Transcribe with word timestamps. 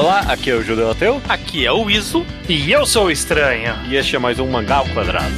Olá, 0.00 0.20
aqui 0.20 0.48
é 0.48 0.54
o 0.54 0.62
Judeu 0.62 0.90
Ateu. 0.90 1.20
Aqui 1.28 1.66
é 1.66 1.70
o 1.70 1.90
Iso. 1.90 2.24
E 2.48 2.72
eu 2.72 2.86
sou 2.86 3.08
o 3.08 3.10
Estranho. 3.10 3.74
E 3.86 3.96
este 3.96 4.16
é 4.16 4.18
mais 4.18 4.38
um 4.38 4.48
Mangá 4.48 4.76
ao 4.76 4.86
Quadrado. 4.86 5.34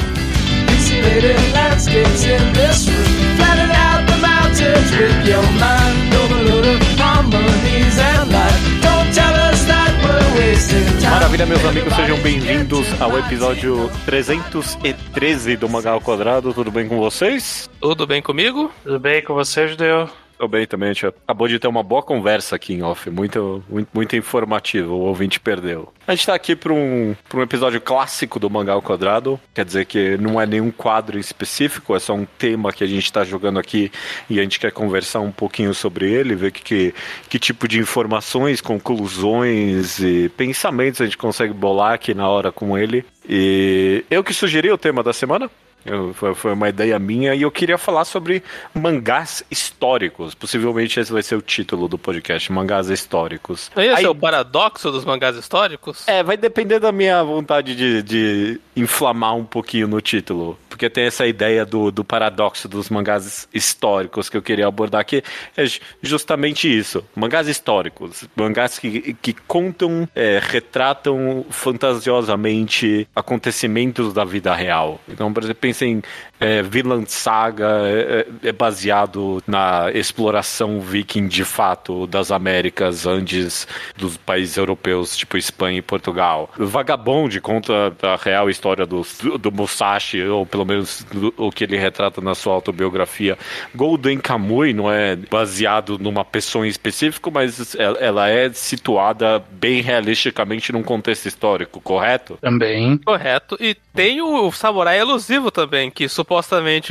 Maravilha, 11.11 11.47
meus 11.47 11.65
amigos, 11.65 11.93
sejam 11.95 12.19
bem-vindos 12.19 13.03
ao 13.03 13.19
episódio 13.19 13.91
313 14.07 15.57
do 15.57 15.69
Mangá 15.69 15.91
ao 15.91 16.01
Quadrado. 16.01 16.55
Tudo 16.55 16.71
bem 16.71 16.87
com 16.87 16.99
vocês? 16.99 17.69
Tudo 17.81 18.07
bem 18.07 18.23
comigo? 18.23 18.71
Tudo 18.85 19.01
bem 19.01 19.25
com 19.25 19.35
você, 19.35 19.67
Judeu? 19.67 20.09
Tô 20.43 20.49
bem 20.49 20.67
também, 20.67 20.89
a 20.89 20.93
gente 20.93 21.07
acabou 21.07 21.47
de 21.47 21.57
ter 21.57 21.69
uma 21.69 21.85
boa 21.85 22.03
conversa 22.03 22.57
aqui 22.57 22.75
em 22.75 22.83
off, 22.83 23.09
muito, 23.09 23.63
muito, 23.71 23.89
muito 23.95 24.17
informativo, 24.17 24.93
o 24.93 25.03
ouvinte 25.03 25.39
perdeu. 25.39 25.93
A 26.05 26.13
gente 26.17 26.27
tá 26.27 26.35
aqui 26.35 26.57
para 26.57 26.73
um, 26.73 27.15
pra 27.29 27.39
um 27.39 27.43
episódio 27.45 27.81
clássico 27.81 28.41
do 28.41 28.51
Mangá 28.51 28.75
Quadrado, 28.83 29.39
quer 29.55 29.65
dizer 29.65 29.87
que 29.87 30.17
não 30.17 30.41
é 30.41 30.45
nenhum 30.45 30.73
quadro 30.73 31.17
específico, 31.17 31.95
é 31.95 32.01
só 32.01 32.15
um 32.15 32.25
tema 32.25 32.73
que 32.73 32.83
a 32.83 32.89
gente 32.89 33.13
tá 33.13 33.23
jogando 33.23 33.61
aqui 33.61 33.93
e 34.29 34.41
a 34.41 34.43
gente 34.43 34.59
quer 34.59 34.73
conversar 34.73 35.21
um 35.21 35.31
pouquinho 35.31 35.73
sobre 35.73 36.11
ele, 36.11 36.35
ver 36.35 36.51
que, 36.51 36.65
que, 36.65 36.95
que 37.29 37.39
tipo 37.39 37.69
de 37.69 37.79
informações, 37.79 38.61
conclusões 38.61 40.01
e 40.01 40.29
pensamentos 40.31 41.01
a 41.01 41.05
gente 41.05 41.17
consegue 41.17 41.55
bolar 41.55 41.93
aqui 41.93 42.15
na 42.15 42.29
hora 42.29 42.51
com 42.51 42.77
ele. 42.77 43.05
E 43.29 44.05
eu 44.11 44.25
que 44.25 44.35
sugeri 44.35 44.73
o 44.73 44.77
tema 44.77 45.05
da 45.05 45.13
semana, 45.13 45.49
eu, 45.85 46.15
foi, 46.15 46.53
uma 46.53 46.69
ideia 46.69 46.99
minha 46.99 47.35
e 47.35 47.43
eu 47.43 47.51
queria 47.51 47.79
falar 47.79 48.05
sobre 48.05 48.43
mangás 48.75 49.45
históricos. 49.51 50.35
Possivelmente 50.35 50.99
esse 51.01 51.13
vai 51.13 51.23
ser 51.23 51.37
o 51.37 51.43
título 51.43 51.89
do 51.89 51.99
podcast, 51.99 52.51
mangás 52.53 52.89
históricos. 52.89 53.71
Esse 53.77 53.89
Aí, 53.89 54.05
é 54.05 54.09
o 54.09 54.15
paradoxo 54.15 54.91
dos 54.91 55.05
mangás 55.05 55.37
históricos? 55.37 56.07
É, 56.07 56.23
vai 56.23 56.37
depender 56.37 56.79
da 56.79 56.93
minha 56.93 57.23
vontade 57.23 57.75
de, 57.75 58.03
de 58.03 58.61
inflamar 58.77 59.37
um 59.37 59.45
pouquinho 59.45 59.89
no 59.89 60.01
título. 60.01 60.59
Porque 60.69 60.89
tem 60.89 61.05
essa 61.05 61.27
ideia 61.27 61.67
do, 61.67 61.91
do 61.91 62.03
paradoxo 62.03 62.67
dos 62.67 62.89
mangás 62.89 63.47
históricos 63.53 64.31
que 64.31 64.37
eu 64.37 64.43
queria 64.43 64.67
abordar 64.67 65.01
aqui. 65.01 65.23
É 65.57 65.65
justamente 66.01 66.67
isso. 66.67 67.05
Mangás 67.15 67.47
históricos. 67.47 68.25
Mangás 68.35 68.79
que, 68.79 69.15
que 69.15 69.33
contam, 69.33 70.09
é, 70.15 70.41
retratam 70.43 71.45
fantasiosamente 71.51 73.07
acontecimentos 73.15 74.15
da 74.15 74.25
vida 74.25 74.55
real. 74.55 75.01
Então, 75.09 75.33
por 75.33 75.43
exemplo, 75.43 75.61
anything 75.73 76.05
é, 76.43 76.63
Vinland 76.63 77.11
Saga 77.11 77.83
é, 77.85 78.27
é, 78.43 78.49
é, 78.49 78.53
baseado 78.53 79.43
na 79.47 79.91
exploração 79.93 80.81
viking 80.81 81.27
de 81.29 81.45
fato 81.45 82.07
das 82.07 82.31
Américas 82.31 83.07
antes 83.07 83.67
dos 83.97 84.17
países 84.17 84.57
europeus, 84.57 85.17
tipo 85.17 85.37
Espanha 85.37 85.79
e 85.79 85.83
Portugal. 85.83 86.51
Vagabond 86.57 87.41
conta 87.41 87.95
a 88.03 88.17
real 88.17 88.51
história 88.51 88.85
do, 88.85 89.03
do 89.39 89.53
Musashi, 89.53 90.23
ou 90.23 90.45
pelo 90.45 90.65
menos 90.65 91.07
o 91.37 91.51
que 91.51 91.65
ele 91.65 91.77
retrata 91.77 92.21
na 92.21 92.35
sua 92.35 92.55
autobiografia. 92.55 93.39
Golden 93.75 94.19
Kamuy 94.19 94.73
não 94.73 94.91
é 94.91 95.17
baseado 95.17 95.99
numa 95.99 96.25
pessoa 96.25 96.67
em 96.67 96.71
específico, 96.71 97.31
mas 97.31 97.77
ela 97.77 98.29
é 98.29 98.53
situada 98.53 99.43
bem 99.51 99.81
realisticamente 99.81 100.73
num 100.73 100.83
contexto 100.83 101.27
histórico, 101.27 101.81
correto? 101.81 102.39
Também. 102.41 102.99
Correto. 102.99 103.57
E 103.61 103.75
tem 103.95 104.21
o 104.21 104.51
Samurai 104.51 104.99
Elusivo 104.99 105.51
também, 105.51 105.91
que 105.91 106.09
supostamente 106.09 106.32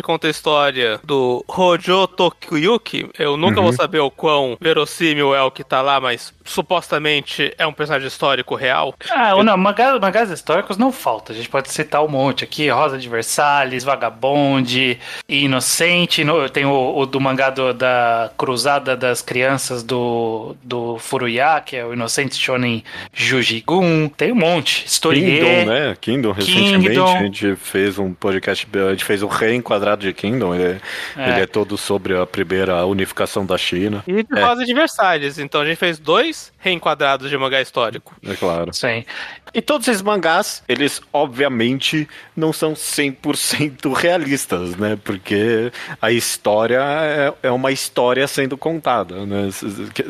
conta 0.02 0.28
a 0.28 0.30
história 0.30 1.00
do 1.04 1.44
Hojo 1.48 2.08
Tokuyuki. 2.08 3.10
Eu 3.18 3.38
nunca 3.38 3.60
uhum. 3.60 3.66
vou 3.66 3.74
saber 3.74 4.00
o 4.00 4.12
quão 4.12 4.58
verossímil 4.60 5.34
é 5.34 5.42
o 5.42 5.52
que 5.52 5.64
tá 5.64 5.82
lá, 5.82 6.00
mas 6.00 6.34
supostamente 6.44 7.54
é 7.58 7.66
um 7.66 7.74
personagem 7.74 8.08
histórico 8.08 8.56
real. 8.56 8.94
Ah, 9.10 9.32
eu... 9.32 9.44
não, 9.44 9.58
mangás, 9.58 10.00
mangás 10.00 10.30
históricos 10.30 10.78
não 10.78 10.92
falta. 10.92 11.34
A 11.34 11.36
gente 11.36 11.50
pode 11.50 11.70
citar 11.70 12.04
um 12.04 12.08
monte 12.08 12.44
aqui: 12.44 12.70
Rosa 12.70 12.98
de 12.98 13.08
Versalhes, 13.08 13.84
Vagabonde, 13.84 15.00
Inocente. 15.28 16.24
No, 16.24 16.50
tem 16.50 16.66
o, 16.66 16.98
o, 16.98 17.06
do 17.06 17.20
mangá 17.20 17.50
do, 17.50 17.74
da 17.74 18.32
Cruzada 18.38 18.96
das 18.96 19.22
Crianças 19.22 19.84
do, 19.84 20.56
do 20.64 20.98
Furuya, 21.00 21.62
que 21.66 21.76
é 21.76 21.86
o 21.86 21.94
Inocente 21.94 22.36
Shonen 22.36 22.84
Jujigun. 23.14 24.10
Tem 24.10 24.32
um 24.32 24.36
monte. 24.36 24.86
Storie. 24.88 25.22
Kingdom, 25.22 25.66
né? 25.66 25.98
Kingdom, 26.00 26.32
recentemente 26.32 26.90
Kingdom. 26.90 27.18
a 27.18 27.24
gente 27.24 27.56
fez 27.56 27.98
um 27.98 28.14
podcast, 28.14 28.68
a 28.74 28.92
gente 28.92 29.06
fez 29.06 29.24
um 29.24 29.28
reenquadrado 29.32 30.02
de 30.02 30.14
Kingdom. 30.14 30.54
Ele 30.54 30.64
é, 30.64 30.82
é. 31.18 31.30
Ele 31.30 31.42
é 31.42 31.46
todo 31.46 31.78
sobre 31.78 32.18
a 32.18 32.26
primeira 32.26 32.86
unificação 32.86 33.46
da 33.46 33.58
China. 33.58 34.04
E 34.08 34.24
de 34.24 34.40
é. 34.40 34.44
Rosa 34.44 34.66
de 34.66 34.74
Versalhes. 34.74 35.40
Então 35.40 35.62
a 35.62 35.66
gente 35.66 35.78
fez 35.78 35.98
dois 35.98 36.52
reenquadrados 36.58 37.30
de 37.30 37.38
mangá 37.38 37.62
histórico. 37.62 38.16
É 38.24 38.36
claro. 38.36 38.74
Sim. 38.74 39.06
E 39.54 39.62
todos 39.62 39.88
esses 39.88 40.02
mangás, 40.02 40.64
eles 40.68 41.02
obviamente 41.12 42.08
não 42.36 42.54
são 42.54 42.74
100% 42.74 43.94
realistas, 43.96 44.78
né? 44.78 44.98
Porque 45.04 45.72
a 46.02 46.12
história 46.12 46.80
é, 46.82 47.34
é 47.44 47.52
uma 47.52 47.72
história 47.72 48.26
sendo 48.28 48.58
contada, 48.58 49.26
né? 49.26 49.50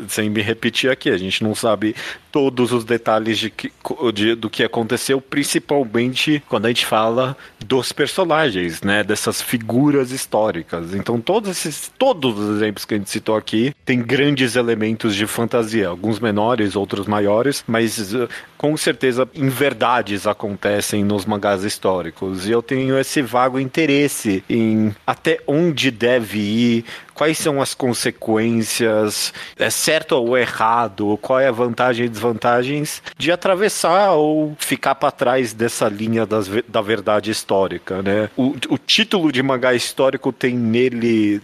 Sem 0.08 0.30
me 0.30 0.40
repetir 0.40 0.90
aqui, 0.90 1.10
a 1.10 1.16
gente 1.16 1.42
não 1.42 1.54
sabe 1.54 1.96
todos 2.30 2.72
os 2.72 2.84
detalhes 2.84 3.38
de, 3.38 3.50
que, 3.50 3.70
de, 4.14 4.34
do 4.34 4.48
que 4.48 4.62
aconteceu, 4.62 5.20
principalmente 5.20 6.42
quando 6.48 6.66
a 6.66 6.68
gente 6.68 6.86
fala 6.86 7.36
dos 7.58 7.92
personagens, 7.92 8.80
né? 8.80 9.02
Dessas 9.02 9.42
figuras 9.42 10.12
históricas. 10.12 10.94
Então 10.94 11.20
todos 11.20 11.50
esses, 11.50 11.92
todos 11.98 12.38
os 12.38 12.56
exemplos 12.56 12.84
que 12.84 12.94
a 12.94 12.98
gente 12.98 13.10
citou 13.10 13.36
aqui 13.36 13.74
têm 13.84 14.00
grandes 14.00 14.54
elementos 14.54 15.16
de 15.16 15.26
fantasia, 15.26 15.88
alguns 15.88 16.20
menores, 16.20 16.76
outros 16.76 17.08
maiores, 17.08 17.64
mas 17.66 18.14
uh, 18.14 18.28
com 18.56 18.76
certeza 18.76 19.28
inverdades 19.34 20.26
acontecem 20.26 21.04
nos 21.04 21.24
mangás 21.24 21.64
históricos. 21.64 22.46
E 22.46 22.50
eu 22.50 22.62
tenho 22.62 22.98
esse 22.98 23.22
vago 23.22 23.58
interesse 23.58 24.44
em 24.48 24.94
até 25.06 25.40
onde 25.46 25.90
deve 25.90 26.38
ir 26.38 26.84
quais 27.14 27.38
são 27.38 27.60
as 27.60 27.74
consequências, 27.74 29.32
é 29.58 29.70
certo 29.70 30.12
ou 30.12 30.36
errado, 30.36 31.18
qual 31.20 31.40
é 31.40 31.48
a 31.48 31.52
vantagem 31.52 32.06
e 32.06 32.08
desvantagens 32.08 33.02
de 33.16 33.30
atravessar 33.30 34.12
ou 34.12 34.56
ficar 34.58 34.94
para 34.94 35.10
trás 35.10 35.52
dessa 35.52 35.88
linha 35.88 36.26
das, 36.26 36.48
da 36.68 36.80
verdade 36.80 37.30
histórica, 37.30 38.02
né? 38.02 38.30
O, 38.36 38.54
o 38.68 38.78
título 38.78 39.30
de 39.32 39.42
mangá 39.42 39.74
histórico 39.74 40.32
tem 40.32 40.54
nele, 40.54 41.40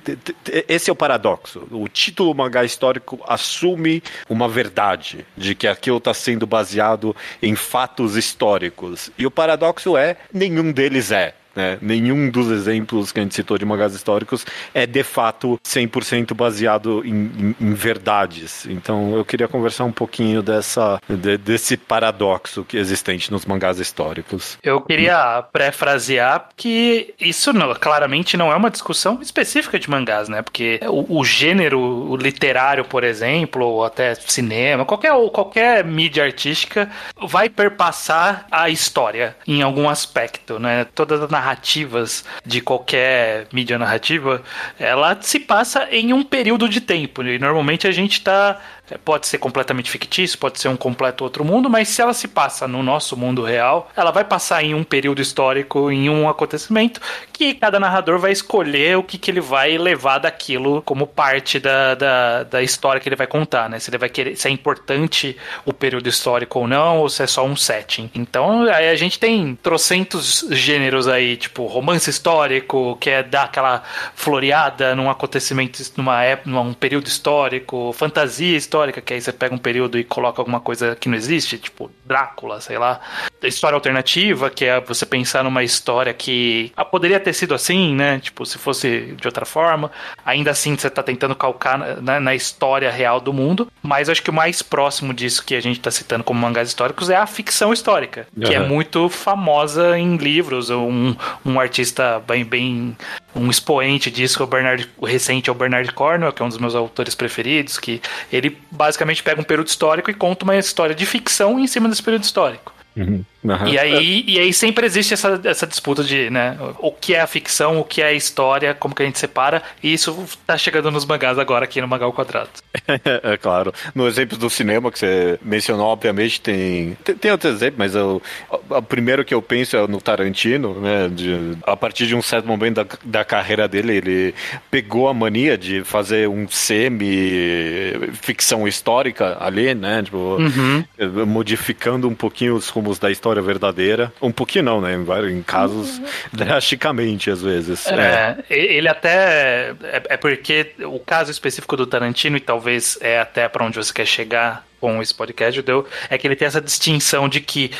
esse 0.69 0.91
é 0.91 0.93
o 0.93 0.97
paradoxo. 0.97 1.67
O 1.71 1.89
título 1.89 2.35
mangá 2.35 2.65
histórico 2.65 3.21
assume 3.27 4.03
uma 4.29 4.49
verdade 4.49 5.27
de 5.37 5.55
que 5.55 5.67
aquilo 5.67 5.99
está 5.99 6.15
sendo 6.15 6.47
baseado 6.47 7.15
em 7.43 7.55
fatos 7.55 8.17
históricos. 8.17 9.11
E 9.19 9.27
o 9.27 9.31
paradoxo 9.31 9.97
é 9.97 10.17
nenhum 10.33 10.73
deles 10.73 11.11
é. 11.11 11.35
Né? 11.59 11.77
Nenhum 11.83 12.31
dos 12.31 12.53
exemplos 12.53 13.11
que 13.11 13.19
a 13.19 13.23
gente 13.25 13.35
citou 13.35 13.59
de 13.59 13.65
mangás 13.65 13.93
históricos 13.93 14.47
é 14.73 14.87
de 14.87 15.03
fato 15.03 15.59
100% 15.67 16.33
baseado 16.33 17.05
em, 17.05 17.11
em, 17.11 17.57
em, 17.61 17.75
verdades. 17.75 18.65
Então 18.67 19.17
eu 19.17 19.25
queria 19.25 19.49
conversar 19.49 19.83
um 19.83 19.91
pouquinho 19.91 20.41
dessa, 20.41 21.01
de, 21.09 21.37
desse 21.37 21.77
paradoxo 21.77 22.65
que 22.65 22.77
existente 22.77 23.33
nos 23.33 23.45
mangás 23.45 23.81
históricos. 23.81 24.57
Eu 24.63 24.81
queria 24.81 25.43
pré-frasear 25.53 26.51
que 26.57 27.13
isso 27.19 27.53
não, 27.53 27.75
claramente 27.75 28.37
não 28.37 28.53
é 28.53 28.55
uma 28.55 28.71
discussão 28.71 29.19
específica 29.21 29.81
de 29.81 29.91
mangás, 29.91 30.29
né? 30.29 30.43
Porque 30.43 30.79
o, 30.85 31.19
o 31.19 31.25
gênero 31.25 32.15
literário, 32.15 32.85
por 32.85 33.03
exemplo, 33.03 33.67
ou 33.67 33.85
até 33.85 34.15
cinema, 34.15 34.85
qualquer, 34.85 35.11
qualquer 35.33 35.85
mídia 35.85 36.23
artística 36.23 36.89
vai 37.21 37.49
perpassar 37.49 38.47
a 38.49 38.71
história 38.71 39.37
em 39.45 39.61
algum 39.61 39.89
aspecto, 39.89 40.61
né? 40.61 40.87
Todas 40.95 41.21
as 41.21 41.29
narrativas 41.49 42.25
de 42.45 42.61
qualquer 42.61 43.47
mídia 43.53 43.79
narrativa, 43.79 44.43
ela 44.79 45.17
se 45.21 45.41
passa 45.41 45.89
em 45.91 46.13
um 46.13 46.23
período 46.23 46.69
de 46.69 46.81
tempo. 46.81 47.23
E 47.23 47.39
normalmente 47.39 47.87
a 47.87 47.93
gente 47.93 48.13
está 48.13 48.61
pode 49.05 49.27
ser 49.27 49.39
completamente 49.39 49.91
fictício, 49.91 50.39
pode 50.39 50.61
ser 50.61 50.69
um 50.69 50.77
completo 50.77 51.25
outro 51.25 51.45
mundo, 51.45 51.69
mas 51.69 51.89
se 51.89 52.01
ela 52.01 52.15
se 52.15 52.29
passa 52.29 52.67
no 52.67 52.83
nosso 52.83 53.17
mundo 53.17 53.43
real, 53.43 53.91
ela 53.97 54.11
vai 54.11 54.25
passar 54.25 54.63
em 54.63 54.75
um 54.75 54.85
período 54.85 55.21
histórico, 55.21 55.91
em 55.91 56.09
um 56.09 56.29
acontecimento, 56.29 57.01
que 57.33 57.55
cada 57.55 57.79
narrador 57.79 58.19
vai 58.19 58.33
escolher 58.33 58.97
o 58.97 59.03
que, 59.03 59.19
que 59.19 59.31
ele 59.31 59.41
vai 59.41 59.77
levar 59.77 60.19
daquilo 60.19 60.83
como 60.83 61.07
parte 61.07 61.59
da, 61.59 61.95
da, 61.95 62.43
da 62.45 62.63
história 62.63 63.01
que 63.01 63.09
ele 63.09 63.17
vai 63.17 63.27
contar, 63.27 63.69
né? 63.69 63.79
Se 63.79 63.91
ele 63.91 63.99
vai 63.99 64.09
querer, 64.09 64.37
se 64.37 64.49
é 64.49 64.51
importante 64.51 65.37
o 65.65 65.73
período 65.73 66.09
histórico 66.09 66.61
ou 66.61 66.67
não, 66.67 66.99
ou 66.99 67.09
se 67.09 67.23
é 67.23 67.27
só 67.27 67.45
um 67.45 67.57
setting. 67.57 68.11
Então, 68.15 68.63
aí 68.63 68.89
a 68.89 68.97
gente 68.97 69.19
tem 69.19 69.59
trocentos 69.63 70.47
gêneros 70.51 71.09
aí, 71.09 71.37
tipo 71.37 71.67
romance 71.67 72.09
histórico, 72.09 72.97
que 73.01 73.11
é 73.11 73.23
dar 73.23 73.45
aquela 73.45 73.83
floreada 74.15 74.95
num 74.95 75.11
acontecimento, 75.11 75.83
numa 75.97 76.23
época, 76.23 76.51
num 76.51 76.73
período 76.73 77.07
histórico, 77.07 77.93
fantasia 77.93 78.57
histórica, 78.57 78.78
histórica, 78.79 79.01
que 79.01 79.15
aí 79.15 79.21
você 79.21 79.33
pega 79.33 79.55
um 79.55 79.59
período 79.59 79.99
e 79.99 80.05
coloca 80.05 80.41
alguma 80.41 80.61
coisa 80.61 80.97
que 80.97 81.09
não 81.09 81.17
existe, 81.17 81.59
tipo 81.59 81.91
Drácula, 82.05 82.61
sei 82.61 82.79
lá. 82.79 83.01
História 83.43 83.75
alternativa, 83.75 84.51
que 84.51 84.65
é 84.65 84.81
você 84.81 85.05
pensar 85.05 85.45
numa 85.45 85.63
história 85.63 86.13
que 86.15 86.73
ah, 86.77 86.85
poderia 86.85 87.21
ter 87.21 87.33
sido 87.33 87.55
assim, 87.55 87.95
né? 87.95 88.19
Tipo, 88.21 88.47
se 88.47 88.59
fosse 88.59 89.15
de 89.21 89.27
outra 89.27 89.45
forma. 89.45 89.91
Ainda 90.25 90.51
assim, 90.51 90.77
você 90.77 90.89
tá 90.89 91.03
tentando 91.03 91.35
calcar 91.35 91.79
na, 92.01 92.19
na 92.19 92.35
história 92.35 92.91
real 92.91 93.21
do 93.21 93.33
mundo. 93.33 93.69
Mas 93.83 94.09
acho 94.09 94.23
que 94.23 94.31
o 94.31 94.33
mais 94.33 94.63
próximo 94.63 95.13
disso 95.13 95.45
que 95.45 95.55
a 95.55 95.61
gente 95.61 95.81
tá 95.81 95.91
citando 95.91 96.25
como 96.25 96.41
mangás 96.41 96.69
históricos 96.69 97.11
é 97.11 97.17
a 97.17 97.27
ficção 97.27 97.73
histórica, 97.73 98.27
uhum. 98.37 98.45
que 98.45 98.55
é 98.55 98.61
muito 98.61 99.09
famosa 99.09 99.99
em 99.99 100.17
livros. 100.17 100.71
Um, 100.71 101.15
um 101.45 101.61
artista 101.61 102.23
bem, 102.27 102.45
bem 102.45 102.97
um 103.35 103.51
expoente 103.51 104.11
disso, 104.11 104.43
é 104.43 104.45
o, 104.45 104.49
Bernard, 104.49 104.89
o 104.97 105.07
recente 105.07 105.49
é 105.49 105.53
o 105.53 105.55
Bernard 105.55 105.91
Cornwell, 105.93 106.33
que 106.33 106.43
é 106.43 106.45
um 106.45 106.49
dos 106.49 106.59
meus 106.59 106.75
autores 106.75 107.15
preferidos, 107.15 107.79
que 107.79 108.01
ele 108.33 108.57
basicamente 108.71 109.23
pega 109.23 109.41
um 109.41 109.45
período 109.45 109.69
histórico 109.69 110.11
e 110.11 110.15
conta 110.15 110.45
uma 110.45 110.57
história 110.57 110.95
de 110.95 111.07
ficção 111.07 111.59
em 111.59 111.67
cima 111.67 111.89
desse 111.89 112.03
período 112.03 112.25
histórico. 112.25 112.73
Uhum. 112.97 113.25
Uhum. 113.45 113.69
E, 113.69 113.79
aí, 113.79 114.25
e 114.27 114.39
aí 114.39 114.53
sempre 114.53 114.85
existe 114.85 115.15
essa, 115.15 115.41
essa 115.45 115.67
disputa 115.67 116.03
de, 116.03 116.29
né, 116.29 116.59
o 116.81 116.91
que 116.91 117.15
é 117.15 117.21
a 117.21 117.27
ficção, 117.27 117.79
o 117.79 117.85
que 117.85 118.03
é 118.03 118.07
a 118.07 118.13
história, 118.13 118.75
como 118.75 118.95
que 118.95 119.03
a 119.03 119.07
gente 119.07 119.19
separa, 119.19 119.63
e 119.81 119.93
isso 119.93 120.27
tá 120.45 120.59
chegando 120.59 120.91
nos 120.91 121.05
mangás 121.05 121.39
agora 121.39 121.65
aqui 121.65 121.81
no 121.81 121.87
Mangal 121.87 122.13
Quadrado. 122.13 122.51
é 123.23 123.37
claro. 123.37 123.73
No 123.95 124.09
exemplo 124.09 124.37
do 124.37 124.51
cinema 124.51 124.91
que 124.91 124.99
você 124.99 125.39
mencionou, 125.41 125.87
obviamente 125.87 126.41
tem 126.41 126.97
tem, 127.05 127.15
tem 127.15 127.31
outro 127.31 127.49
exemplo, 127.49 127.77
mas 127.79 127.95
o, 127.95 128.21
o, 128.51 128.83
primeiro 128.83 129.25
que 129.25 129.35
eu 129.35 129.41
penso 129.41 129.77
é 129.77 129.87
no 129.87 130.01
Tarantino, 130.01 130.81
né, 130.81 131.09
de, 131.09 131.57
a 131.65 131.77
partir 131.77 132.07
de 132.07 132.15
um 132.15 132.23
certo 132.23 132.47
momento 132.47 132.77
da, 132.77 132.87
da 133.05 133.25
carreira 133.25 133.69
dele, 133.69 133.97
ele 133.97 134.35
pegou 134.71 135.09
a 135.09 135.15
mania 135.15 135.57
de 135.57 135.83
fazer 135.85 136.29
um 136.29 136.49
semi 136.49 137.93
ficção 138.21 138.67
histórica 138.67 139.37
ali, 139.41 139.75
né, 139.75 140.03
tipo, 140.03 140.17
uhum. 140.17 140.85
modificando 141.27 142.09
um 142.09 142.15
pouquinho 142.15 142.55
os 142.55 142.69
rumos 142.79 142.99
da 142.99 143.11
história 143.11 143.43
verdadeira. 143.43 144.13
Um 144.23 144.33
pouquinho 144.33 144.65
não, 144.65 144.81
né? 144.81 144.95
Em, 144.95 145.43
casos 145.43 145.99
uhum. 145.99 146.05
drasticamente, 146.33 147.31
às 147.31 147.43
vezes. 147.43 147.87
É, 147.87 148.37
é. 148.49 148.57
ele 148.57 148.89
até. 148.89 149.75
É, 149.83 150.03
é, 150.11 150.17
porque 150.17 150.73
o 150.85 150.99
caso 151.01 151.31
específico 151.31 151.77
do 151.77 151.87
Tarantino, 151.87 152.37
e 152.37 152.41
talvez 152.41 152.99
é 153.01 153.21
até 153.21 153.49
para 153.49 153.65
onde 153.65 153.77
você 153.77 153.93
quer 153.93 154.07
chegar 154.07 154.67
com 154.81 155.03
esse 155.03 155.13
podcast, 155.13 155.61
deu, 155.63 155.87
é 156.09 156.17
que 156.17 156.27
ele 156.27 156.37
tem 156.37 156.47
essa 156.47 156.61
distinção 156.61 157.29
de 157.29 157.41
que 157.41 157.73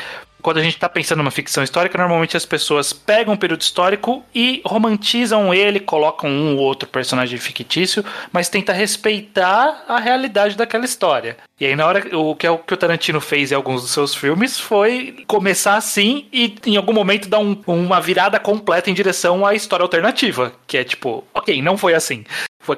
quando 0.43 0.59
a 0.59 0.63
gente 0.63 0.75
está 0.75 0.89
pensando 0.89 1.19
numa 1.19 1.31
ficção 1.31 1.63
histórica, 1.63 1.99
normalmente 1.99 2.37
as 2.37 2.47
pessoas 2.47 2.93
pegam 2.93 3.35
um 3.35 3.37
período 3.37 3.63
histórico 3.63 4.25
e 4.35 4.63
romantizam 4.65 5.53
ele, 5.53 5.81
colocam 5.81 6.31
um 6.31 6.57
ou 6.57 6.63
outro 6.63 6.89
personagem 6.89 7.39
fictício, 7.39 8.05
mas 8.33 8.49
tenta 8.49 8.73
respeitar 8.73 9.85
a 9.89 9.99
realidade 9.99 10.57
daquela 10.57 10.85
história. 10.85 11.37
E 11.61 11.67
aí, 11.67 11.75
na 11.75 11.87
hora, 11.87 12.17
o 12.17 12.37
que, 12.37 12.47
é 12.47 12.51
o 12.51 12.59
que 12.59 12.73
o 12.73 12.77
Tarantino 12.77 13.21
fez 13.21 13.51
em 13.51 13.55
alguns 13.55 13.83
dos 13.83 13.91
seus 13.91 14.15
filmes 14.15 14.59
foi 14.61 15.25
começar 15.27 15.75
assim 15.75 16.27
e 16.33 16.55
em 16.67 16.77
algum 16.77 16.93
momento 16.93 17.29
dar 17.29 17.41
um, 17.41 17.61
uma 17.67 18.01
virada 18.01 18.39
completa 18.39 18.89
em 18.91 18.95
direção 18.95 19.45
à 19.45 19.55
história 19.55 19.83
alternativa. 19.83 20.53
Que 20.69 20.79
é 20.79 20.85
tipo, 20.85 21.25
ok, 21.35 21.61
não 21.61 21.77
foi 21.77 21.95
assim. 21.95 22.25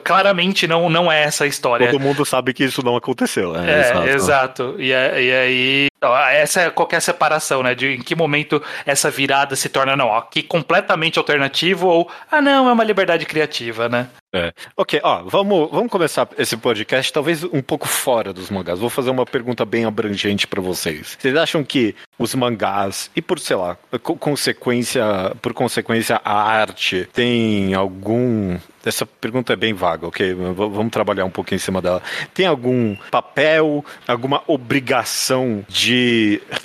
Claramente 0.05 0.67
não, 0.67 0.89
não 0.89 1.11
é 1.11 1.25
essa 1.25 1.45
a 1.45 1.47
história. 1.47 1.91
Todo 1.91 2.01
mundo 2.01 2.25
sabe 2.25 2.55
que 2.55 2.65
isso 2.65 2.83
não 2.83 2.97
aconteceu. 2.97 3.53
Né? 3.53 3.83
É, 3.83 4.15
exato. 4.15 4.77
E, 4.79 4.93
é, 4.93 5.23
e 5.23 5.33
aí 5.33 5.90
essa 6.31 6.63
é 6.63 6.71
qualquer 6.71 7.01
separação, 7.01 7.63
né? 7.63 7.75
De 7.75 7.95
em 7.95 8.01
que 8.01 8.15
momento 8.15 8.63
essa 8.87 9.11
virada 9.11 9.55
se 9.55 9.69
torna, 9.69 9.95
não, 9.97 10.15
aqui 10.15 10.43
completamente 10.43 11.19
alternativo 11.19 11.89
ou, 11.89 12.11
ah, 12.31 12.41
não, 12.41 12.69
é 12.69 12.73
uma 12.73 12.85
liberdade 12.85 13.27
criativa, 13.27 13.89
né? 13.89 14.09
É. 14.33 14.53
Ok, 14.77 15.01
ó, 15.03 15.25
vamos, 15.25 15.71
vamos 15.73 15.91
começar 15.91 16.29
esse 16.39 16.57
podcast 16.57 17.13
talvez 17.13 17.43
um 17.43 17.61
pouco 17.61 17.89
fora 17.89 18.33
dos 18.33 18.49
mangás. 18.49 18.79
Vou 18.79 18.89
fazer 18.89 19.11
uma 19.11 19.27
pergunta 19.27 19.65
bem 19.65 19.85
abrangente 19.85 20.47
para 20.47 20.61
vocês. 20.61 21.19
Vocês 21.19 21.37
acham 21.37 21.65
que 21.65 21.97
os 22.17 22.35
mangás 22.35 23.11
e 23.17 23.21
por, 23.21 23.41
sei 23.41 23.57
lá, 23.57 23.77
consequência, 24.21 25.05
por 25.43 25.53
consequência 25.53 26.21
a 26.25 26.33
arte 26.33 27.09
tem 27.13 27.75
algum 27.75 28.57
essa 28.85 29.05
pergunta 29.05 29.53
é 29.53 29.57
bem 29.57 29.75
vaga, 29.75 30.07
ok? 30.07 30.33
Vamos 30.33 30.91
trabalhar 30.91 31.25
um 31.25 31.31
pouquinho 31.31 31.57
em 31.57 31.61
cima 31.61 31.83
dela. 31.83 32.03
Tem 32.33 32.47
algum 32.47 32.97
papel, 33.11 33.85
alguma 34.09 34.43
obrigação 34.47 35.65
de 35.69 35.90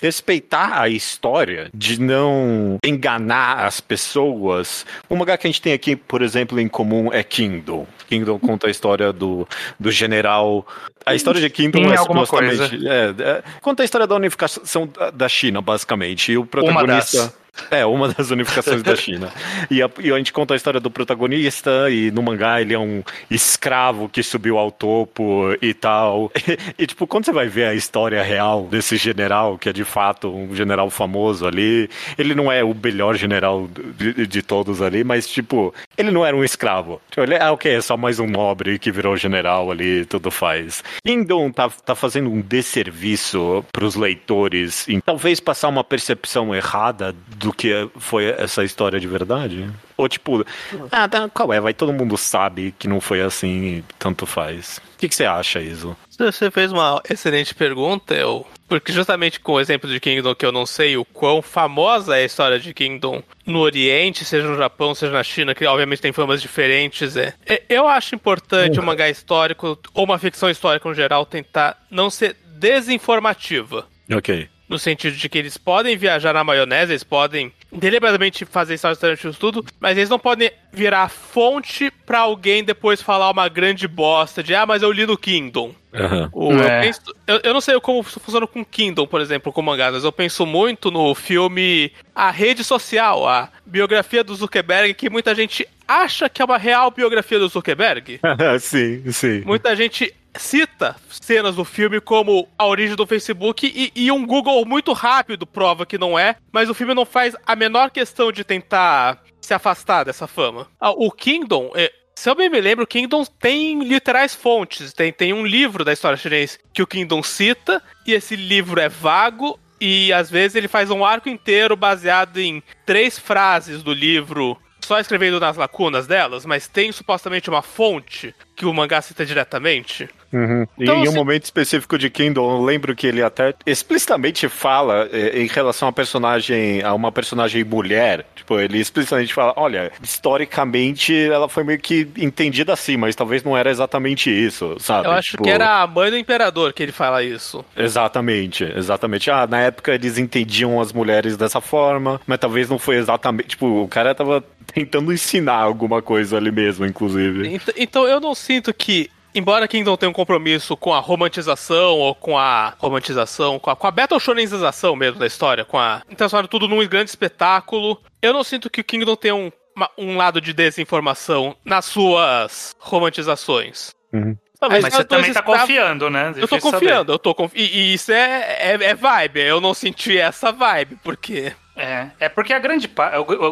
respeitar 0.01 0.81
a 0.81 0.89
história, 0.89 1.69
de 1.74 2.00
não 2.00 2.77
enganar 2.83 3.66
as 3.66 3.80
pessoas? 3.80 4.86
Um 5.10 5.16
mangá 5.16 5.38
que 5.38 5.48
a 5.48 5.50
gente 5.50 5.62
tem 5.62 5.74
aqui, 5.74 5.95
por 5.95 6.22
exemplo, 6.22 6.60
em 6.60 6.68
comum 6.68 7.12
é 7.12 7.24
Kingdom. 7.24 7.88
Kingdom 8.07 8.39
conta 8.39 8.68
a 8.68 8.69
história 8.69 9.12
do, 9.12 9.48
do 9.80 9.92
general. 9.92 10.66
A 11.06 11.16
história 11.16 11.42
de 11.42 11.50
Kingdom 11.50 11.83
tem 11.83 11.94
é 11.94 11.98
supostamente. 11.98 12.88
É, 12.88 13.16
é, 13.18 13.44
conta 13.62 13.83
a 13.83 13.86
história 13.86 14.07
da 14.07 14.16
unificação 14.16 14.89
da 15.13 15.30
China, 15.30 15.62
basicamente. 15.62 16.31
E 16.31 16.38
o 16.38 16.45
protagonista. 16.45 17.33
É, 17.72 17.86
uma 17.86 18.10
das 18.10 18.31
unificações 18.31 18.84
da 18.84 18.96
China. 18.96 19.31
E 19.69 19.81
a, 19.81 19.90
e 20.00 20.12
a, 20.12 20.18
gente 20.18 20.34
conta 20.34 20.54
a 20.54 20.57
história 20.57 20.80
do 20.80 20.92
protagonista, 20.92 21.90
e 21.90 22.12
no 22.12 22.22
mangá 22.22 22.62
ele 22.62 22.74
é 22.74 22.80
um 22.80 23.04
escravo 23.30 24.07
que 24.10 24.22
subiu 24.22 24.57
ao 24.57 24.72
topo 24.72 25.56
e 25.62 25.74
tal. 25.74 26.31
E, 26.78 26.84
e, 26.84 26.88
tipo, 26.88 27.07
quando 27.07 27.25
você 27.25 27.31
vai 27.31 27.48
ver 27.48 27.66
a 27.66 27.74
história 27.74 28.22
real 28.22 28.68
desse 28.69 28.98
general, 28.98 29.57
que 29.57 29.69
é 29.69 29.74
de 29.74 29.84
fato 29.84 30.30
um 30.30 30.56
general 30.56 30.90
famoso 30.90 31.48
ali, 31.48 31.90
ele 32.18 32.36
não 32.36 32.52
é 32.52 32.63
o 32.63 32.74
melhor 32.74 33.16
general 33.16 33.68
de, 33.98 34.28
de 34.28 34.42
todos 34.42 34.81
ali, 34.81 35.04
mas, 35.04 35.28
tipo, 35.28 35.74
ele 35.98 36.12
não 36.12 36.25
era 36.25 36.36
um 36.36 36.44
escravo. 36.44 37.02
Tipo, 37.10 37.24
ele 37.24 37.36
ah, 37.36 37.52
ok, 37.52 37.74
é 37.74 37.81
só 37.81 37.98
mais 37.98 38.19
um 38.19 38.28
nobre 38.28 38.78
que 38.78 38.92
virou 38.92 39.18
general 39.18 39.72
ali, 39.72 40.06
tudo 40.06 40.30
faz. 40.30 40.84
Kingdom 41.06 41.52
tá, 41.52 41.69
tá 41.69 41.96
fazendo 41.96 42.30
um 42.30 42.42
desserviço 42.42 43.66
pros 43.72 43.96
leitores 43.96 44.88
em 44.88 45.00
talvez 45.00 45.40
passar 45.40 45.69
uma 45.69 45.84
percepção 45.84 46.54
errada 46.54 47.16
do 47.38 47.44
que 47.53 47.89
foi 47.97 48.25
essa 48.25 48.63
história 48.63 49.00
de 49.00 49.07
verdade? 49.07 49.69
Ou 49.97 50.07
tipo, 50.07 50.45
ah, 50.92 51.07
tá, 51.07 51.30
qual 51.30 51.53
é? 51.53 51.59
Vai 51.59 51.74
todo 51.74 51.94
mundo 51.94 52.18
sabe 52.18 52.74
que 52.77 52.88
não 52.88 53.00
foi 53.00 53.21
assim, 53.21 53.83
tanto 53.97 54.25
faz. 54.25 54.81
O 54.95 54.97
que, 54.97 55.09
que 55.09 55.15
você 55.15 55.25
acha, 55.25 55.59
Iso? 55.59 55.95
Você 56.18 56.50
fez 56.50 56.71
uma 56.71 57.01
excelente 57.09 57.53
pergunta, 57.53 58.13
eu. 58.13 58.45
Porque 58.68 58.92
justamente 58.92 59.39
com 59.39 59.53
o 59.53 59.59
exemplo 59.59 59.89
de 59.89 60.00
Kingdom 60.00 60.33
que 60.33 60.45
eu 60.45 60.51
não 60.51 60.65
sei 60.65 60.97
o 60.97 61.06
quão 61.06 61.42
famosa 61.42 62.18
é 62.18 62.24
a 62.24 62.25
história 62.25 62.59
de 62.59 62.74
Kingdom 62.74 63.21
no 63.45 63.59
Oriente, 63.59 64.25
seja 64.25 64.47
no 64.47 64.57
Japão, 64.57 64.95
seja 64.95 65.13
na 65.13 65.24
China, 65.24 65.53
que 65.53 65.65
obviamente 65.65 66.01
tem 66.01 66.12
formas 66.12 66.42
diferentes, 66.42 67.15
é. 67.15 67.33
é 67.45 67.62
eu 67.69 67.88
acho 67.88 68.15
importante 68.15 68.80
um 68.80 68.83
mangá 68.83 69.07
histórico, 69.07 69.77
ou 69.94 70.03
uma 70.03 70.18
ficção 70.18 70.50
histórica 70.50 70.89
no 70.89 70.95
geral, 70.95 71.25
tentar 71.25 71.77
não 71.92 72.09
ser 72.09 72.36
desinformativa. 72.57 73.86
Ok. 74.12 74.50
No 74.68 74.80
sentido 74.80 75.16
de 75.16 75.30
que 75.30 75.38
eles 75.38 75.58
podem 75.58 75.96
viajar 75.96 76.34
na 76.34 76.44
maionese, 76.44 76.92
eles 76.92 77.04
podem 77.04 77.52
deliberadamente 77.72 78.46
fazer 78.46 78.74
histórias 78.74 78.98
alternativas 78.98 79.38
tudo, 79.38 79.64
mas 79.80 79.98
eles 79.98 80.10
não 80.10 80.18
podem 80.18 80.52
virar 80.74 81.08
fonte 81.10 81.92
para 82.06 82.20
alguém 82.20 82.64
depois 82.64 83.02
falar 83.02 83.30
uma 83.30 83.48
grande 83.48 83.88
bosta 83.88 84.42
de 84.42 84.56
ah, 84.56 84.66
mas 84.66 84.82
eu 84.82 84.92
li 84.92 85.06
no 85.06 85.18
Kingdom. 85.18 85.74
Uhum. 85.94 86.30
O, 86.34 86.52
é. 86.54 86.56
eu, 86.56 86.81
penso, 86.81 87.02
eu, 87.28 87.40
eu, 87.44 87.54
não 87.54 87.62
sei 87.62 87.80
como 87.80 88.04
funciona 88.04 88.45
com 88.48 88.66
Kingdom, 88.66 89.07
por 89.07 89.22
exemplo, 89.22 89.54
com 89.54 89.62
mangá, 89.62 89.92
mas 89.92 90.04
eu 90.04 90.12
penso 90.12 90.45
muito 90.45 90.92
no 90.92 91.14
filme 91.16 91.92
A 92.14 92.31
Rede 92.31 92.64
Social, 92.64 93.28
a 93.28 93.50
biografia 93.66 94.24
do 94.24 94.36
Zuckerberg, 94.36 94.94
que 94.94 95.10
muita 95.10 95.34
gente 95.34 95.66
acha 95.88 96.28
que 96.28 96.42
é 96.42 96.45
uma 96.45 96.57
real 96.57 96.92
biografia 96.92 97.40
do 97.40 97.48
Zuckerberg. 97.48 98.19
sim, 98.60 99.12
sim. 99.12 99.42
Muita 99.45 99.76
gente 99.76 100.14
cita 100.37 100.95
cenas 101.09 101.56
do 101.56 101.65
filme 101.65 101.99
como 101.99 102.47
a 102.57 102.65
origem 102.65 102.95
do 102.95 103.07
Facebook 103.07 103.65
e, 103.68 103.92
e, 103.95 104.11
um 104.11 104.25
Google 104.25 104.65
muito 104.65 104.94
rápido 104.94 105.45
prova 105.45 105.85
que 105.85 105.97
não 105.97 106.18
é, 106.18 106.35
mas 106.51 106.69
o 106.69 106.73
filme 106.73 106.94
não 106.94 107.06
faz 107.06 107.35
a 107.45 107.56
menor 107.56 107.89
questão 107.89 108.31
de 108.31 108.44
tentar 108.44 109.21
se 109.42 109.54
afastar 109.54 110.04
dessa 110.04 110.27
fama. 110.27 110.68
Ah, 110.80 110.92
o 110.92 111.11
Kingdom, 111.11 111.71
é, 111.75 111.92
se 112.15 112.30
eu 112.30 112.35
bem 112.35 112.49
me 112.49 112.59
lembro, 112.59 112.83
o 112.83 112.87
Kingdom 112.87 113.23
tem 113.25 113.83
literais 113.83 114.33
fontes. 114.33 114.94
Tem, 114.94 115.11
tem 115.11 115.33
um 115.33 115.45
livro 115.45 115.83
da 115.83 115.94
história 115.94 116.18
chinesa 116.18 116.57
que 116.73 116.81
o 116.81 116.87
Kingdom 116.87 117.21
cita, 117.21 117.81
e 118.07 118.13
esse 118.13 118.35
livro 118.35 118.80
é 118.80 118.89
vago, 118.89 119.59
e 119.80 120.11
às 120.13 120.30
vezes 120.30 120.56
ele 120.56 120.68
faz 120.68 120.89
um 120.89 121.06
arco 121.06 121.30
inteiro 121.30 121.75
baseado 121.75 122.37
em 122.37 122.63
três 122.85 123.19
frases 123.19 123.83
do 123.83 123.94
livro 123.94 124.57
só 124.85 124.99
escrevendo 124.99 125.39
nas 125.39 125.57
lacunas 125.57 126.06
delas, 126.06 126.45
mas 126.45 126.68
tem 126.68 126.92
supostamente 126.92 127.49
uma 127.49 127.61
fonte 127.61 128.33
que 128.56 128.65
o 128.65 128.73
mangá 128.73 129.01
cita 129.01 129.25
diretamente. 129.25 130.07
Uhum. 130.35 130.68
Então, 130.77 130.95
e 130.95 130.97
em 130.97 130.99
um 130.99 131.04
assim... 131.04 131.15
momento 131.15 131.44
específico 131.45 131.97
de 131.97 132.09
Kingdom, 132.09 132.57
eu 132.57 132.63
lembro 132.63 132.94
que 132.94 133.07
ele 133.07 133.23
até 133.23 133.54
explicitamente 133.65 134.49
fala 134.49 135.07
eh, 135.11 135.42
em 135.42 135.47
relação 135.47 135.87
a 135.87 135.94
personagem, 135.94 136.83
a 136.83 136.94
uma 136.94 137.09
personagem 137.09 137.63
mulher. 137.63 138.25
Tipo, 138.35 138.59
ele 138.59 138.80
explicitamente 138.80 139.33
fala: 139.33 139.54
olha, 139.56 139.92
historicamente 140.04 141.18
ela 141.18 141.47
foi 141.47 141.63
meio 141.63 141.80
que 141.80 142.07
entendida 142.18 142.73
assim, 142.73 142.97
mas 142.97 143.15
talvez 143.15 143.44
não 143.44 143.56
era 143.56 143.71
exatamente 143.71 144.30
isso, 144.30 144.75
sabe? 144.80 145.07
Eu 145.07 145.11
acho 145.13 145.31
tipo... 145.31 145.44
que 145.44 145.49
era 145.49 145.81
a 145.81 145.87
mãe 145.87 146.11
do 146.11 146.18
imperador 146.18 146.73
que 146.73 146.83
ele 146.83 146.92
fala 146.92 147.23
isso. 147.23 147.63
Exatamente, 147.77 148.65
exatamente. 148.75 149.31
Ah, 149.31 149.47
na 149.47 149.61
época 149.61 149.94
eles 149.94 150.18
entendiam 150.18 150.81
as 150.81 150.92
mulheres 150.92 151.37
dessa 151.37 151.61
forma, 151.61 152.19
mas 152.27 152.39
talvez 152.39 152.69
não 152.69 152.77
foi 152.77 152.97
exatamente. 152.97 153.49
Tipo, 153.49 153.83
o 153.83 153.87
cara 153.87 154.13
tava 154.13 154.44
tentando 154.73 155.13
ensinar 155.13 155.61
alguma 155.61 156.01
coisa 156.01 156.35
ali 156.35 156.51
mesmo, 156.51 156.85
inclusive. 156.85 157.61
Então 157.77 158.06
eu 158.06 158.19
não 158.19 158.35
sinto 158.35 158.73
que 158.73 159.09
embora 159.35 159.68
Kingdom 159.68 159.97
tenha 159.97 160.09
um 160.09 160.13
compromisso 160.13 160.75
com 160.77 160.94
a 160.94 160.99
romantização 160.99 161.99
ou 161.99 162.15
com 162.15 162.37
a 162.37 162.73
romantização, 162.80 163.59
com 163.59 163.69
a, 163.69 163.75
com 163.75 163.85
a 163.85 163.92
battle 163.92 164.19
shonenização 164.19 164.95
mesmo 164.95 165.19
da 165.19 165.27
história, 165.27 165.65
com 165.65 165.77
a 165.77 166.01
transformando 166.15 166.47
tudo 166.47 166.68
num 166.68 166.85
grande 166.87 167.09
espetáculo, 167.09 168.01
eu 168.21 168.33
não 168.33 168.44
sinto 168.44 168.69
que 168.69 168.81
o 168.81 168.83
Kingdom 168.83 169.15
tenha 169.15 169.35
um, 169.35 169.51
uma, 169.75 169.89
um 169.97 170.15
lado 170.15 170.39
de 170.39 170.54
desinformação 170.54 171.56
nas 171.65 171.85
suas 171.85 172.75
romantizações. 172.80 173.94
Uhum. 174.13 174.37
Mas, 174.61 174.81
mas 174.83 174.94
você 174.95 175.04
também 175.04 175.33
tá 175.33 175.44
confiando, 175.44 176.09
né? 176.09 176.31
Deixa 176.31 176.42
eu 176.42 176.47
tô 176.47 176.59
confiando, 176.59 176.95
saber. 176.95 177.11
eu 177.11 177.19
tô 177.19 177.35
confi... 177.35 177.59
e, 177.59 177.77
e, 177.77 177.94
isso 177.94 178.11
é, 178.11 178.73
é, 178.73 178.83
é 178.83 178.95
vibe, 178.95 179.42
eu 179.42 179.61
não 179.61 179.73
senti 179.73 180.18
essa 180.18 180.51
vibe, 180.51 180.97
porque 181.04 181.54
é, 181.76 182.08
é 182.20 182.30
porque 182.30 182.54
a 182.54 182.60
grande, 182.60 182.90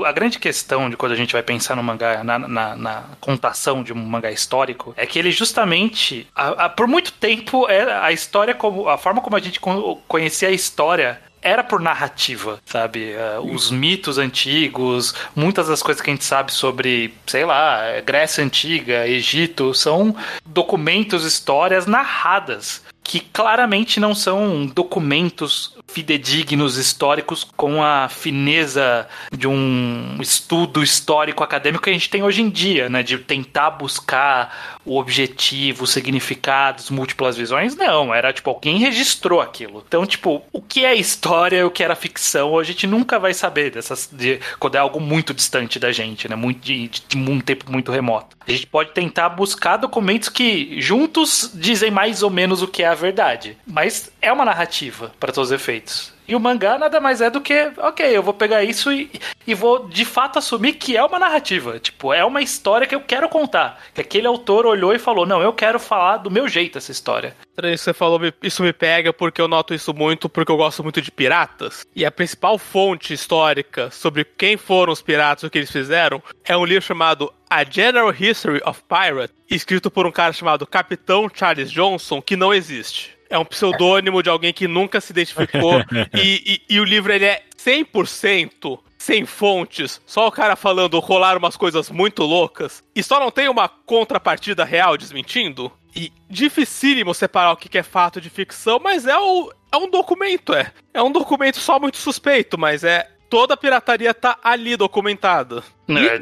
a 0.05 0.11
grande 0.11 0.39
questão 0.39 0.89
de 0.89 0.95
quando 0.95 1.11
a 1.11 1.15
gente 1.15 1.33
vai 1.33 1.43
pensar 1.43 1.75
no 1.75 1.83
mangá, 1.83 2.23
na, 2.23 2.39
na, 2.39 2.75
na 2.75 3.03
contação 3.19 3.83
de 3.83 3.91
um 3.91 3.97
mangá 3.97 4.31
histórico, 4.31 4.93
é 4.95 5.05
que 5.05 5.19
ele 5.19 5.31
justamente, 5.31 6.27
a, 6.33 6.65
a, 6.65 6.69
por 6.69 6.87
muito 6.87 7.11
tempo, 7.11 7.67
é 7.69 7.91
a 7.99 8.11
história 8.11 8.53
como, 8.53 8.87
a 8.87 8.97
forma 8.97 9.21
como 9.21 9.35
a 9.35 9.39
gente 9.39 9.59
conhecia 10.07 10.47
a 10.47 10.51
história 10.51 11.21
era 11.41 11.61
por 11.61 11.81
narrativa, 11.81 12.59
sabe? 12.65 13.13
Uh, 13.13 13.53
os 13.53 13.69
mitos 13.69 14.17
antigos, 14.17 15.13
muitas 15.35 15.67
das 15.67 15.83
coisas 15.83 16.01
que 16.01 16.09
a 16.09 16.13
gente 16.13 16.23
sabe 16.23 16.53
sobre, 16.53 17.13
sei 17.27 17.43
lá, 17.43 17.99
Grécia 18.05 18.41
Antiga, 18.43 19.05
Egito, 19.05 19.73
são 19.73 20.15
documentos, 20.45 21.25
histórias 21.25 21.85
narradas 21.85 22.81
que 23.03 23.19
claramente 23.19 23.99
não 23.99 24.15
são 24.15 24.65
documentos 24.65 25.75
fidedignos 25.87 26.77
históricos 26.77 27.45
com 27.55 27.83
a 27.83 28.09
fineza 28.09 29.07
de 29.31 29.47
um 29.47 30.17
estudo 30.19 30.81
histórico 30.81 31.43
acadêmico 31.43 31.83
que 31.83 31.89
a 31.89 31.93
gente 31.93 32.09
tem 32.09 32.23
hoje 32.23 32.41
em 32.41 32.49
dia, 32.49 32.89
né, 32.89 33.03
de 33.03 33.17
tentar 33.19 33.71
buscar 33.71 34.72
o 34.85 34.97
objetivo, 34.97 35.83
os 35.83 35.91
significados, 35.91 36.89
múltiplas 36.89 37.37
visões, 37.37 37.75
não, 37.75 38.13
era 38.13 38.33
tipo 38.33 38.49
alguém 38.49 38.77
registrou 38.77 39.41
aquilo. 39.41 39.83
Então, 39.87 40.05
tipo, 40.05 40.43
o 40.51 40.61
que 40.61 40.85
é 40.85 40.93
história 40.95 41.65
o 41.65 41.71
que 41.71 41.83
era 41.83 41.95
ficção, 41.95 42.57
a 42.57 42.63
gente 42.63 42.85
nunca 42.85 43.19
vai 43.19 43.33
saber 43.33 43.71
dessas 43.71 44.09
de, 44.11 44.39
quando 44.59 44.75
é 44.75 44.79
algo 44.79 44.99
muito 44.99 45.33
distante 45.33 45.79
da 45.79 45.91
gente, 45.91 46.27
né, 46.27 46.35
muito 46.35 46.61
de, 46.61 46.87
de, 46.87 47.03
de 47.07 47.17
um 47.17 47.39
tempo 47.39 47.71
muito 47.71 47.91
remoto. 47.91 48.35
A 48.45 48.51
gente 48.51 48.67
pode 48.67 48.91
tentar 48.91 49.29
buscar 49.29 49.77
documentos 49.77 50.29
que 50.29 50.79
juntos 50.81 51.51
dizem 51.53 51.89
mais 51.89 52.23
ou 52.23 52.29
menos 52.29 52.61
o 52.61 52.67
que 52.67 52.83
é 52.83 52.87
a 52.87 52.93
verdade. 52.93 53.57
Mas 53.65 54.11
é 54.21 54.31
uma 54.31 54.45
narrativa, 54.45 55.13
para 55.19 55.31
todos 55.31 55.49
os 55.49 55.55
efeitos. 55.55 56.12
E 56.27 56.35
o 56.35 56.39
mangá 56.39 56.77
nada 56.77 56.99
mais 56.99 57.21
é 57.21 57.29
do 57.29 57.41
que, 57.41 57.71
ok, 57.77 58.05
eu 58.05 58.23
vou 58.23 58.33
pegar 58.33 58.63
isso 58.63 58.91
e, 58.91 59.09
e 59.45 59.53
vou 59.53 59.87
de 59.87 60.05
fato 60.05 60.39
assumir 60.39 60.73
que 60.73 60.95
é 60.95 61.03
uma 61.03 61.19
narrativa. 61.19 61.79
Tipo, 61.79 62.13
é 62.13 62.23
uma 62.23 62.41
história 62.41 62.87
que 62.87 62.95
eu 62.95 63.01
quero 63.01 63.27
contar. 63.27 63.79
Que 63.93 64.01
aquele 64.01 64.27
autor 64.27 64.65
olhou 64.65 64.93
e 64.93 64.99
falou: 64.99 65.25
não, 65.25 65.41
eu 65.41 65.53
quero 65.53 65.79
falar 65.79 66.17
do 66.17 66.31
meu 66.31 66.47
jeito 66.47 66.77
essa 66.77 66.91
história. 66.91 67.35
Você 67.55 67.93
falou, 67.93 68.19
isso 68.41 68.63
me 68.63 68.73
pega 68.73 69.13
porque 69.13 69.39
eu 69.39 69.47
noto 69.47 69.73
isso 69.73 69.93
muito, 69.93 70.27
porque 70.27 70.51
eu 70.51 70.57
gosto 70.57 70.81
muito 70.81 71.01
de 71.01 71.11
piratas. 71.11 71.85
E 71.95 72.03
a 72.03 72.11
principal 72.11 72.57
fonte 72.57 73.13
histórica 73.13 73.91
sobre 73.91 74.25
quem 74.25 74.57
foram 74.57 74.91
os 74.91 75.01
piratas 75.01 75.43
e 75.43 75.47
o 75.47 75.49
que 75.49 75.59
eles 75.59 75.71
fizeram 75.71 76.21
é 76.43 76.57
um 76.57 76.65
livro 76.65 76.83
chamado 76.83 77.31
A 77.49 77.63
General 77.63 78.11
History 78.11 78.61
of 78.65 78.81
Pirates, 78.87 79.35
escrito 79.49 79.91
por 79.91 80.07
um 80.07 80.11
cara 80.11 80.33
chamado 80.33 80.65
Capitão 80.65 81.29
Charles 81.31 81.71
Johnson, 81.71 82.21
que 82.21 82.35
não 82.35 82.53
existe 82.53 83.12
é 83.29 83.37
um 83.37 83.45
pseudônimo 83.45 84.21
de 84.21 84.29
alguém 84.29 84.53
que 84.53 84.67
nunca 84.67 85.01
se 85.01 85.11
identificou. 85.11 85.79
e, 86.13 86.61
e, 86.69 86.75
e, 86.75 86.79
o 86.79 86.83
livro 86.83 87.11
ele 87.11 87.25
é 87.25 87.43
100% 87.57 88.79
sem 88.97 89.25
fontes, 89.25 90.01
só 90.05 90.27
o 90.27 90.31
cara 90.31 90.55
falando 90.55 90.97
rolar 90.99 91.37
umas 91.37 91.57
coisas 91.57 91.89
muito 91.89 92.23
loucas, 92.23 92.81
e 92.95 93.03
só 93.03 93.19
não 93.19 93.29
tem 93.29 93.49
uma 93.49 93.67
contrapartida 93.67 94.63
real 94.63 94.97
desmentindo. 94.97 95.71
E 95.95 96.11
dificílimo 96.27 97.13
separar 97.13 97.51
o 97.51 97.57
que 97.57 97.77
é 97.77 97.83
fato 97.83 98.19
de 98.19 98.29
ficção, 98.29 98.79
mas 98.81 99.05
é, 99.05 99.15
o, 99.15 99.51
é 99.71 99.77
um 99.77 99.89
documento, 99.89 100.53
é. 100.53 100.71
É 100.93 101.03
um 101.03 101.11
documento 101.11 101.57
só 101.57 101.79
muito 101.79 101.97
suspeito, 101.97 102.57
mas 102.57 102.83
é, 102.83 103.09
toda 103.33 103.55
a 103.55 103.57
pirataria 103.57 104.13
tá 104.13 104.37
ali 104.43 104.77
documentada. 104.77 105.63
E, 105.87 105.97
é, 105.97 106.15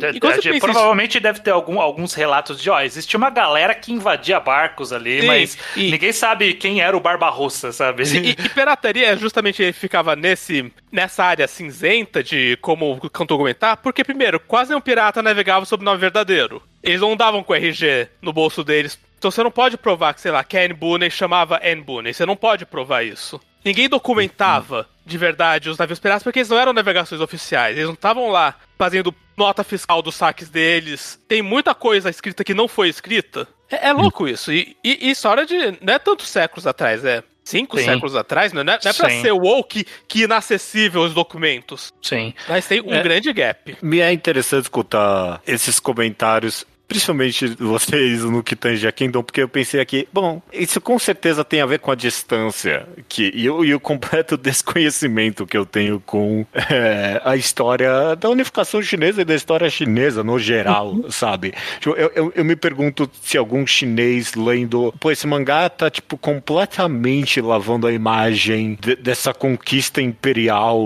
é, 0.56 0.60
provavelmente 0.62 1.16
isso? 1.16 1.20
deve 1.20 1.42
ter 1.42 1.52
algum, 1.52 1.82
alguns 1.82 2.14
relatos 2.14 2.62
de, 2.62 2.70
ó, 2.70 2.80
existia 2.80 3.18
uma 3.18 3.30
galera 3.30 3.76
que 3.76 3.92
invadia 3.92 4.40
barcos 4.40 4.94
ali, 4.94 5.20
Sim, 5.20 5.28
mas 5.28 5.58
e, 5.76 5.92
ninguém 5.92 6.14
sabe 6.14 6.54
quem 6.54 6.80
era 6.80 6.96
o 6.96 7.02
Barbarossa, 7.02 7.74
sabe? 7.74 8.04
E, 8.04 8.30
e 8.30 8.50
pirataria 8.50 9.18
justamente 9.18 9.74
ficava 9.74 10.16
nesse, 10.16 10.72
nessa 10.90 11.26
área 11.26 11.50
cinzenta 11.50 12.24
de 12.24 12.58
como 12.62 12.98
documentar, 13.28 13.76
porque 13.76 14.06
primeiro, 14.06 14.40
quase 14.40 14.70
nenhum 14.70 14.80
pirata 14.80 15.22
navegava 15.22 15.66
sob 15.66 15.84
nome 15.84 16.00
verdadeiro. 16.00 16.64
Eles 16.82 17.02
não 17.02 17.18
davam 17.18 17.44
com 17.44 17.54
RG 17.54 18.08
no 18.22 18.32
bolso 18.32 18.64
deles. 18.64 18.98
Então 19.18 19.30
você 19.30 19.44
não 19.44 19.52
pode 19.52 19.78
provar 19.78 20.14
que, 20.14 20.22
sei 20.22 20.32
lá, 20.32 20.46
que 20.46 20.58
Anne 20.58 20.74
Booney 20.74 21.12
chamava 21.12 21.60
Anne 21.62 21.82
Booney. 21.82 22.14
Você 22.14 22.26
não 22.26 22.38
pode 22.38 22.66
provar 22.66 23.04
isso. 23.04 23.38
Ninguém 23.64 23.90
documentava 23.90 24.88
de 25.06 25.18
verdade 25.18 25.70
os 25.70 25.78
navios 25.78 26.00
piratas 26.00 26.24
porque 26.24 26.40
eles 26.40 26.50
não 26.50 26.60
eram 26.60 26.74
navegações 26.74 27.22
oficiais. 27.22 27.76
Eles 27.76 27.88
não 27.88 27.94
estavam 27.94 28.30
lá 28.30 28.56
fazendo 28.78 29.14
nota 29.38 29.64
fiscal 29.64 30.02
dos 30.02 30.16
saques 30.16 30.50
deles. 30.50 31.20
Tem 31.28 31.42
muita 31.42 31.74
coisa 31.74 32.10
escrita 32.10 32.44
que 32.44 32.54
não 32.54 32.68
foi 32.68 32.90
escrita. 32.90 33.48
É, 33.70 33.90
é 33.90 33.94
louco 33.94 34.28
isso. 34.28 34.52
E, 34.52 34.76
e, 34.84 35.08
e 35.08 35.12
história 35.12 35.46
de. 35.46 35.78
Não 35.82 35.94
é 35.94 36.00
tantos 36.00 36.28
séculos 36.28 36.68
atrás, 36.68 37.04
é 37.06 37.24
cinco 37.44 37.78
Sim. 37.78 37.86
séculos 37.86 38.16
atrás, 38.16 38.54
não 38.54 38.62
é, 38.62 38.64
não 38.64 38.74
é 38.74 38.78
pra 38.78 39.10
ser 39.10 39.32
woke 39.32 39.86
que 40.08 40.24
inacessível 40.24 41.02
os 41.02 41.14
documentos. 41.14 41.92
Sim. 42.02 42.34
Mas 42.48 42.68
tem 42.68 42.82
um 42.82 42.94
é, 42.94 43.02
grande 43.02 43.32
gap. 43.34 43.78
Me 43.82 44.00
é 44.00 44.12
interessante 44.12 44.64
escutar 44.64 45.42
esses 45.48 45.80
comentários 45.80 46.66
principalmente 46.92 47.48
vocês 47.58 48.22
no 48.26 48.44
que 48.44 48.54
tange 48.54 48.86
a 48.86 48.92
Kingdom, 48.92 49.24
porque 49.24 49.42
eu 49.42 49.48
pensei 49.48 49.80
aqui, 49.80 50.06
bom, 50.12 50.42
isso 50.52 50.82
com 50.82 51.00
certeza 51.00 51.42
tem 51.46 51.62
a 51.62 51.66
ver 51.66 51.80
com 51.80 51.90
a 51.90 51.96
distância 51.96 52.86
que, 53.08 53.32
e, 53.34 53.50
o, 53.50 53.64
e 53.64 53.74
o 53.74 53.80
completo 53.80 54.36
desconhecimento 54.36 55.46
que 55.46 55.58
eu 55.58 55.66
tenho 55.66 56.02
com 56.06 56.46
é, 56.54 57.22
a 57.24 57.38
história 57.38 58.14
da 58.18 58.30
unificação 58.30 58.82
chinesa 58.82 59.22
e 59.22 59.26
da 59.26 59.34
história 59.34 59.70
chinesa 59.70 60.22
no 60.22 60.38
geral, 60.38 60.92
uhum. 60.92 61.10
sabe? 61.10 61.54
Tipo, 61.80 61.96
eu, 61.96 62.12
eu, 62.14 62.34
eu, 62.36 62.44
me 62.44 62.58
pergunto 62.58 63.10
se 63.22 63.38
algum 63.38 63.66
chinês 63.66 64.34
lendo, 64.34 64.94
pô, 65.00 65.12
esse 65.12 65.26
mangá 65.26 65.70
tá, 65.70 65.90
tipo, 65.90 66.18
completamente 66.18 67.40
lavando 67.40 67.88
a 67.88 67.94
imagem 67.94 68.78
de, 68.82 68.98
dessa 68.98 69.34
conquista 69.34 70.02
imperial 70.02 70.82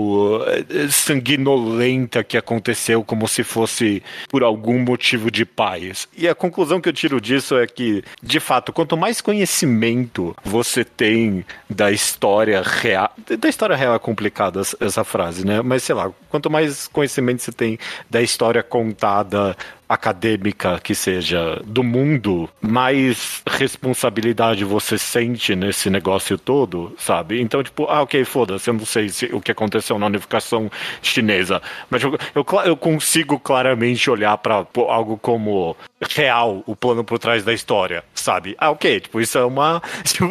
eh, 0.46 0.86
sanguinolenta 0.88 2.22
que 2.22 2.36
aconteceu 2.36 3.02
como 3.02 3.26
se 3.26 3.42
fosse 3.42 4.04
por 4.28 4.44
algum 4.44 4.78
motivo 4.78 5.32
de 5.32 5.44
paz 5.44 5.95
e 6.16 6.28
a 6.28 6.34
conclusão 6.34 6.80
que 6.80 6.88
eu 6.88 6.92
tiro 6.92 7.20
disso 7.20 7.56
é 7.56 7.66
que, 7.66 8.02
de 8.22 8.40
fato, 8.40 8.72
quanto 8.72 8.96
mais 8.96 9.20
conhecimento 9.20 10.36
você 10.44 10.84
tem 10.84 11.44
da 11.68 11.90
história 11.90 12.62
real. 12.62 13.12
Da 13.38 13.48
história 13.48 13.76
real 13.76 13.94
é 13.94 13.98
complicada 13.98 14.62
essa 14.80 15.04
frase, 15.04 15.46
né? 15.46 15.62
Mas 15.62 15.82
sei 15.82 15.94
lá, 15.94 16.10
quanto 16.28 16.50
mais 16.50 16.88
conhecimento 16.88 17.42
você 17.42 17.52
tem 17.52 17.78
da 18.10 18.20
história 18.20 18.62
contada 18.62 19.56
acadêmica 19.88 20.80
que 20.82 20.94
seja 20.94 21.60
do 21.64 21.82
mundo, 21.82 22.48
mais 22.60 23.42
responsabilidade 23.46 24.64
você 24.64 24.98
sente 24.98 25.54
nesse 25.54 25.88
negócio 25.90 26.38
todo, 26.38 26.94
sabe? 26.98 27.40
Então, 27.40 27.62
tipo, 27.62 27.84
ah, 27.84 28.02
ok, 28.02 28.24
foda-se, 28.24 28.68
eu 28.68 28.74
não 28.74 28.84
sei 28.84 29.08
se, 29.08 29.26
o 29.26 29.40
que 29.40 29.52
aconteceu 29.52 29.98
na 29.98 30.06
unificação 30.06 30.70
chinesa, 31.00 31.62
mas 31.90 32.02
eu, 32.02 32.18
eu, 32.34 32.44
eu 32.64 32.76
consigo 32.76 33.38
claramente 33.38 34.10
olhar 34.10 34.36
para 34.38 34.66
algo 34.88 35.16
como 35.18 35.76
real, 36.02 36.62
o 36.66 36.76
plano 36.76 37.02
por 37.02 37.18
trás 37.18 37.42
da 37.42 37.52
história, 37.52 38.04
sabe? 38.14 38.54
Ah, 38.58 38.70
ok, 38.70 39.00
tipo, 39.00 39.20
isso 39.20 39.38
é 39.38 39.44
uma. 39.44 39.82
Tipo, 40.16 40.30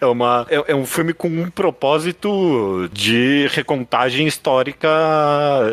é, 0.00 0.06
uma 0.06 0.46
é, 0.48 0.72
é 0.72 0.74
um 0.74 0.86
filme 0.86 1.12
com 1.12 1.28
um 1.28 1.50
propósito 1.50 2.88
de 2.92 3.48
recontagem 3.48 4.26
histórica 4.26 4.88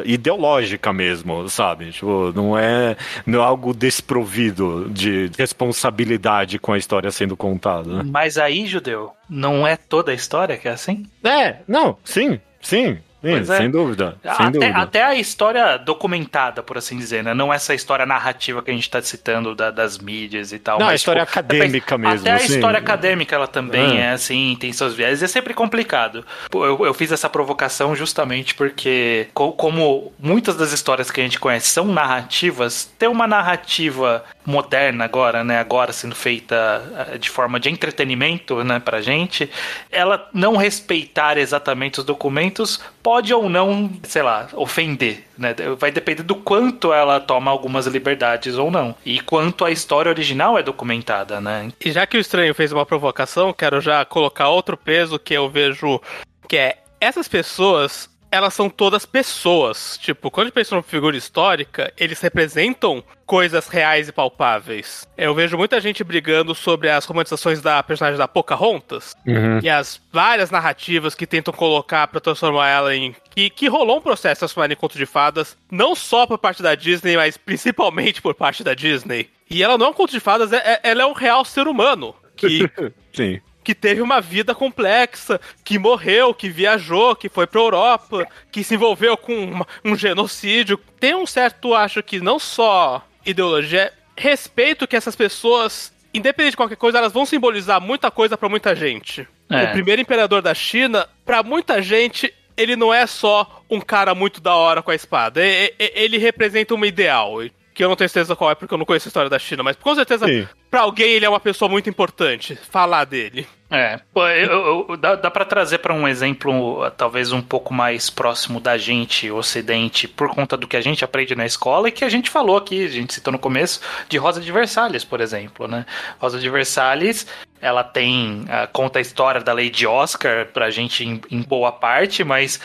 ideológica 0.06 0.92
mesmo, 0.92 1.48
sabe? 1.50 1.92
Tipo, 1.92 2.32
não 2.34 2.58
é 2.58 2.98
não 3.26 3.40
é 3.40 3.44
algo 3.44 3.74
desprovido 3.74 4.90
de 4.90 5.30
responsabilidade 5.38 6.60
com 6.60 6.74
a 6.74 6.78
história 6.78 7.12
sendo 7.12 7.38
contada. 7.38 7.90
Né? 7.90 8.04
Mas 8.06 8.38
aí, 8.38 8.66
judeu, 8.66 9.12
não 9.30 9.66
é 9.68 9.78
toda 9.78 10.12
a 10.12 10.16
história 10.16 10.58
que 10.58 10.68
é 10.68 10.72
assim? 10.72 11.06
É, 11.24 11.58
não, 11.68 11.98
sim, 12.04 12.40
sim. 12.62 12.98
Sim, 13.24 13.36
é. 13.36 13.44
sem 13.46 13.72
dúvida. 13.72 14.18
Sem 14.22 14.32
até, 14.32 14.52
dúvida. 14.52 14.78
até 14.78 15.04
a 15.04 15.16
história 15.16 15.78
documentada, 15.78 16.62
por 16.62 16.78
assim 16.78 16.98
dizer, 16.98 17.24
né? 17.24 17.34
Não 17.34 17.54
essa 17.54 17.74
história 17.74 18.06
narrativa 18.06 18.62
que 18.62 18.70
a 18.70 18.74
gente 18.74 18.84
está 18.84 19.02
citando 19.02 19.56
da, 19.56 19.72
das 19.72 19.98
mídias 19.98 20.52
e 20.52 20.60
tal. 20.60 20.78
Não, 20.78 20.88
mas, 20.88 20.94
a 20.94 20.96
história 20.96 21.26
tipo, 21.26 21.40
acadêmica 21.40 21.98
mesmo. 21.98 22.20
Até 22.20 22.32
a 22.32 22.44
história 22.44 22.80
acadêmica 22.80 23.36
ela 23.36 23.48
também 23.48 23.98
é. 23.98 24.02
é 24.02 24.10
assim, 24.12 24.58
tem 24.60 24.74
seus 24.74 24.94
viés. 24.94 25.24
É 25.24 25.28
sempre 25.28 25.54
complicado. 25.54 26.26
Eu, 26.54 26.86
eu 26.86 26.94
fiz 26.94 27.14
essa 27.14 27.30
provocação 27.30 27.96
justamente 27.96 28.54
porque, 28.56 29.28
como 29.34 30.12
muitas 30.20 30.58
das 30.58 30.74
histórias 30.74 31.10
que 31.10 31.22
a 31.22 31.24
gente 31.24 31.40
conhece 31.40 31.68
são 31.68 31.86
narrativas, 31.86 32.92
ter 33.00 33.08
uma 33.08 33.26
narrativa 33.26 34.24
moderna 34.46 35.06
agora, 35.06 35.44
né? 35.46 35.60
Agora 35.60 35.94
sendo 35.94 36.16
feita 36.16 36.84
eh, 37.14 37.18
de 37.18 37.30
forma 37.30 37.58
de 37.58 37.70
entretenimento, 37.70 38.62
né? 38.64 38.80
Pra 38.80 39.02
gente, 39.02 39.50
ela 39.90 40.30
não 40.34 40.58
respeitar 40.58 41.38
exatamente 41.38 42.00
os 42.00 42.06
documentos 42.06 42.82
pode 43.04 43.34
ou 43.34 43.50
não, 43.50 43.92
sei 44.04 44.24
lá, 44.24 44.48
ofender, 44.54 45.26
né? 45.38 45.54
Vai 45.78 45.92
depender 45.92 46.24
do 46.24 46.36
quanto 46.36 46.94
ela 46.94 47.20
toma 47.20 47.52
algumas 47.52 47.86
liberdades 47.86 48.56
ou 48.56 48.72
não. 48.72 48.96
E 49.06 49.20
quanto 49.20 49.66
a 49.66 49.72
história 49.72 50.10
original 50.10 50.58
é 50.58 50.64
documentada, 50.64 51.42
né? 51.42 51.70
E 51.84 51.92
já 51.92 52.08
que 52.08 52.18
o 52.18 52.20
estranho 52.20 52.56
fez 52.56 52.72
uma 52.72 52.86
provocação, 52.86 53.54
quero 53.54 53.82
já 53.82 54.06
colocar 54.06 54.48
outro 54.48 54.78
peso 54.78 55.20
que 55.20 55.34
eu 55.34 55.50
vejo 55.50 56.02
que 56.48 56.58
é 56.58 56.78
essas 57.00 57.28
pessoas 57.28 58.10
elas 58.34 58.56
são 58.56 58.68
todas 58.68 59.06
pessoas. 59.06 59.96
Tipo, 60.02 60.32
quando 60.32 60.46
a 60.46 60.48
gente 60.48 60.56
pensa 60.56 60.74
numa 60.74 60.82
figura 60.82 61.16
histórica, 61.16 61.94
eles 61.96 62.20
representam 62.20 63.04
coisas 63.28 63.68
reais 63.68 64.10
e 64.10 64.12
palpáveis. 64.12 65.08
Eu 65.16 65.36
vejo 65.36 65.56
muita 65.56 65.80
gente 65.80 66.04
brigando 66.04 66.56
sobre 66.56 66.90
as 66.90 67.06
romantizações 67.06 67.62
da 67.62 67.84
personagem 67.84 68.18
da 68.18 68.28
Pocahontas 68.28 69.16
uhum. 69.28 69.60
e 69.62 69.70
as 69.70 70.02
várias 70.12 70.50
narrativas 70.50 71.14
que 71.14 71.28
tentam 71.28 71.54
colocar 71.54 72.08
para 72.08 72.20
transformar 72.20 72.70
ela 72.70 72.96
em. 72.96 73.16
Que, 73.30 73.52
que 73.52 73.68
rolou 73.68 74.00
um 74.00 74.02
processo 74.02 74.38
de 74.38 74.40
transformar 74.40 74.74
em 74.74 74.76
conto 74.76 74.98
de 74.98 75.06
fadas, 75.06 75.56
não 75.70 75.94
só 75.94 76.26
por 76.26 76.40
parte 76.40 76.64
da 76.64 76.74
Disney, 76.74 77.16
mas 77.16 77.38
principalmente 77.38 78.20
por 78.20 78.34
parte 78.34 78.64
da 78.64 78.74
Disney. 78.74 79.30
E 79.48 79.62
ela 79.62 79.78
não 79.78 79.86
é 79.86 79.90
um 79.90 79.94
conto 79.94 80.12
de 80.12 80.20
fadas, 80.20 80.52
é, 80.52 80.58
é, 80.58 80.80
ela 80.82 81.04
é 81.04 81.06
um 81.06 81.14
real 81.14 81.46
ser 81.46 81.68
humano. 81.68 82.16
Que 82.36 82.68
Sim 83.14 83.40
que 83.64 83.74
teve 83.74 84.02
uma 84.02 84.20
vida 84.20 84.54
complexa, 84.54 85.40
que 85.64 85.80
morreu, 85.80 86.34
que 86.34 86.50
viajou, 86.50 87.16
que 87.16 87.30
foi 87.30 87.48
pra 87.48 87.62
Europa, 87.62 88.28
que 88.52 88.64
se 88.64 88.76
envolveu 88.76 89.16
com 89.16 89.34
uma, 89.34 89.68
um 89.84 89.96
genocídio. 89.96 90.78
Tem 91.00 91.16
um 91.16 91.26
certo, 91.26 91.74
acho 91.74 92.04
que 92.04 92.20
não 92.20 92.38
só 92.38 93.06
ideologia, 93.26 93.82
é 93.82 93.94
respeito 94.16 94.88
que 94.88 94.96
essas 94.96 95.16
pessoas, 95.16 95.94
independente 96.14 96.52
de 96.52 96.58
qualquer 96.58 96.76
coisa, 96.76 96.98
elas 96.98 97.14
vão 97.14 97.26
simbolizar 97.26 97.80
muita 97.80 98.12
coisa 98.12 98.38
para 98.38 98.50
muita 98.50 98.76
gente. 98.76 99.28
É. 99.50 99.64
O 99.64 99.72
primeiro 99.72 100.02
imperador 100.02 100.42
da 100.42 100.54
China, 100.54 101.08
para 101.26 101.42
muita 101.42 101.82
gente, 101.82 102.34
ele 102.58 102.76
não 102.76 102.94
é 102.94 103.08
só 103.08 103.64
um 103.70 103.80
cara 103.80 104.14
muito 104.14 104.42
da 104.42 104.56
hora 104.56 104.82
com 104.82 104.92
a 104.92 104.96
espada. 104.96 105.42
Ele 105.44 106.18
representa 106.18 106.76
um 106.76 106.86
ideal 106.86 107.40
que 107.74 107.84
eu 107.84 107.90
não 107.90 107.96
tenho 107.96 108.10
certeza 108.10 108.36
qual 108.36 108.52
é 108.52 108.56
porque 108.56 108.74
eu 108.74 108.78
não 108.78 108.86
conheço 108.86 109.08
a 109.08 109.10
história 109.10 109.30
da 109.30 109.40
China, 109.40 109.64
mas 109.64 109.76
com 109.76 109.96
certeza 109.96 110.28
para 110.74 110.82
alguém 110.82 111.12
ele 111.12 111.24
é 111.24 111.30
uma 111.30 111.40
pessoa 111.40 111.70
muito 111.70 111.88
importante 111.88 112.56
falar 112.56 113.06
dele. 113.06 113.46
É, 113.70 114.00
eu, 114.16 114.88
eu, 114.90 114.98
dá, 114.98 115.14
dá 115.16 115.30
para 115.30 115.46
trazer 115.46 115.78
para 115.78 115.94
um 115.94 116.08
exemplo 116.08 116.90
talvez 116.98 117.32
um 117.32 117.44
pouco 117.44 117.72
mais 117.72 118.10
próximo 118.10 118.60
da 118.60 118.76
gente, 118.76 119.30
ocidente, 119.30 120.08
por 120.08 120.30
conta 120.30 120.58
do 120.58 120.68
que 120.68 120.76
a 120.76 120.82
gente 120.82 121.06
aprende 121.06 121.36
na 121.36 121.46
escola 121.46 121.90
e 121.90 121.92
que 121.92 122.04
a 122.04 122.10
gente 122.10 122.28
falou 122.28 122.58
aqui, 122.58 122.86
a 122.86 122.90
gente 122.90 123.14
citou 123.14 123.32
no 123.32 123.38
começo, 123.38 123.82
de 124.10 124.18
Rosa 124.18 124.42
de 124.42 124.52
Versalhes, 124.52 125.04
por 125.04 125.22
exemplo, 125.22 125.68
né? 125.68 125.86
Rosa 126.20 126.40
de 126.40 126.50
Versalhes, 126.50 127.28
ela 127.64 127.84
tem, 127.84 128.42
uh, 128.42 128.68
conta 128.74 129.00
a 129.00 129.02
história 129.02 129.42
da 129.42 129.54
Lady 129.54 129.88
Oscar 129.88 130.48
pra 130.48 130.70
gente 130.70 131.06
em, 131.06 131.22
em 131.32 131.42
boa 131.42 131.72
parte, 131.72 132.24
mas 132.24 132.60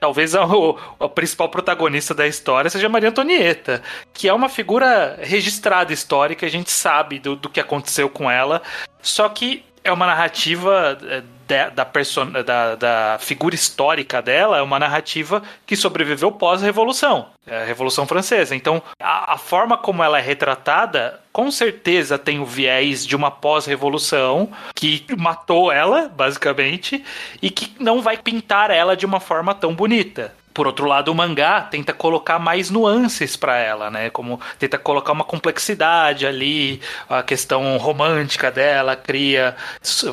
talvez 0.00 0.34
a, 0.34 0.42
a, 0.98 1.08
principal 1.08 1.48
protagonista 1.50 2.14
da 2.14 2.26
história 2.26 2.70
seja 2.70 2.88
Maria 2.88 3.10
Antonieta, 3.10 3.82
que 4.12 4.28
é 4.28 4.32
uma 4.32 4.48
figura 4.48 5.18
registrada 5.20 5.92
histórica, 5.92 6.46
a 6.46 6.48
gente 6.48 6.70
sabe 6.70 7.18
do, 7.18 7.31
do 7.36 7.48
que 7.48 7.60
aconteceu 7.60 8.08
com 8.08 8.30
ela, 8.30 8.62
só 9.00 9.28
que 9.28 9.64
é 9.84 9.92
uma 9.92 10.06
narrativa 10.06 10.98
é, 11.02 11.22
da, 11.48 11.68
da, 11.68 12.42
da, 12.42 12.74
da 12.76 13.18
figura 13.20 13.54
histórica 13.54 14.22
dela, 14.22 14.58
é 14.58 14.62
uma 14.62 14.78
narrativa 14.78 15.42
que 15.66 15.76
sobreviveu 15.76 16.32
pós-revolução, 16.32 17.26
a 17.46 17.64
Revolução 17.64 18.06
Francesa. 18.06 18.54
Então, 18.54 18.82
a, 19.00 19.34
a, 19.34 19.38
forma 19.38 19.76
como 19.76 20.02
ela 20.02 20.18
é 20.18 20.22
retratada, 20.22 21.20
com 21.32 21.50
certeza 21.50 22.18
tem 22.18 22.38
o 22.38 22.46
viés 22.46 23.04
de 23.04 23.16
uma 23.16 23.30
pós-revolução 23.30 24.50
que 24.74 25.04
matou 25.18 25.70
ela, 25.70 26.08
basicamente, 26.08 27.04
e 27.40 27.50
que 27.50 27.74
não 27.78 28.00
vai 28.00 28.16
pintar 28.16 28.70
ela 28.70 28.96
de 28.96 29.04
uma 29.04 29.20
forma 29.20 29.54
tão 29.54 29.74
bonita. 29.74 30.32
Por 30.52 30.66
outro 30.66 30.86
lado, 30.86 31.10
o 31.10 31.14
mangá 31.14 31.60
tenta 31.60 31.92
colocar 31.92 32.38
mais 32.38 32.70
nuances 32.70 33.36
para 33.36 33.56
ela, 33.56 33.90
né? 33.90 34.10
Como 34.10 34.40
tenta 34.58 34.78
colocar 34.78 35.12
uma 35.12 35.24
complexidade 35.24 36.26
ali, 36.26 36.80
a 37.08 37.22
questão 37.22 37.76
romântica 37.76 38.50
dela, 38.50 38.96
cria, 38.96 39.56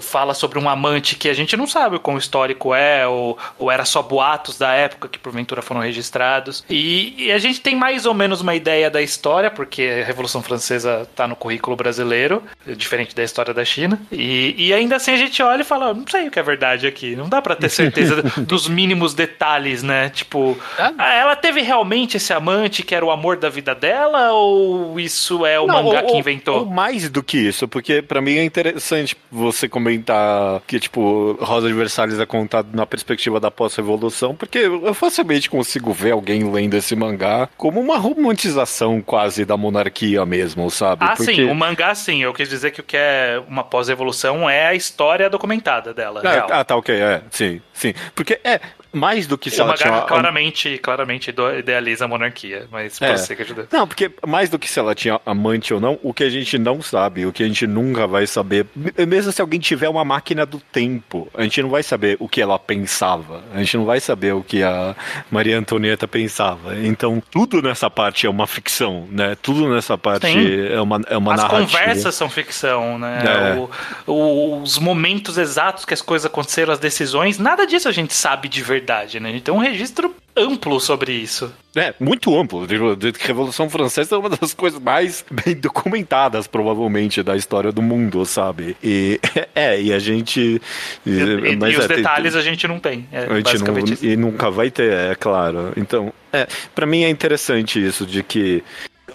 fala 0.01 0.33
sobre 0.33 0.59
um 0.59 0.69
amante 0.69 1.15
que 1.15 1.29
a 1.29 1.33
gente 1.33 1.57
não 1.57 1.67
sabe 1.67 1.97
o 1.97 1.99
quão 1.99 2.17
histórico 2.17 2.73
é, 2.73 3.07
ou, 3.07 3.37
ou 3.57 3.71
era 3.71 3.85
só 3.85 4.01
boatos 4.01 4.57
da 4.57 4.73
época 4.73 5.07
que 5.07 5.19
porventura 5.19 5.61
foram 5.61 5.81
registrados. 5.81 6.63
E, 6.69 7.13
e, 7.17 7.31
a 7.31 7.37
gente 7.37 7.61
tem 7.61 7.75
mais 7.75 8.05
ou 8.05 8.13
menos 8.13 8.41
uma 8.41 8.55
ideia 8.55 8.89
da 8.89 9.01
história, 9.01 9.51
porque 9.51 10.01
a 10.01 10.05
Revolução 10.05 10.41
Francesa 10.41 11.07
tá 11.15 11.27
no 11.27 11.35
currículo 11.35 11.75
brasileiro, 11.75 12.43
diferente 12.65 13.15
da 13.15 13.23
história 13.23 13.53
da 13.53 13.65
China. 13.65 13.99
E, 14.11 14.55
e 14.57 14.73
ainda 14.73 14.95
assim 14.95 15.11
a 15.11 15.17
gente 15.17 15.41
olha 15.41 15.61
e 15.61 15.65
fala, 15.65 15.93
não 15.93 16.07
sei 16.07 16.27
o 16.27 16.31
que 16.31 16.39
é 16.39 16.43
verdade 16.43 16.87
aqui, 16.87 17.15
não 17.15 17.27
dá 17.27 17.41
para 17.41 17.55
ter 17.55 17.69
certeza 17.69 18.23
dos 18.39 18.67
mínimos 18.67 19.13
detalhes, 19.13 19.83
né? 19.83 20.09
Tipo, 20.09 20.28
Tipo, 20.29 20.55
ah, 20.77 21.11
ela 21.11 21.35
teve 21.35 21.59
realmente 21.61 22.17
esse 22.17 22.31
amante 22.31 22.83
que 22.83 22.93
era 22.93 23.03
o 23.03 23.09
amor 23.09 23.35
da 23.35 23.49
vida 23.49 23.73
dela 23.73 24.31
ou 24.31 24.99
isso 24.99 25.43
é 25.43 25.59
o 25.59 25.65
Não, 25.65 25.81
mangá 25.83 26.01
ou, 26.01 26.11
que 26.11 26.17
inventou? 26.17 26.59
Ou 26.59 26.65
mais 26.67 27.09
do 27.09 27.23
que 27.23 27.39
isso, 27.39 27.67
porque 27.67 28.03
para 28.03 28.21
mim 28.21 28.37
é 28.37 28.43
interessante 28.43 29.17
você 29.31 29.67
comentar 29.67 30.61
que, 30.67 30.79
tipo, 30.79 31.35
Rosa 31.41 31.67
de 31.67 31.73
Versalhes 31.73 32.19
é 32.19 32.27
contado 32.27 32.69
na 32.73 32.85
perspectiva 32.85 33.39
da 33.39 33.49
pós-revolução, 33.49 34.35
porque 34.35 34.59
eu 34.59 34.93
facilmente 34.93 35.49
consigo 35.49 35.91
ver 35.91 36.11
alguém 36.11 36.43
lendo 36.51 36.75
esse 36.75 36.95
mangá 36.95 37.49
como 37.57 37.79
uma 37.79 37.97
romantização 37.97 39.01
quase 39.01 39.45
da 39.45 39.57
monarquia 39.57 40.23
mesmo, 40.27 40.69
sabe? 40.69 41.05
Ah, 41.05 41.15
porque... 41.15 41.33
sim, 41.33 41.45
o 41.45 41.55
mangá 41.55 41.95
sim, 41.95 42.21
eu 42.21 42.35
quis 42.35 42.47
dizer 42.47 42.69
que 42.69 42.81
o 42.81 42.83
que 42.83 42.97
é 42.97 43.41
uma 43.47 43.63
pós-revolução 43.63 44.47
é 44.47 44.67
a 44.67 44.75
história 44.75 45.27
documentada 45.27 45.91
dela. 45.91 46.21
Ah, 46.23 46.59
ah, 46.59 46.63
tá, 46.63 46.75
ok, 46.75 46.93
é, 46.93 47.23
sim, 47.31 47.59
sim. 47.73 47.95
Porque, 48.13 48.39
é, 48.43 48.59
mais 48.91 49.27
do 49.27 49.37
que 49.37 49.51
se 49.51 49.61
o 49.61 49.63
ela 49.63 49.75
tinha... 49.75 50.01
claramente, 50.01 50.77
claramente 50.79 51.33
idealiza 51.57 52.05
a 52.05 52.07
monarquia, 52.07 52.67
mas 52.71 52.99
é. 53.01 53.15
você 53.15 53.35
que 53.35 53.43
ajuda. 53.43 53.67
Não, 53.71 53.87
porque 53.87 54.11
mais 54.25 54.49
do 54.49 54.57
que 54.57 54.69
se 54.69 54.79
ela 54.79 54.95
tinha 54.95 55.19
amante 55.25 55.73
ou 55.73 55.79
não, 55.79 55.99
o 56.01 56.13
que 56.13 56.23
a 56.23 56.29
gente 56.29 56.57
não 56.57 56.81
sabe, 56.81 57.25
o 57.25 57.31
que 57.31 57.43
a 57.43 57.47
gente 57.47 57.67
nunca 57.67 58.07
vai 58.07 58.25
saber, 58.25 58.65
mesmo 59.07 59.31
se 59.31 59.41
alguém 59.41 59.59
tiver 59.59 59.89
uma 59.89 60.03
máquina 60.03 60.45
do 60.45 60.59
tempo, 60.59 61.27
a 61.33 61.43
gente 61.43 61.61
não 61.61 61.69
vai 61.69 61.83
saber 61.83 62.17
o 62.19 62.27
que 62.27 62.41
ela 62.41 62.57
pensava, 62.57 63.43
a 63.53 63.59
gente 63.59 63.77
não 63.77 63.85
vai 63.85 63.99
saber 63.99 64.33
o 64.33 64.43
que 64.43 64.63
a 64.63 64.95
Maria 65.29 65.57
Antonieta 65.57 66.07
pensava. 66.07 66.77
Então, 66.79 67.21
tudo 67.31 67.61
nessa 67.61 67.89
parte 67.89 68.25
é 68.25 68.29
uma 68.29 68.47
ficção, 68.47 69.07
né? 69.11 69.37
Tudo 69.41 69.69
nessa 69.69 69.97
parte 69.97 70.27
Sim. 70.27 70.67
é 70.67 70.81
uma, 70.81 71.01
é 71.07 71.17
uma 71.17 71.33
as 71.33 71.41
narrativa. 71.43 71.63
As 71.63 71.71
conversas 71.71 72.15
são 72.15 72.29
ficção, 72.29 72.97
né? 72.97 73.23
É. 73.23 73.59
O, 73.59 73.69
o, 74.11 74.61
os 74.63 74.79
momentos 74.79 75.37
exatos 75.37 75.85
que 75.85 75.93
as 75.93 76.01
coisas 76.01 76.25
aconteceram, 76.25 76.73
as 76.73 76.79
decisões, 76.79 77.37
nada 77.37 77.65
disso 77.67 77.87
a 77.87 77.91
gente 77.91 78.13
sabe 78.13 78.47
de 78.47 78.63
verdade 78.63 78.78
verdade, 78.79 79.19
né? 79.19 79.29
A 79.29 79.31
gente 79.31 79.43
tem 79.43 79.53
um 79.53 79.59
registro 79.59 80.15
amplo 80.35 80.79
sobre 80.79 81.11
isso. 81.11 81.53
É, 81.75 81.93
muito 81.99 82.37
amplo. 82.37 82.63
A 82.63 83.25
Revolução 83.25 83.69
Francesa 83.69 84.15
é 84.15 84.17
uma 84.17 84.29
das 84.29 84.53
coisas 84.53 84.79
mais 84.79 85.23
bem 85.29 85.55
documentadas, 85.55 86.47
provavelmente, 86.47 87.21
da 87.21 87.35
história 87.35 87.71
do 87.71 87.81
mundo, 87.81 88.25
sabe? 88.25 88.75
E 88.83 89.19
é, 89.53 89.79
e 89.79 89.93
a 89.93 89.99
gente. 89.99 90.61
E, 91.05 91.09
e, 91.09 91.53
e 91.53 91.77
os 91.77 91.85
é, 91.85 91.87
detalhes 91.87 92.33
tem, 92.33 92.41
a 92.41 92.43
gente 92.43 92.67
não 92.67 92.79
tem. 92.79 93.07
É, 93.11 93.25
a 93.25 93.35
gente 93.35 93.63
não, 93.63 94.11
e 94.11 94.15
nunca 94.15 94.49
vai 94.49 94.71
ter, 94.71 94.91
é 94.91 95.15
claro. 95.15 95.73
Então, 95.75 96.13
é, 96.31 96.47
para 96.73 96.85
mim 96.85 97.03
é 97.03 97.09
interessante 97.09 97.85
isso 97.85 98.05
de 98.05 98.23
que 98.23 98.63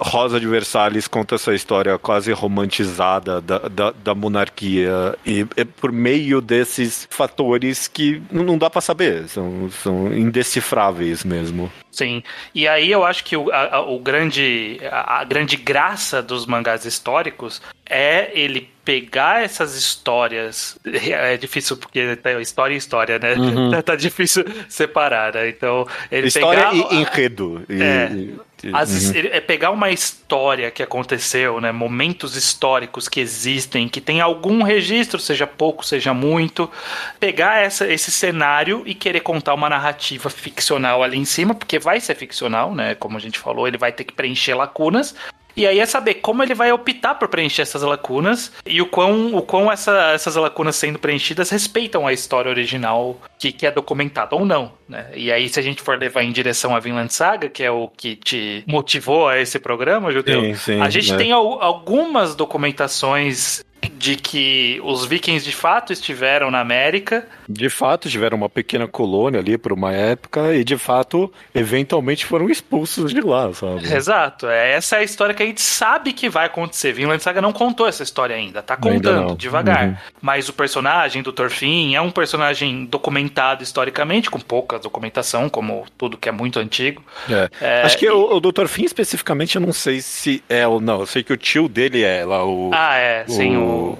Rosa 0.00 0.40
de 0.40 0.46
Versalhes 0.46 1.08
conta 1.08 1.34
essa 1.34 1.54
história 1.54 1.98
quase 1.98 2.32
romantizada 2.32 3.40
da, 3.40 3.58
da, 3.58 3.90
da 3.90 4.14
monarquia 4.14 5.16
e 5.24 5.46
é 5.56 5.64
por 5.64 5.92
meio 5.92 6.40
desses 6.40 7.06
fatores 7.10 7.88
que 7.88 8.22
não 8.30 8.58
dá 8.58 8.68
para 8.68 8.80
saber, 8.80 9.28
são, 9.28 9.70
são 9.70 10.12
indecifráveis 10.12 11.24
mesmo. 11.24 11.70
Sim, 11.90 12.22
e 12.54 12.66
aí 12.66 12.90
eu 12.90 13.04
acho 13.04 13.24
que 13.24 13.36
o, 13.36 13.52
a, 13.52 13.80
o 13.80 13.98
grande, 14.00 14.80
a, 14.90 15.20
a 15.20 15.24
grande 15.24 15.56
graça 15.56 16.20
dos 16.20 16.44
mangás 16.44 16.84
históricos 16.84 17.62
é 17.88 18.30
ele 18.34 18.68
pegar 18.84 19.42
essas 19.42 19.76
histórias. 19.76 20.78
É 20.84 21.36
difícil 21.36 21.76
porque 21.76 22.00
é 22.00 22.40
história 22.40 22.74
e 22.74 22.78
história, 22.78 23.18
né? 23.18 23.34
Uhum. 23.34 23.70
Tá 23.82 23.96
difícil 23.96 24.44
separar, 24.68 25.34
né? 25.34 25.48
Então, 25.48 25.86
ele 26.10 26.28
história 26.28 26.70
pegar. 26.70 26.92
e 26.92 26.96
enredo. 26.96 27.62
E, 27.68 27.82
é. 27.82 28.10
E 28.12 28.34
as, 28.72 29.10
uhum. 29.10 29.12
É 29.32 29.40
pegar 29.40 29.70
uma 29.70 29.90
história 29.90 30.70
que 30.70 30.82
aconteceu, 30.82 31.60
né? 31.60 31.72
Momentos 31.72 32.36
históricos 32.36 33.08
que 33.08 33.20
existem, 33.20 33.88
que 33.88 34.00
tem 34.00 34.20
algum 34.20 34.62
registro, 34.62 35.18
seja 35.18 35.46
pouco, 35.46 35.84
seja 35.84 36.14
muito, 36.14 36.70
pegar 37.18 37.62
essa, 37.62 37.86
esse 37.90 38.10
cenário 38.10 38.82
e 38.86 38.94
querer 38.94 39.20
contar 39.20 39.54
uma 39.54 39.68
narrativa 39.68 40.30
ficcional 40.30 41.02
ali 41.02 41.18
em 41.18 41.24
cima, 41.24 41.54
porque 41.54 41.78
vai 41.78 42.00
ser 42.00 42.14
ficcional, 42.14 42.74
né? 42.74 42.94
Como 42.94 43.16
a 43.16 43.20
gente 43.20 43.38
falou, 43.38 43.66
ele 43.66 43.78
vai 43.78 43.92
ter 43.92 44.04
que 44.04 44.12
preencher 44.12 44.54
lacunas. 44.54 45.14
E 45.56 45.66
aí 45.66 45.78
é 45.78 45.86
saber 45.86 46.14
como 46.14 46.42
ele 46.42 46.54
vai 46.54 46.72
optar 46.72 47.14
por 47.14 47.28
preencher 47.28 47.62
essas 47.62 47.82
lacunas 47.82 48.52
e 48.66 48.80
o 48.82 48.86
quão, 48.86 49.34
o 49.34 49.42
quão 49.42 49.70
essa, 49.70 50.12
essas 50.12 50.34
lacunas 50.36 50.76
sendo 50.76 50.98
preenchidas 50.98 51.50
respeitam 51.50 52.06
a 52.06 52.12
história 52.12 52.50
original 52.50 53.20
que, 53.38 53.52
que 53.52 53.66
é 53.66 53.70
documentada 53.70 54.34
ou 54.34 54.44
não. 54.44 54.72
Né? 54.88 55.06
E 55.14 55.30
aí, 55.30 55.48
se 55.48 55.60
a 55.60 55.62
gente 55.62 55.80
for 55.82 55.98
levar 55.98 56.22
em 56.22 56.32
direção 56.32 56.74
a 56.74 56.80
Vinland 56.80 57.12
Saga, 57.12 57.48
que 57.48 57.62
é 57.62 57.70
o 57.70 57.88
que 57.88 58.16
te 58.16 58.64
motivou 58.66 59.28
a 59.28 59.38
esse 59.38 59.58
programa, 59.58 60.12
Judeu, 60.12 60.40
sim, 60.40 60.54
sim, 60.54 60.80
a 60.80 60.90
gente 60.90 61.12
né? 61.12 61.18
tem 61.18 61.32
al 61.32 61.62
algumas 61.62 62.34
documentações 62.34 63.64
de 63.88 64.16
que 64.16 64.80
os 64.82 65.04
vikings 65.04 65.44
de 65.44 65.54
fato 65.54 65.92
estiveram 65.92 66.50
na 66.50 66.60
América 66.60 67.26
De 67.48 67.68
fato, 67.68 68.08
tiveram 68.08 68.36
uma 68.36 68.48
pequena 68.48 68.86
colônia 68.86 69.40
ali 69.40 69.58
por 69.58 69.72
uma 69.72 69.92
época 69.92 70.54
e, 70.54 70.64
de 70.64 70.76
fato, 70.76 71.32
eventualmente 71.54 72.24
foram 72.26 72.48
expulsos 72.48 73.12
de 73.12 73.20
lá, 73.20 73.52
sabe? 73.52 73.92
Exato. 73.92 74.46
É, 74.46 74.72
essa 74.72 74.96
é 74.96 74.98
a 75.00 75.02
história 75.02 75.34
que 75.34 75.42
a 75.42 75.46
gente 75.46 75.60
sabe 75.60 76.12
que 76.12 76.28
vai 76.28 76.46
acontecer. 76.46 76.92
Vinland 76.92 77.22
Saga 77.22 77.40
não 77.40 77.52
contou 77.52 77.86
essa 77.86 78.02
história 78.02 78.34
ainda. 78.34 78.62
Tá 78.62 78.76
contando 78.76 79.36
devagar. 79.36 79.88
Uhum. 79.88 79.96
Mas 80.20 80.48
o 80.48 80.52
personagem 80.52 81.22
do 81.22 81.32
Thorfinn 81.32 81.94
é 81.94 82.00
um 82.00 82.10
personagem 82.10 82.84
documentado 82.86 83.62
historicamente, 83.62 84.30
com 84.30 84.40
pouca 84.40 84.78
documentação, 84.78 85.48
como 85.48 85.84
tudo 85.98 86.16
que 86.16 86.28
é 86.28 86.32
muito 86.32 86.58
antigo. 86.58 87.02
É. 87.28 87.50
É, 87.60 87.82
Acho 87.82 87.98
que 87.98 88.06
e... 88.06 88.10
o, 88.10 88.36
o 88.36 88.40
Dr. 88.40 88.66
Finn, 88.66 88.84
especificamente, 88.84 89.56
eu 89.56 89.62
não 89.62 89.72
sei 89.72 90.00
se 90.00 90.42
é 90.48 90.66
ou 90.66 90.80
não. 90.80 91.00
Eu 91.00 91.06
sei 91.06 91.22
que 91.22 91.32
o 91.32 91.36
tio 91.36 91.68
dele 91.68 92.02
é 92.02 92.24
lá 92.24 92.44
o. 92.44 92.70
Ah, 92.72 92.96
é. 92.96 93.24
Sim, 93.26 93.56
o. 93.56 93.73
o... 93.74 93.98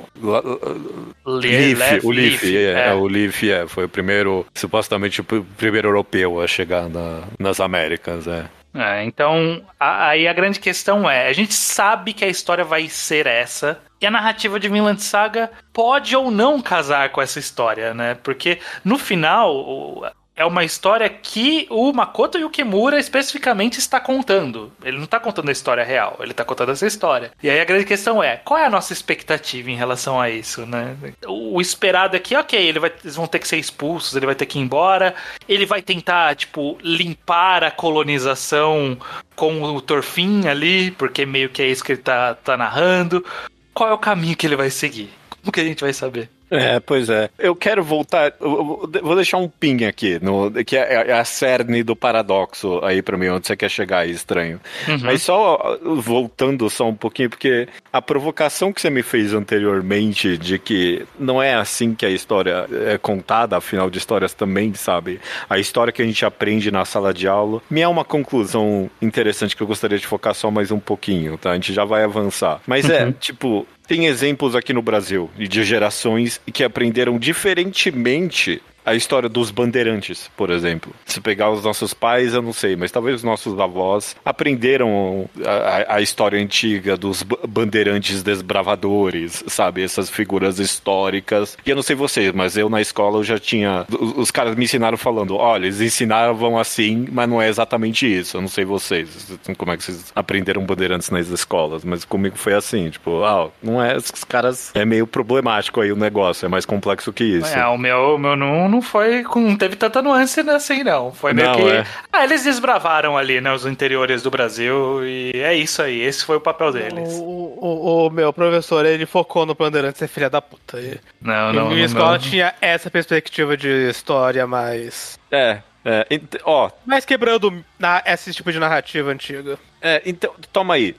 Leaf, 1.26 2.04
o 2.04 2.10
Leaf, 2.10 2.44
é, 2.44 2.62
é. 2.62 2.88
é, 2.88 2.94
o 2.94 3.06
Leaf 3.06 3.42
é, 3.44 3.66
foi 3.66 3.84
o 3.84 3.88
primeiro, 3.88 4.46
supostamente 4.54 5.20
o 5.20 5.24
primeiro 5.24 5.88
europeu 5.88 6.40
a 6.40 6.46
chegar 6.46 6.88
na, 6.88 7.22
nas 7.38 7.60
Américas, 7.60 8.26
é. 8.26 8.44
É, 8.74 9.04
então, 9.04 9.62
a, 9.78 10.08
aí 10.08 10.26
a 10.26 10.32
grande 10.32 10.58
questão 10.58 11.08
é: 11.08 11.28
a 11.28 11.32
gente 11.32 11.54
sabe 11.54 12.12
que 12.12 12.24
a 12.24 12.28
história 12.28 12.64
vai 12.64 12.88
ser 12.88 13.26
essa, 13.26 13.80
e 14.00 14.06
a 14.06 14.10
narrativa 14.10 14.58
de 14.58 14.68
Vinland 14.68 15.00
Saga 15.00 15.50
pode 15.72 16.16
ou 16.16 16.30
não 16.30 16.60
casar 16.60 17.10
com 17.10 17.22
essa 17.22 17.38
história, 17.38 17.94
né? 17.94 18.16
Porque 18.22 18.58
no 18.84 18.98
final, 18.98 20.12
é 20.36 20.44
uma 20.44 20.64
história 20.64 21.08
que 21.08 21.66
o 21.70 21.92
Makoto 21.92 22.38
Yukimura 22.38 22.98
especificamente 22.98 23.78
está 23.78 24.00
contando. 24.00 24.72
Ele 24.82 24.96
não 24.96 25.04
está 25.04 25.20
contando 25.20 25.48
a 25.48 25.52
história 25.52 25.84
real, 25.84 26.16
ele 26.20 26.32
está 26.32 26.44
contando 26.44 26.72
essa 26.72 26.86
história. 26.86 27.30
E 27.42 27.48
aí 27.48 27.60
a 27.60 27.64
grande 27.64 27.84
questão 27.84 28.22
é, 28.22 28.36
qual 28.38 28.58
é 28.58 28.66
a 28.66 28.70
nossa 28.70 28.92
expectativa 28.92 29.70
em 29.70 29.76
relação 29.76 30.20
a 30.20 30.28
isso, 30.28 30.66
né? 30.66 30.96
O 31.26 31.60
esperado 31.60 32.16
é 32.16 32.18
que, 32.18 32.34
ok, 32.34 32.58
ele 32.58 32.80
vai, 32.80 32.92
eles 33.02 33.14
vão 33.14 33.26
ter 33.26 33.38
que 33.38 33.46
ser 33.46 33.58
expulsos, 33.58 34.16
ele 34.16 34.26
vai 34.26 34.34
ter 34.34 34.46
que 34.46 34.58
ir 34.58 34.62
embora, 34.62 35.14
ele 35.48 35.66
vai 35.66 35.80
tentar, 35.80 36.34
tipo, 36.34 36.76
limpar 36.82 37.62
a 37.62 37.70
colonização 37.70 38.98
com 39.36 39.62
o 39.62 39.80
Torfin 39.80 40.48
ali, 40.48 40.90
porque 40.92 41.24
meio 41.24 41.48
que 41.48 41.62
é 41.62 41.66
isso 41.68 41.84
que 41.84 41.92
ele 41.92 42.02
tá, 42.02 42.34
tá 42.34 42.56
narrando. 42.56 43.24
Qual 43.72 43.88
é 43.88 43.92
o 43.92 43.98
caminho 43.98 44.36
que 44.36 44.46
ele 44.46 44.56
vai 44.56 44.70
seguir? 44.70 45.10
Como 45.28 45.52
que 45.52 45.60
a 45.60 45.64
gente 45.64 45.80
vai 45.80 45.92
saber? 45.92 46.28
É, 46.54 46.80
pois 46.80 47.08
é. 47.08 47.28
Eu 47.38 47.54
quero 47.54 47.82
voltar. 47.82 48.32
Eu 48.40 48.88
vou 49.02 49.14
deixar 49.14 49.38
um 49.38 49.48
ping 49.48 49.84
aqui, 49.84 50.18
no, 50.22 50.50
que 50.64 50.76
é, 50.76 51.06
é 51.08 51.12
a 51.12 51.24
cerne 51.24 51.82
do 51.82 51.96
paradoxo 51.96 52.80
aí 52.84 53.02
para 53.02 53.16
mim, 53.16 53.28
onde 53.28 53.46
você 53.46 53.56
quer 53.56 53.68
chegar 53.68 54.00
aí, 54.00 54.10
estranho. 54.10 54.60
Uhum. 54.88 54.98
Mas 55.02 55.22
só 55.22 55.78
voltando 55.82 56.68
só 56.70 56.88
um 56.88 56.94
pouquinho, 56.94 57.30
porque 57.30 57.68
a 57.92 58.00
provocação 58.00 58.72
que 58.72 58.80
você 58.80 58.90
me 58.90 59.02
fez 59.02 59.32
anteriormente 59.32 60.36
de 60.36 60.58
que 60.58 61.04
não 61.18 61.42
é 61.42 61.54
assim 61.54 61.94
que 61.94 62.06
a 62.06 62.10
história 62.10 62.66
é 62.86 62.98
contada, 62.98 63.56
afinal 63.56 63.90
de 63.90 63.98
histórias 63.98 64.34
também, 64.34 64.74
sabe? 64.74 65.20
A 65.48 65.58
história 65.58 65.92
que 65.92 66.02
a 66.02 66.04
gente 66.04 66.24
aprende 66.24 66.70
na 66.70 66.84
sala 66.84 67.12
de 67.12 67.28
aula, 67.28 67.62
me 67.70 67.80
é 67.80 67.88
uma 67.88 68.04
conclusão 68.04 68.90
interessante 69.00 69.56
que 69.56 69.62
eu 69.62 69.66
gostaria 69.66 69.98
de 69.98 70.06
focar 70.06 70.34
só 70.34 70.50
mais 70.50 70.70
um 70.70 70.80
pouquinho, 70.80 71.36
tá? 71.38 71.50
A 71.50 71.54
gente 71.54 71.72
já 71.72 71.84
vai 71.84 72.02
avançar. 72.04 72.60
Mas 72.66 72.88
é, 72.88 73.04
uhum. 73.04 73.08
é, 73.10 73.12
tipo, 73.12 73.66
tem 73.86 74.06
exemplos 74.06 74.54
aqui 74.54 74.72
no 74.72 74.82
Brasil 74.82 75.30
de 75.36 75.64
gerações 75.64 76.40
que 76.52 76.64
aprenderam 76.64 77.18
diferentemente 77.18 78.62
a 78.84 78.94
história 78.94 79.28
dos 79.28 79.50
bandeirantes, 79.50 80.30
por 80.36 80.50
exemplo. 80.50 80.92
Se 81.06 81.20
pegar 81.20 81.50
os 81.50 81.64
nossos 81.64 81.94
pais, 81.94 82.34
eu 82.34 82.42
não 82.42 82.52
sei, 82.52 82.76
mas 82.76 82.90
talvez 82.90 83.16
os 83.16 83.22
nossos 83.22 83.58
avós 83.58 84.16
aprenderam 84.24 85.28
a, 85.44 85.96
a 85.96 86.00
história 86.02 86.40
antiga 86.40 86.96
dos 86.96 87.22
bandeirantes 87.22 88.22
desbravadores, 88.22 89.42
sabe? 89.46 89.82
Essas 89.82 90.10
figuras 90.10 90.58
históricas. 90.58 91.56
E 91.64 91.70
eu 91.70 91.76
não 91.76 91.82
sei 91.82 91.96
vocês, 91.96 92.32
mas 92.32 92.56
eu 92.56 92.68
na 92.68 92.80
escola 92.80 93.18
eu 93.18 93.24
já 93.24 93.38
tinha. 93.38 93.86
Os, 93.98 94.16
os 94.16 94.30
caras 94.30 94.54
me 94.54 94.64
ensinaram 94.64 94.98
falando: 94.98 95.36
olha, 95.36 95.66
eles 95.66 95.80
ensinavam 95.80 96.58
assim, 96.58 97.06
mas 97.10 97.28
não 97.28 97.40
é 97.40 97.48
exatamente 97.48 98.06
isso. 98.06 98.36
Eu 98.36 98.40
não 98.42 98.48
sei 98.48 98.64
vocês, 98.64 99.38
como 99.56 99.72
é 99.72 99.76
que 99.76 99.84
vocês 99.84 100.12
aprenderam 100.14 100.64
bandeirantes 100.64 101.10
nas 101.10 101.28
escolas, 101.28 101.84
mas 101.84 102.04
comigo 102.04 102.36
foi 102.36 102.54
assim: 102.54 102.90
tipo, 102.90 103.24
ah, 103.24 103.48
não 103.62 103.82
é. 103.82 103.96
Os 103.96 104.24
caras. 104.24 104.70
É 104.74 104.84
meio 104.84 105.06
problemático 105.06 105.80
aí 105.80 105.92
o 105.92 105.96
negócio, 105.96 106.46
é 106.46 106.48
mais 106.48 106.66
complexo 106.66 107.12
que 107.12 107.24
isso. 107.24 107.46
É, 107.46 107.66
o 107.66 107.78
meu, 107.78 108.16
o 108.16 108.18
meu 108.18 108.36
não 108.36 108.73
não 108.74 108.82
foi 108.82 109.22
não 109.22 109.56
teve 109.56 109.76
tanta 109.76 110.02
nuance 110.02 110.40
assim, 110.40 110.82
não. 110.82 111.12
Foi 111.12 111.32
meio 111.32 111.48
não, 111.48 111.56
que. 111.56 111.62
É. 111.62 111.86
Ah, 112.12 112.24
eles 112.24 112.44
desbravaram 112.44 113.16
ali, 113.16 113.40
né? 113.40 113.52
Os 113.52 113.64
interiores 113.66 114.22
do 114.22 114.30
Brasil. 114.30 115.04
E 115.06 115.32
é 115.34 115.54
isso 115.54 115.82
aí. 115.82 116.00
Esse 116.00 116.24
foi 116.24 116.36
o 116.36 116.40
papel 116.40 116.72
deles. 116.72 117.08
O, 117.20 117.58
o, 117.60 118.06
o 118.06 118.10
meu 118.10 118.32
professor, 118.32 118.84
ele 118.84 119.06
focou 119.06 119.46
no 119.46 119.54
Bandeirantes 119.54 119.98
ser 119.98 120.08
filha 120.08 120.28
da 120.28 120.42
puta. 120.42 120.78
E, 120.78 120.98
não, 121.20 121.52
não. 121.52 121.68
Minha 121.68 121.84
escola 121.84 122.18
tinha 122.18 122.54
essa 122.60 122.90
perspectiva 122.90 123.56
de 123.56 123.88
história 123.88 124.46
mais. 124.46 125.18
É. 125.30 125.58
É, 125.84 126.06
ó. 126.44 126.70
Mas 126.86 127.04
quebrando 127.04 127.62
na, 127.78 128.02
esse 128.06 128.32
tipo 128.32 128.50
de 128.50 128.58
narrativa 128.58 129.10
antiga. 129.10 129.58
É, 129.82 130.00
então, 130.06 130.32
toma 130.50 130.74
aí. 130.74 130.96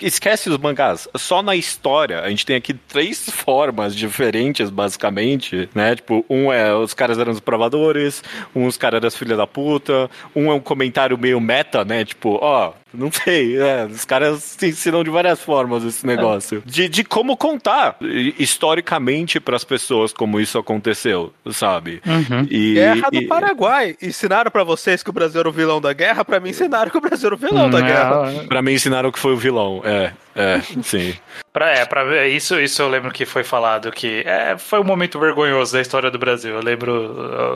Esquece 0.00 0.48
os 0.48 0.58
mangás. 0.58 1.08
Só 1.16 1.42
na 1.42 1.56
história, 1.56 2.20
a 2.20 2.28
gente 2.28 2.46
tem 2.46 2.56
aqui 2.56 2.74
três 2.74 3.28
formas 3.30 3.94
diferentes, 3.94 4.70
basicamente, 4.70 5.68
né? 5.74 5.96
Tipo, 5.96 6.24
um 6.28 6.52
é 6.52 6.74
os 6.74 6.94
caras 6.94 7.18
eram 7.18 7.32
os 7.32 7.40
provadores, 7.40 8.22
um 8.54 8.66
os 8.66 8.76
caras 8.76 8.98
eram 8.98 9.08
as 9.08 9.16
filhas 9.16 9.36
da 9.38 9.46
puta, 9.46 10.10
um 10.34 10.50
é 10.50 10.54
um 10.54 10.60
comentário 10.60 11.18
meio 11.18 11.40
meta, 11.40 11.84
né? 11.84 12.04
Tipo, 12.04 12.38
ó, 12.40 12.72
não 12.94 13.10
sei, 13.10 13.56
é, 13.58 13.84
os 13.86 14.04
caras 14.04 14.56
ensinam 14.62 15.02
de 15.02 15.10
várias 15.10 15.40
formas 15.42 15.84
esse 15.84 16.06
negócio. 16.06 16.62
De, 16.64 16.88
de 16.88 17.04
como 17.04 17.36
contar 17.36 17.96
historicamente 18.38 19.38
para 19.40 19.56
as 19.56 19.64
pessoas 19.64 20.12
como 20.12 20.40
isso 20.40 20.58
aconteceu, 20.58 21.32
sabe? 21.52 22.00
Uhum. 22.06 22.46
E, 22.50 22.74
guerra 22.74 23.10
do 23.10 23.18
e... 23.18 23.26
Paraguai. 23.26 23.96
Ensinaram 24.00 24.50
para 24.50 24.64
vocês 24.64 25.02
que 25.02 25.10
o 25.10 25.12
Brasil 25.12 25.40
era 25.40 25.48
o 25.48 25.52
vilão 25.52 25.80
da 25.80 25.92
guerra, 25.92 26.24
para 26.24 26.40
mim 26.40 26.50
ensinaram 26.50 26.90
que 26.90 26.98
o 26.98 27.00
Brasil 27.00 27.26
era 27.26 27.34
o 27.34 27.38
vilão 27.38 27.70
da 27.70 27.80
guerra. 27.80 28.44
Para 28.48 28.62
mim 28.62 28.72
ensinaram 28.72 29.10
que 29.10 29.18
foi 29.18 29.32
o 29.32 29.36
vilão, 29.36 29.82
é. 29.84 30.12
É, 30.36 30.60
sim. 30.84 31.14
pra, 31.50 31.70
é, 31.70 31.84
pra 31.86 32.04
ver, 32.04 32.28
isso, 32.28 32.60
isso 32.60 32.82
eu 32.82 32.88
lembro 32.88 33.10
que 33.10 33.24
foi 33.24 33.42
falado, 33.42 33.90
que 33.90 34.22
é, 34.26 34.56
foi 34.58 34.78
um 34.78 34.84
momento 34.84 35.18
vergonhoso 35.18 35.72
da 35.72 35.80
história 35.80 36.10
do 36.10 36.18
Brasil. 36.18 36.54
Eu 36.54 36.62
lembro, 36.62 36.92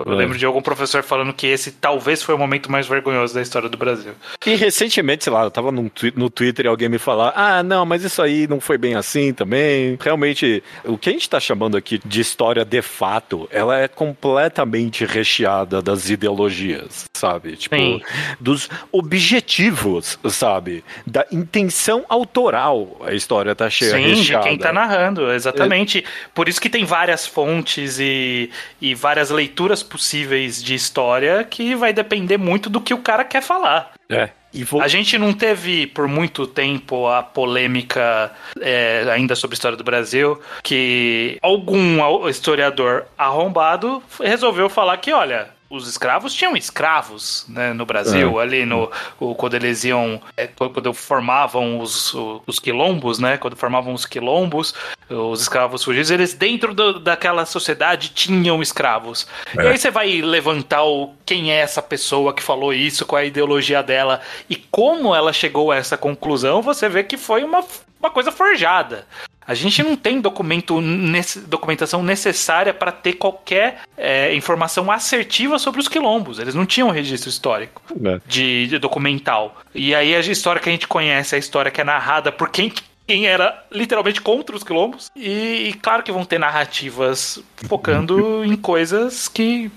eu 0.06 0.12
é. 0.12 0.16
lembro 0.16 0.38
de 0.38 0.46
algum 0.46 0.62
professor 0.62 1.02
falando 1.02 1.34
que 1.34 1.46
esse 1.46 1.72
talvez 1.72 2.22
foi 2.22 2.34
o 2.34 2.38
momento 2.38 2.72
mais 2.72 2.88
vergonhoso 2.88 3.34
da 3.34 3.42
história 3.42 3.68
do 3.68 3.76
Brasil. 3.76 4.12
E 4.46 4.54
recentemente, 4.54 5.24
sei 5.24 5.32
lá, 5.32 5.44
eu 5.44 5.50
tava 5.50 5.70
no, 5.70 5.90
no 6.16 6.30
Twitter 6.30 6.64
e 6.64 6.68
alguém 6.68 6.88
me 6.88 6.98
falar, 6.98 7.34
ah, 7.36 7.62
não, 7.62 7.84
mas 7.84 8.02
isso 8.02 8.22
aí 8.22 8.46
não 8.46 8.60
foi 8.60 8.78
bem 8.78 8.94
assim 8.94 9.34
também. 9.34 9.98
Realmente, 10.00 10.62
o 10.84 10.96
que 10.96 11.10
a 11.10 11.12
gente 11.12 11.28
tá 11.28 11.38
chamando 11.38 11.76
aqui 11.76 12.00
de 12.02 12.20
história 12.20 12.64
de 12.64 12.80
fato, 12.80 13.46
ela 13.52 13.78
é 13.78 13.86
completamente 13.88 15.04
recheada 15.04 15.82
das 15.82 16.08
ideologias, 16.08 17.10
sabe? 17.12 17.56
Tipo, 17.56 17.76
Sim. 17.76 18.00
dos 18.40 18.70
objetivos, 18.90 20.18
sabe? 20.30 20.82
Da 21.06 21.26
intenção 21.30 22.06
autoral 22.08 22.69
a 23.04 23.14
história 23.14 23.54
tá 23.54 23.68
cheia 23.68 23.92
Sim, 23.92 24.14
recheada. 24.14 24.44
de 24.44 24.48
quem 24.50 24.58
tá 24.58 24.72
narrando, 24.72 25.32
exatamente. 25.32 25.98
É. 25.98 26.04
Por 26.34 26.48
isso 26.48 26.60
que 26.60 26.68
tem 26.68 26.84
várias 26.84 27.26
fontes 27.26 27.98
e, 27.98 28.50
e 28.80 28.94
várias 28.94 29.30
leituras 29.30 29.82
possíveis 29.82 30.62
de 30.62 30.74
história 30.74 31.44
que 31.44 31.74
vai 31.74 31.92
depender 31.92 32.38
muito 32.38 32.70
do 32.70 32.80
que 32.80 32.94
o 32.94 32.98
cara 32.98 33.24
quer 33.24 33.42
falar. 33.42 33.92
É. 34.08 34.30
Vou... 34.64 34.82
A 34.82 34.88
gente 34.88 35.16
não 35.16 35.32
teve 35.32 35.86
por 35.86 36.08
muito 36.08 36.46
tempo 36.46 37.06
a 37.06 37.22
polêmica 37.22 38.32
é, 38.60 39.06
ainda 39.10 39.36
sobre 39.36 39.54
a 39.54 39.56
história 39.56 39.76
do 39.76 39.84
Brasil 39.84 40.40
que 40.62 41.38
algum 41.40 42.28
historiador 42.28 43.06
arrombado 43.16 44.02
resolveu 44.20 44.68
falar 44.68 44.96
que, 44.96 45.12
olha, 45.12 45.48
os 45.70 45.86
escravos 45.86 46.34
tinham 46.34 46.56
escravos 46.56 47.44
né, 47.48 47.72
no 47.72 47.86
Brasil, 47.86 48.40
é. 48.40 48.42
ali 48.42 48.66
no 48.66 48.90
o, 49.20 49.36
quando 49.36 49.54
eles 49.54 49.84
iam, 49.84 50.20
é, 50.36 50.48
quando 50.48 50.92
formavam 50.92 51.78
os, 51.78 52.12
os 52.44 52.58
quilombos, 52.58 53.20
né? 53.20 53.38
Quando 53.38 53.54
formavam 53.54 53.94
os 53.94 54.04
quilombos, 54.04 54.74
os 55.08 55.40
escravos 55.40 55.84
fugidos, 55.84 56.10
eles 56.10 56.34
dentro 56.34 56.74
do, 56.74 56.98
daquela 56.98 57.46
sociedade 57.46 58.08
tinham 58.08 58.60
escravos. 58.60 59.28
É. 59.56 59.62
E 59.62 59.68
aí 59.68 59.78
você 59.78 59.92
vai 59.92 60.20
levantar 60.20 60.82
o, 60.82 61.14
quem 61.24 61.52
é 61.52 61.60
essa 61.60 61.80
pessoa 61.80 62.34
que 62.34 62.42
falou 62.42 62.74
isso, 62.74 63.06
qual 63.06 63.20
é 63.20 63.22
a 63.22 63.26
ideologia 63.26 63.80
dela 63.80 64.20
e 64.48 64.56
como 64.56 65.14
ela 65.14 65.32
chegou 65.32 65.70
a 65.70 65.76
essa 65.76 65.96
conclusão, 65.96 66.60
você 66.60 66.88
vê 66.88 67.04
que 67.04 67.16
foi 67.16 67.44
uma, 67.44 67.64
uma 68.00 68.10
coisa 68.10 68.32
forjada. 68.32 69.06
A 69.46 69.54
gente 69.54 69.82
não 69.82 69.96
tem 69.96 70.20
documento, 70.20 70.80
nesse, 70.80 71.40
documentação 71.40 72.02
necessária 72.02 72.72
para 72.72 72.92
ter 72.92 73.14
qualquer 73.14 73.80
é, 73.96 74.34
informação 74.34 74.90
assertiva 74.90 75.58
sobre 75.58 75.80
os 75.80 75.88
quilombos. 75.88 76.38
Eles 76.38 76.54
não 76.54 76.64
tinham 76.64 76.90
registro 76.90 77.28
histórico 77.28 77.82
é. 78.04 78.20
de, 78.26 78.68
de, 78.68 78.78
documental. 78.78 79.56
E 79.74 79.94
aí 79.94 80.14
a 80.14 80.20
história 80.20 80.60
que 80.60 80.68
a 80.68 80.72
gente 80.72 80.86
conhece, 80.86 81.34
a 81.34 81.38
história 81.38 81.70
que 81.70 81.80
é 81.80 81.84
narrada 81.84 82.30
por 82.30 82.48
quem 82.48 82.72
quem 83.06 83.26
era 83.26 83.64
literalmente 83.72 84.20
contra 84.20 84.54
os 84.54 84.62
quilombos. 84.62 85.10
E, 85.16 85.70
e, 85.70 85.72
claro 85.82 86.04
que 86.04 86.12
vão 86.12 86.24
ter 86.24 86.38
narrativas 86.38 87.42
focando 87.66 88.44
em 88.44 88.54
coisas 88.54 89.26
que 89.26 89.68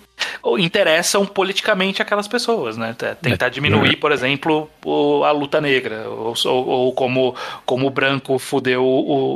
interessam 0.59 1.25
politicamente 1.25 2.01
aquelas 2.01 2.27
pessoas, 2.27 2.77
né? 2.77 2.95
Tentar 3.21 3.49
diminuir, 3.49 3.95
por 3.97 4.11
exemplo, 4.11 4.69
a 5.25 5.31
luta 5.31 5.59
negra, 5.61 6.07
ou, 6.09 6.33
ou, 6.45 6.67
ou 6.67 6.93
como, 6.93 7.35
como 7.65 7.87
o 7.87 7.89
branco 7.89 8.37
fudeu 8.37 8.83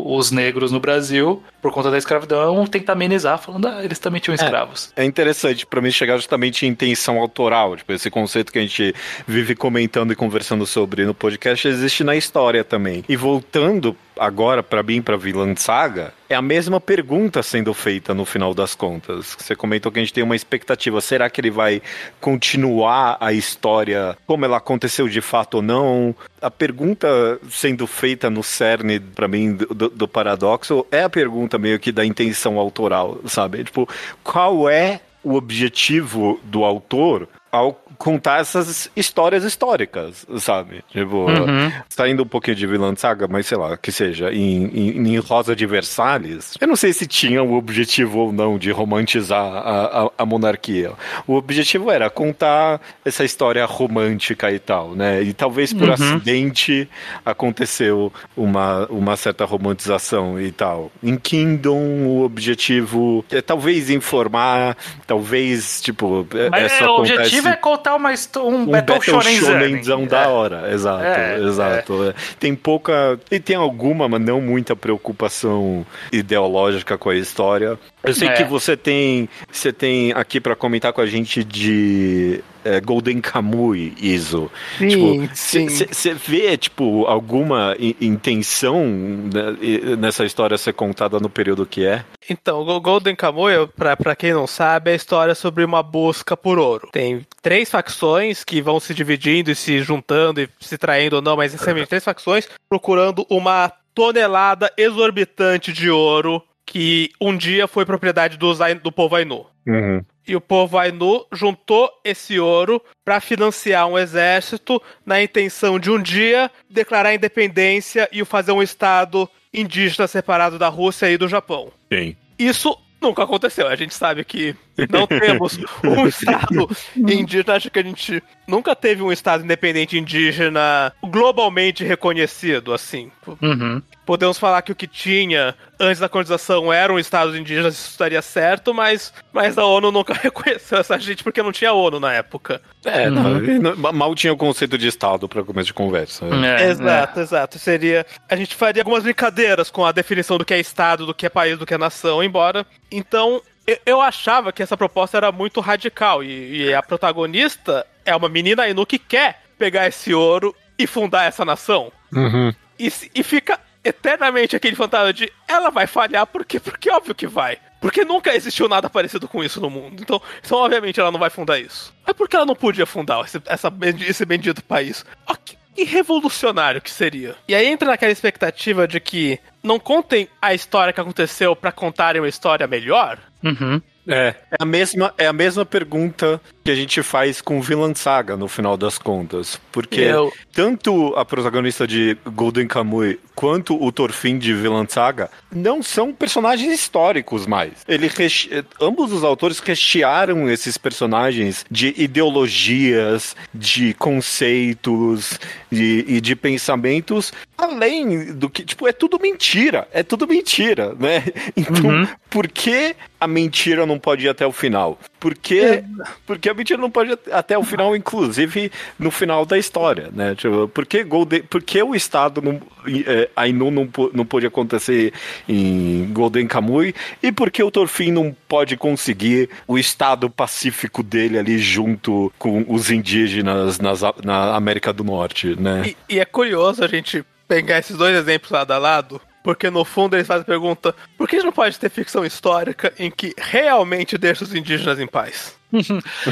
os 0.06 0.32
negros 0.32 0.72
no 0.72 0.80
Brasil 0.80 1.44
por 1.68 1.74
conta 1.74 1.92
da 1.92 1.98
escravidão, 1.98 2.66
tentar 2.66 2.94
amenizar, 2.94 3.38
falando, 3.38 3.68
ah, 3.68 3.84
eles 3.84 4.00
também 4.00 4.22
tinham 4.22 4.34
é, 4.34 4.42
escravos. 4.42 4.94
É, 4.96 5.02
é 5.02 5.06
interessante 5.06 5.66
para 5.66 5.82
mim 5.82 5.92
chegar 5.92 6.16
justamente 6.16 6.66
em 6.66 6.70
intenção 6.70 7.20
autoral, 7.20 7.76
tipo, 7.76 7.92
esse 7.92 8.10
conceito 8.10 8.54
que 8.54 8.60
a 8.60 8.62
gente 8.62 8.96
vive 9.28 9.54
comentando 9.54 10.14
e 10.14 10.16
conversando 10.16 10.66
sobre 10.66 11.06
no 11.06 11.14
podcast 11.14 11.68
existe 11.68 12.06
na 12.06 12.16
história 12.16 12.64
também. 12.64 13.04
E 13.10 13.18
voltando 13.18 13.98
agora 14.18 14.64
para 14.64 14.84
mim 14.84 15.02
para 15.02 15.18
Vilã 15.18 15.56
Saga, 15.56 16.14
é 16.30 16.36
a 16.36 16.42
mesma 16.42 16.82
pergunta 16.82 17.42
sendo 17.42 17.74
feita 17.74 18.14
no 18.14 18.26
final 18.26 18.54
das 18.54 18.76
contas. 18.76 19.36
Você 19.38 19.56
comentou 19.56 19.92
que 19.92 20.00
a 20.00 20.02
gente 20.02 20.14
tem 20.14 20.24
uma 20.24 20.36
expectativa, 20.36 21.00
será 21.00 21.30
que 21.30 21.40
ele 21.40 21.52
vai 21.52 21.82
continuar 22.20 23.18
a 23.20 23.32
história 23.32 24.18
como 24.26 24.44
ela 24.44 24.58
aconteceu 24.58 25.08
de 25.08 25.22
fato 25.22 25.56
ou 25.56 25.62
não? 25.62 26.16
A 26.42 26.52
pergunta 26.52 27.40
sendo 27.50 27.88
feita 27.88 28.30
no 28.30 28.44
cerne 28.44 29.00
para 29.00 29.28
mim 29.28 29.54
do, 29.54 29.90
do 29.90 30.08
paradoxo 30.08 30.86
é 30.92 31.04
a 31.04 31.10
pergunta 31.10 31.57
meio 31.58 31.80
que 31.80 31.92
da 31.92 32.06
intenção 32.06 32.58
autoral, 32.58 33.20
sabe? 33.26 33.64
Tipo, 33.64 33.88
qual 34.24 34.70
é 34.70 35.02
o 35.24 35.36
objetivo 35.36 36.40
do 36.44 36.64
autor 36.64 37.28
ao 37.58 37.82
contar 37.98 38.42
essas 38.42 38.90
histórias 38.96 39.44
históricas, 39.44 40.26
sabe? 40.40 40.84
Tipo, 40.92 41.26
uhum. 41.26 41.72
saindo 41.90 42.24
um 42.24 42.28
pouquinho 42.28 42.56
de 42.56 42.68
vilã 42.68 42.96
saga, 42.96 43.28
mas 43.28 43.48
sei 43.48 43.58
lá, 43.58 43.76
que 43.76 43.92
seja, 43.92 44.32
em, 44.32 44.66
em, 44.66 45.14
em, 45.14 45.18
Rosa 45.18 45.56
de 45.56 45.66
Versalhes, 45.66 46.54
eu 46.60 46.68
não 46.68 46.76
sei 46.76 46.94
se 46.94 47.08
tinha 47.08 47.42
o 47.44 47.56
objetivo 47.56 48.20
ou 48.20 48.32
não 48.32 48.58
de 48.58 48.72
romantizar 48.72 49.42
a, 49.42 50.04
a, 50.04 50.12
a, 50.18 50.26
monarquia. 50.26 50.92
O 51.26 51.34
objetivo 51.34 51.92
era 51.92 52.10
contar 52.10 52.80
essa 53.04 53.24
história 53.24 53.66
romântica 53.66 54.52
e 54.52 54.60
tal, 54.60 54.92
né? 54.92 55.22
E 55.24 55.34
talvez 55.34 55.74
por 55.74 55.88
uhum. 55.88 55.94
acidente 55.94 56.88
aconteceu 57.26 58.14
uma, 58.36 58.86
uma 58.88 59.18
certa 59.18 59.44
romantização 59.44 60.40
e 60.40 60.52
tal. 60.52 60.92
Em 61.02 61.18
Kingdom, 61.18 62.06
o 62.06 62.24
objetivo 62.24 63.26
é 63.32 63.42
talvez 63.42 63.90
informar, 63.90 64.78
talvez, 65.06 65.82
tipo, 65.82 66.28
mas 66.52 66.72
é, 66.80 66.86
o 66.86 67.00
objetivo 67.00 67.47
é 67.48 67.56
contar 67.56 67.96
uma, 67.96 68.10
um, 68.10 68.48
um 68.48 68.66
Battle, 68.66 68.98
Battle 68.98 69.22
Shonenzão 69.22 70.06
da 70.06 70.24
é. 70.24 70.28
hora, 70.28 70.74
exato, 70.74 71.04
é, 71.04 71.40
exato. 71.40 72.04
É. 72.06 72.14
Tem 72.40 72.56
pouca, 72.56 73.20
e 73.32 73.40
tem 73.40 73.56
alguma, 73.56 74.08
mas 74.08 74.22
não 74.22 74.42
muita 74.42 74.76
preocupação 74.76 75.86
ideológica 76.12 76.98
com 76.98 77.10
a 77.10 77.16
história. 77.16 77.78
Eu 78.04 78.14
sei 78.14 78.30
que 78.30 78.44
você 78.44 78.78
tem, 78.78 79.28
você 79.52 79.74
tem 79.74 80.12
aqui 80.14 80.40
para 80.40 80.56
comentar 80.56 80.94
com 80.94 81.02
a 81.02 81.06
gente 81.06 81.44
de 81.44 82.42
é, 82.68 82.82
Golden 82.82 83.22
Kamuy, 83.22 83.94
Iso. 84.00 84.52
Sim, 84.78 85.28
tipo, 85.28 85.70
Você 85.94 86.14
vê, 86.14 86.58
tipo, 86.58 87.06
alguma 87.06 87.76
intenção 87.80 88.86
né, 88.86 89.96
nessa 89.98 90.26
história 90.26 90.58
ser 90.58 90.74
contada 90.74 91.20
no 91.20 91.30
período 91.30 91.66
que 91.66 91.86
é? 91.86 92.04
Então, 92.30 92.66
Golden 92.82 93.16
Kamuy, 93.16 93.68
pra, 93.76 93.96
pra 93.96 94.16
quem 94.16 94.34
não 94.34 94.46
sabe, 94.46 94.92
é 94.92 94.94
a 94.94 94.98
história 94.98 95.34
sobre 95.34 95.64
uma 95.64 95.82
busca 95.82 96.36
por 96.36 96.60
ouro. 96.60 96.90
Tem 96.92 97.26
três 97.42 97.70
facções 97.70 98.44
que 98.44 98.62
vão 98.62 98.80
se 98.80 98.94
dividindo 98.94 99.50
e 99.50 99.56
se 99.56 99.80
juntando 99.82 100.42
e 100.42 100.50
se 100.60 100.78
traindo 100.78 101.18
ou 101.18 101.22
não, 101.22 101.38
mas 101.38 101.54
essencialmente 101.54 101.88
três 101.88 102.04
facções 102.04 102.50
procurando 102.70 103.26
uma 103.30 103.72
tonelada 103.96 104.72
exorbitante 104.78 105.72
de 105.72 105.90
ouro 105.90 106.44
que 106.66 107.12
um 107.20 107.36
dia 107.36 107.66
foi 107.68 107.86
propriedade 107.86 108.38
do, 108.38 108.54
do 108.84 108.92
povo 108.92 109.16
Ainu. 109.16 109.46
Uhum. 109.66 110.04
E 110.28 110.36
o 110.36 110.42
povo 110.42 110.78
Ainu 110.78 111.26
juntou 111.32 111.90
esse 112.04 112.40
ouro 112.40 112.82
para 113.06 113.22
financiar 113.22 113.88
um 113.88 113.98
exército 113.98 114.82
na 115.06 115.22
intenção 115.22 115.80
de 115.80 115.90
um 115.90 116.02
dia 116.02 116.52
declarar 116.70 117.14
independência 117.14 118.10
e 118.12 118.26
fazer 118.26 118.52
um 118.52 118.62
estado 118.62 119.30
indígena 119.54 120.06
separado 120.08 120.60
da 120.60 120.68
Rússia 120.68 121.10
e 121.10 121.18
do 121.18 121.28
Japão. 121.28 121.72
Sim. 121.92 122.16
Isso 122.38 122.78
nunca 123.02 123.24
aconteceu. 123.24 123.68
A 123.68 123.76
gente 123.76 123.94
sabe 123.94 124.26
que 124.26 124.54
não 124.90 125.08
temos 125.08 125.60
um 125.84 126.06
estado 126.08 126.70
indígena. 126.96 127.56
Acho 127.56 127.72
que 127.72 127.80
a 127.80 127.84
gente 127.84 128.22
nunca 128.48 128.76
teve 128.76 129.02
um 129.02 129.12
estado 129.12 129.44
independente 129.44 129.98
indígena 129.98 130.94
globalmente 131.04 131.84
reconhecido, 131.84 132.74
assim. 132.74 133.12
Uhum. 133.42 133.82
Podemos 134.06 134.38
falar 134.38 134.62
que 134.62 134.72
o 134.72 134.76
que 134.76 134.88
tinha 134.88 135.56
antes 135.80 136.00
da 136.00 136.08
colonização 136.08 136.72
eram 136.72 136.98
estados 136.98 137.36
indígenas, 137.36 137.76
isso 137.76 137.92
estaria 137.92 138.22
certo, 138.22 138.74
mas, 138.74 139.14
mas 139.34 139.58
a 139.58 139.66
ONU 139.66 139.92
nunca 139.92 140.14
reconheceu 140.16 140.80
essa 140.80 140.98
gente 140.98 141.24
porque 141.24 141.44
não 141.44 141.52
tinha 141.52 141.74
ONU 141.74 142.00
na 142.00 142.14
época. 142.14 142.62
É, 142.86 143.10
uhum. 143.10 143.60
não, 143.60 143.94
mal 143.94 144.16
tinha 144.16 144.32
o 144.32 144.38
conceito 144.38 144.78
de 144.78 144.88
estado 144.88 145.28
para 145.28 145.44
começo 145.44 145.68
de 145.68 145.74
conversa. 145.74 146.26
É, 146.26 146.70
exato, 146.70 147.20
é. 147.20 147.24
exato. 147.24 147.60
Seria. 147.60 148.06
A 148.30 148.36
gente 148.36 148.56
faria 148.56 148.82
algumas 148.82 149.04
brincadeiras 149.04 149.70
com 149.70 149.86
a 149.86 149.92
definição 149.92 150.38
do 150.38 150.46
que 150.46 150.54
é 150.54 150.60
estado, 150.60 151.06
do 151.06 151.14
que 151.14 151.26
é 151.26 151.30
país, 151.30 151.58
do 151.58 151.66
que 151.66 151.74
é 151.74 151.78
nação, 151.78 152.24
embora. 152.24 152.66
Então, 152.92 153.42
eu 153.86 154.02
achava 154.02 154.54
que 154.54 154.64
essa 154.64 154.78
proposta 154.78 155.18
era 155.18 155.32
muito 155.32 155.60
radical 155.60 156.24
e, 156.24 156.64
e, 156.64 156.74
a 156.74 156.82
protagonista 156.82 157.86
é 158.06 158.16
uma 158.16 158.30
menina 158.30 158.64
Ainu 158.64 158.86
que 158.86 158.98
quer 158.98 159.42
pegar 159.58 159.88
esse 159.88 160.14
ouro 160.14 160.56
e 160.80 160.88
fundar 160.88 161.26
essa 161.26 161.44
nação. 161.44 161.92
Uhum. 162.14 162.54
E, 162.80 162.92
e 163.14 163.24
fica 163.24 163.60
eternamente 163.84 164.56
aquele 164.56 164.76
fantasma 164.76 165.12
de 165.12 165.32
ela 165.48 165.70
vai 165.70 165.88
falhar 165.88 166.26
porque 166.28 166.60
porque 166.60 166.90
óbvio 166.90 167.16
que 167.16 167.28
vai. 167.28 167.58
Porque 167.80 168.04
nunca 168.04 168.36
existiu 168.36 168.68
nada 168.68 168.90
parecido 168.90 169.28
com 169.28 169.44
isso 169.44 169.62
no 169.62 169.70
mundo. 169.70 170.02
Então, 170.02 170.22
então 170.44 170.58
obviamente, 170.58 171.00
ela 171.00 171.12
não 171.12 171.20
vai 171.20 171.30
fundar 171.30 171.60
isso. 171.60 171.94
É 172.08 172.14
porque 172.14 172.36
ela 172.36 172.46
não 172.46 172.56
podia 172.56 172.86
fundar 172.86 173.24
esse, 173.24 173.42
essa, 173.46 173.72
esse 174.08 174.26
bendito 174.26 174.64
país. 174.64 175.06
Oh, 175.30 175.36
que, 175.78 175.84
que 175.84 175.84
revolucionário 175.84 176.82
que 176.82 176.90
seria. 176.90 177.36
E 177.48 177.54
aí 177.54 177.68
entra 177.68 177.90
naquela 177.90 178.12
expectativa 178.12 178.88
de 178.88 179.00
que 179.00 179.40
não 179.62 179.80
contem 179.80 180.28
a 180.42 180.54
história 180.54 180.92
que 180.92 181.00
aconteceu 181.00 181.56
para 181.56 181.72
contarem 181.72 182.22
uma 182.22 182.28
história 182.28 182.66
melhor. 182.66 183.20
Uhum. 183.44 183.82
É, 184.08 184.34
é 184.52 184.58
a, 184.60 184.66
mesma, 184.66 185.14
é 185.18 185.28
a 185.28 185.34
mesma 185.34 185.66
pergunta 185.66 186.42
que 186.68 186.72
a 186.72 186.76
gente 186.76 187.02
faz 187.02 187.40
com 187.40 187.62
Vinland 187.62 187.98
Saga, 187.98 188.36
no 188.36 188.50
final 188.50 188.76
das 188.76 188.98
contas. 188.98 189.58
Porque 189.72 190.02
Eu... 190.02 190.34
tanto 190.52 191.16
a 191.16 191.24
protagonista 191.24 191.88
de 191.88 192.18
Golden 192.26 192.68
Kamuy 192.68 193.18
quanto 193.34 193.82
o 193.82 193.90
Thorfinn 193.90 194.38
de 194.38 194.54
Vinland 194.54 194.92
Saga 194.92 195.30
não 195.50 195.82
são 195.82 196.12
personagens 196.12 196.74
históricos 196.74 197.48
mais. 197.48 197.72
Ele 197.88 198.08
reche... 198.08 198.50
Ambos 198.82 199.14
os 199.14 199.24
autores 199.24 199.60
rechearam 199.60 200.50
esses 200.50 200.78
personagens 200.78 201.66
de 201.72 201.94
ideologias, 201.96 203.34
de 203.54 203.94
conceitos 203.94 205.40
de, 205.72 206.04
e 206.06 206.20
de 206.20 206.36
pensamentos, 206.36 207.32
além 207.58 208.34
do 208.34 208.50
que, 208.50 208.64
tipo, 208.64 208.88
é 208.88 208.92
tudo 208.92 209.18
mentira. 209.22 209.88
É 209.94 210.04
tudo 210.04 210.28
mentira, 210.28 210.94
né? 211.00 211.24
Então, 211.56 211.90
uhum. 211.90 212.08
por 212.30 212.48
que 212.48 212.96
a 213.20 213.28
mentira 213.28 213.86
não 213.86 213.98
pode 213.98 214.26
ir 214.26 214.30
até 214.30 214.46
o 214.46 214.52
final? 214.52 215.00
Porque, 215.20 215.60
é. 215.60 215.84
porque 216.26 216.50
mentira 216.58 216.82
não 216.82 216.90
pode 216.90 217.18
até 217.32 217.58
o 217.58 217.64
final, 217.64 217.96
inclusive 217.96 218.72
no 218.98 219.12
final 219.12 219.46
da 219.46 219.58
história, 219.58 220.10
né? 220.12 220.36
Tipo, 220.36 220.68
por 220.68 220.86
que, 220.86 221.04
Golden, 221.04 221.44
por 221.44 221.62
que 221.62 221.82
o 221.84 221.94
Estado 221.94 222.42
não, 222.42 222.60
é, 223.06 223.30
Ainu 223.36 223.70
não, 223.70 223.88
não 224.14 224.26
pode 224.26 224.46
acontecer 224.46 225.14
em 225.48 226.12
Golden 226.12 226.48
Kamuy 226.48 226.96
e 227.22 227.32
por 227.32 227.52
que 227.52 227.62
o 227.62 227.70
Torfin 227.70 228.12
não 228.12 228.36
pode 228.48 228.76
conseguir 228.76 229.50
o 229.68 229.78
Estado 229.78 230.30
pacífico 230.30 231.04
dele 231.04 231.38
ali 231.38 231.60
junto 231.60 232.34
com 232.40 232.66
os 232.68 232.90
indígenas 232.90 233.80
nas, 233.80 234.02
na 234.24 234.56
América 234.56 234.92
do 234.92 235.04
Norte, 235.04 235.56
né? 235.60 235.94
E, 236.10 236.16
e 236.16 236.20
é 236.20 236.26
curioso 236.26 236.84
a 236.84 236.88
gente 236.88 237.24
pegar 237.48 237.80
esses 237.80 237.96
dois 237.96 238.16
exemplos 238.16 238.52
lado 238.52 238.72
a 238.72 238.78
lado, 238.78 239.22
porque 239.48 239.70
no 239.70 239.86
fundo 239.86 240.18
eles 240.18 240.28
fazem 240.28 240.42
a 240.42 240.46
pergunta: 240.46 240.94
por 241.18 241.26
que 241.26 241.38
a 241.38 241.40
gente 241.40 241.46
não 241.46 241.54
pode 241.54 241.80
ter 241.80 241.90
ficção 241.90 242.26
histórica 242.26 242.94
em 243.00 243.10
que 243.10 243.34
realmente 243.38 244.18
deixa 244.18 244.44
os 244.44 244.54
indígenas 244.54 245.00
em 245.00 245.08
paz? 245.08 245.58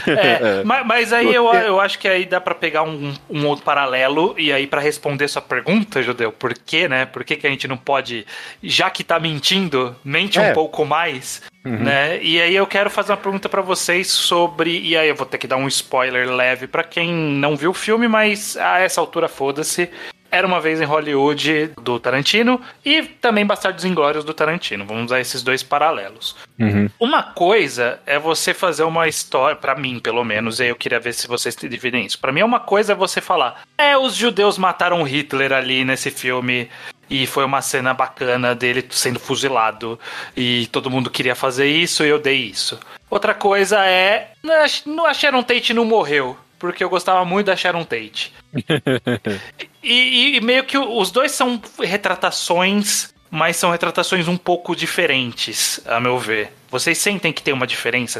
é, 0.06 0.66
mas, 0.66 0.86
mas, 0.86 1.14
aí 1.14 1.34
eu, 1.34 1.46
eu 1.54 1.80
acho 1.80 1.98
que 1.98 2.10
aí 2.10 2.26
dá 2.26 2.42
para 2.42 2.54
pegar 2.54 2.84
um, 2.84 3.14
um, 3.30 3.48
outro 3.48 3.64
paralelo 3.64 4.36
e 4.38 4.52
aí 4.52 4.68
para 4.68 4.82
responder 4.82 5.30
sua 5.30 5.42
pergunta, 5.42 6.04
Judeu, 6.04 6.30
por 6.30 6.54
quê, 6.54 6.90
né? 6.90 7.06
Por 7.06 7.24
que, 7.24 7.38
que 7.38 7.48
a 7.48 7.50
gente 7.50 7.70
não 7.70 7.78
pode, 7.78 8.26
já 8.62 8.90
que 8.90 9.02
tá 9.02 9.18
mentindo, 9.18 9.96
mente 10.04 10.38
é. 10.38 10.52
um 10.52 10.54
pouco 10.54 10.84
mais, 10.84 11.42
uhum. 11.66 11.84
né? 11.84 12.22
E 12.22 12.42
aí 12.42 12.54
eu 12.54 12.68
quero 12.68 12.90
fazer 12.90 13.14
uma 13.14 13.18
pergunta 13.18 13.48
para 13.48 13.62
vocês 13.62 14.08
sobre, 14.12 14.78
e 14.78 14.98
aí 14.98 15.08
eu 15.08 15.16
vou 15.16 15.26
ter 15.26 15.38
que 15.38 15.48
dar 15.48 15.56
um 15.56 15.70
spoiler 15.70 16.30
leve 16.30 16.68
para 16.68 16.84
quem 16.84 17.14
não 17.14 17.56
viu 17.56 17.72
o 17.72 17.74
filme, 17.74 18.10
mas 18.10 18.58
a 18.58 18.80
essa 18.80 19.00
altura 19.00 19.30
foda-se. 19.30 19.90
Era 20.32 20.46
uma 20.46 20.60
vez 20.60 20.82
em 20.82 20.86
Hollywood 20.86 21.72
do 21.82 22.00
Tarantino 22.00 22.60
e 22.84 23.04
também 23.04 23.46
Bastardos 23.46 23.86
Inglórios 23.86 24.26
do 24.26 24.34
Tarantino. 24.34 24.86
Vamos 24.86 25.06
usar 25.06 25.20
esses 25.20 25.42
dois 25.42 25.64
paralelos. 25.64 26.36
Uhum. 26.60 26.90
Uma 27.00 27.24
coisa 27.24 28.00
é 28.06 28.20
você 28.20 28.54
fazer 28.54 28.84
uma 28.84 29.08
história, 29.08 29.56
para 29.56 29.76
mim 29.76 30.00
pelo 30.00 30.24
menos, 30.24 30.60
e 30.60 30.68
eu 30.68 30.76
queria 30.76 31.00
ver 31.00 31.14
se 31.14 31.28
vocês 31.28 31.56
dividem 31.56 32.06
isso. 32.06 32.20
Para 32.20 32.32
mim, 32.32 32.42
uma 32.42 32.60
coisa 32.60 32.94
é 32.94 32.96
você 32.96 33.22
falar: 33.22 33.62
é, 33.78 33.98
os 33.98 34.16
judeus 34.16 34.58
mataram 34.58 35.04
Hitler 35.04 35.54
ali 35.54 35.86
nesse 35.86 36.12
filme 36.12 36.70
e 37.10 37.28
foi 37.28 37.46
uma 37.46 37.62
cena 37.62 37.94
bacana 37.94 38.56
dele 38.56 38.86
sendo 38.90 39.20
fuzilado 39.20 40.00
e 40.36 40.68
todo 40.68 40.90
mundo 40.90 41.10
queria 41.10 41.36
fazer 41.36 41.68
isso 41.68 42.04
e 42.04 42.10
eu 42.10 42.20
dei 42.20 42.38
isso. 42.38 42.80
Outra 43.10 43.34
coisa 43.34 43.86
é, 43.86 44.32
a 44.44 45.14
Sharon 45.14 45.44
Tate 45.44 45.74
não 45.74 45.86
morreu, 45.86 46.38
porque 46.58 46.84
eu 46.84 46.90
gostava 46.90 47.24
muito 47.24 47.48
da 47.48 47.56
Sharon 47.56 47.84
Tate. 47.84 48.34
e, 49.86 50.38
e, 50.38 50.42
meio 50.42 50.64
que 50.64 50.78
os 50.78 51.12
dois 51.12 51.32
são 51.32 51.62
retratações, 51.80 53.14
mas 53.30 53.58
são 53.58 53.72
retratações 53.72 54.28
um 54.28 54.38
pouco 54.38 54.76
diferentes, 54.76 55.80
a 55.86 56.00
meu 56.00 56.18
ver. 56.18 56.52
Vocês 56.70 56.98
sentem 56.98 57.32
que 57.32 57.42
tem 57.42 57.54
uma 57.54 57.68
diferença 57.68 58.20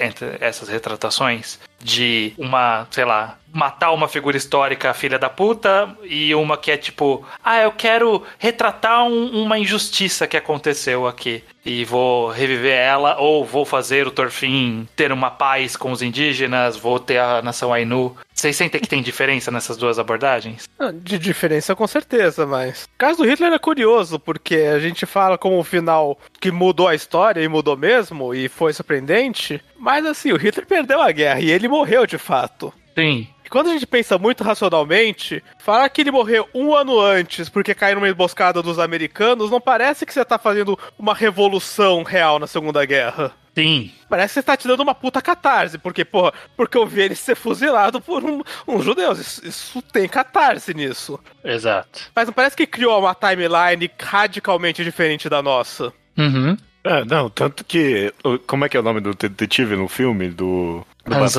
entre 0.00 0.36
essas 0.40 0.68
retratações? 0.68 1.58
De 1.80 2.32
uma, 2.36 2.86
sei 2.90 3.04
lá, 3.04 3.38
matar 3.52 3.92
uma 3.92 4.06
figura 4.06 4.36
histórica 4.36 4.92
filha 4.92 5.18
da 5.18 5.30
puta 5.30 5.96
e 6.04 6.34
uma 6.34 6.58
que 6.58 6.70
é 6.70 6.76
tipo, 6.76 7.24
ah, 7.42 7.60
eu 7.62 7.72
quero 7.72 8.22
retratar 8.38 9.04
um, 9.04 9.42
uma 9.42 9.58
injustiça 9.58 10.26
que 10.26 10.36
aconteceu 10.36 11.06
aqui 11.06 11.42
e 11.64 11.84
vou 11.84 12.28
reviver 12.28 12.78
ela, 12.78 13.16
ou 13.18 13.44
vou 13.44 13.64
fazer 13.64 14.06
o 14.06 14.10
Torfin 14.10 14.86
ter 14.94 15.10
uma 15.10 15.30
paz 15.30 15.76
com 15.76 15.90
os 15.90 16.02
indígenas, 16.02 16.76
vou 16.76 16.98
ter 16.98 17.18
a 17.18 17.40
nação 17.40 17.72
Ainu. 17.72 18.16
Vocês 18.36 18.54
sentem 18.54 18.78
que 18.78 18.88
tem 18.88 19.02
diferença 19.02 19.50
nessas 19.50 19.78
duas 19.78 19.98
abordagens? 19.98 20.68
De 21.02 21.18
diferença, 21.18 21.74
com 21.74 21.86
certeza, 21.86 22.44
mas. 22.44 22.84
O 22.84 22.88
caso 22.98 23.22
do 23.22 23.24
Hitler 23.24 23.50
é 23.50 23.58
curioso, 23.58 24.20
porque 24.20 24.56
a 24.56 24.78
gente 24.78 25.06
fala 25.06 25.38
como 25.38 25.58
um 25.58 25.64
final 25.64 26.18
que 26.38 26.50
mudou 26.50 26.86
a 26.86 26.94
história 26.94 27.40
e 27.40 27.48
mudou 27.48 27.78
mesmo, 27.78 28.34
e 28.34 28.46
foi 28.46 28.74
surpreendente, 28.74 29.58
mas 29.78 30.04
assim, 30.04 30.32
o 30.32 30.36
Hitler 30.36 30.66
perdeu 30.66 31.00
a 31.00 31.10
guerra 31.10 31.40
e 31.40 31.50
ele 31.50 31.66
morreu 31.66 32.06
de 32.06 32.18
fato. 32.18 32.70
Sim. 32.94 33.26
E 33.42 33.48
quando 33.48 33.68
a 33.68 33.72
gente 33.72 33.86
pensa 33.86 34.18
muito 34.18 34.44
racionalmente, 34.44 35.42
falar 35.58 35.88
que 35.88 36.02
ele 36.02 36.10
morreu 36.10 36.46
um 36.54 36.74
ano 36.74 37.00
antes 37.00 37.48
porque 37.48 37.74
caiu 37.74 37.94
numa 37.94 38.08
emboscada 38.08 38.60
dos 38.60 38.78
americanos 38.78 39.50
não 39.50 39.60
parece 39.60 40.04
que 40.04 40.12
você 40.12 40.24
tá 40.24 40.36
fazendo 40.36 40.78
uma 40.98 41.14
revolução 41.14 42.02
real 42.02 42.38
na 42.38 42.46
Segunda 42.46 42.84
Guerra. 42.84 43.32
Sim. 43.56 43.90
Parece 44.06 44.34
que 44.34 44.40
você 44.40 44.42
tá 44.42 44.54
te 44.54 44.68
dando 44.68 44.82
uma 44.82 44.94
puta 44.94 45.22
catarse, 45.22 45.78
porque, 45.78 46.04
porra, 46.04 46.34
porque 46.54 46.76
eu 46.76 46.86
vi 46.86 47.00
ele 47.00 47.14
ser 47.14 47.34
fuzilado 47.34 48.02
por 48.02 48.22
um, 48.22 48.42
um 48.68 48.82
judeu. 48.82 49.12
Isso, 49.12 49.46
isso, 49.46 49.80
tem 49.80 50.06
catarse 50.06 50.74
nisso. 50.74 51.18
Exato. 51.42 52.10
Mas 52.14 52.26
não 52.26 52.34
parece 52.34 52.54
que 52.54 52.66
criou 52.66 53.00
uma 53.00 53.14
timeline 53.14 53.90
radicalmente 53.98 54.84
diferente 54.84 55.28
da 55.30 55.42
nossa. 55.42 55.90
Uhum. 56.18 56.54
É, 56.84 57.04
não, 57.06 57.30
tanto 57.30 57.64
que. 57.64 58.12
Como 58.46 58.64
é 58.64 58.68
que 58.68 58.76
é 58.76 58.80
o 58.80 58.82
nome 58.82 59.00
do 59.00 59.14
detetive 59.14 59.74
no 59.74 59.88
filme? 59.88 60.28
Do. 60.28 60.86
Do 61.06 61.14
Hans. 61.14 61.36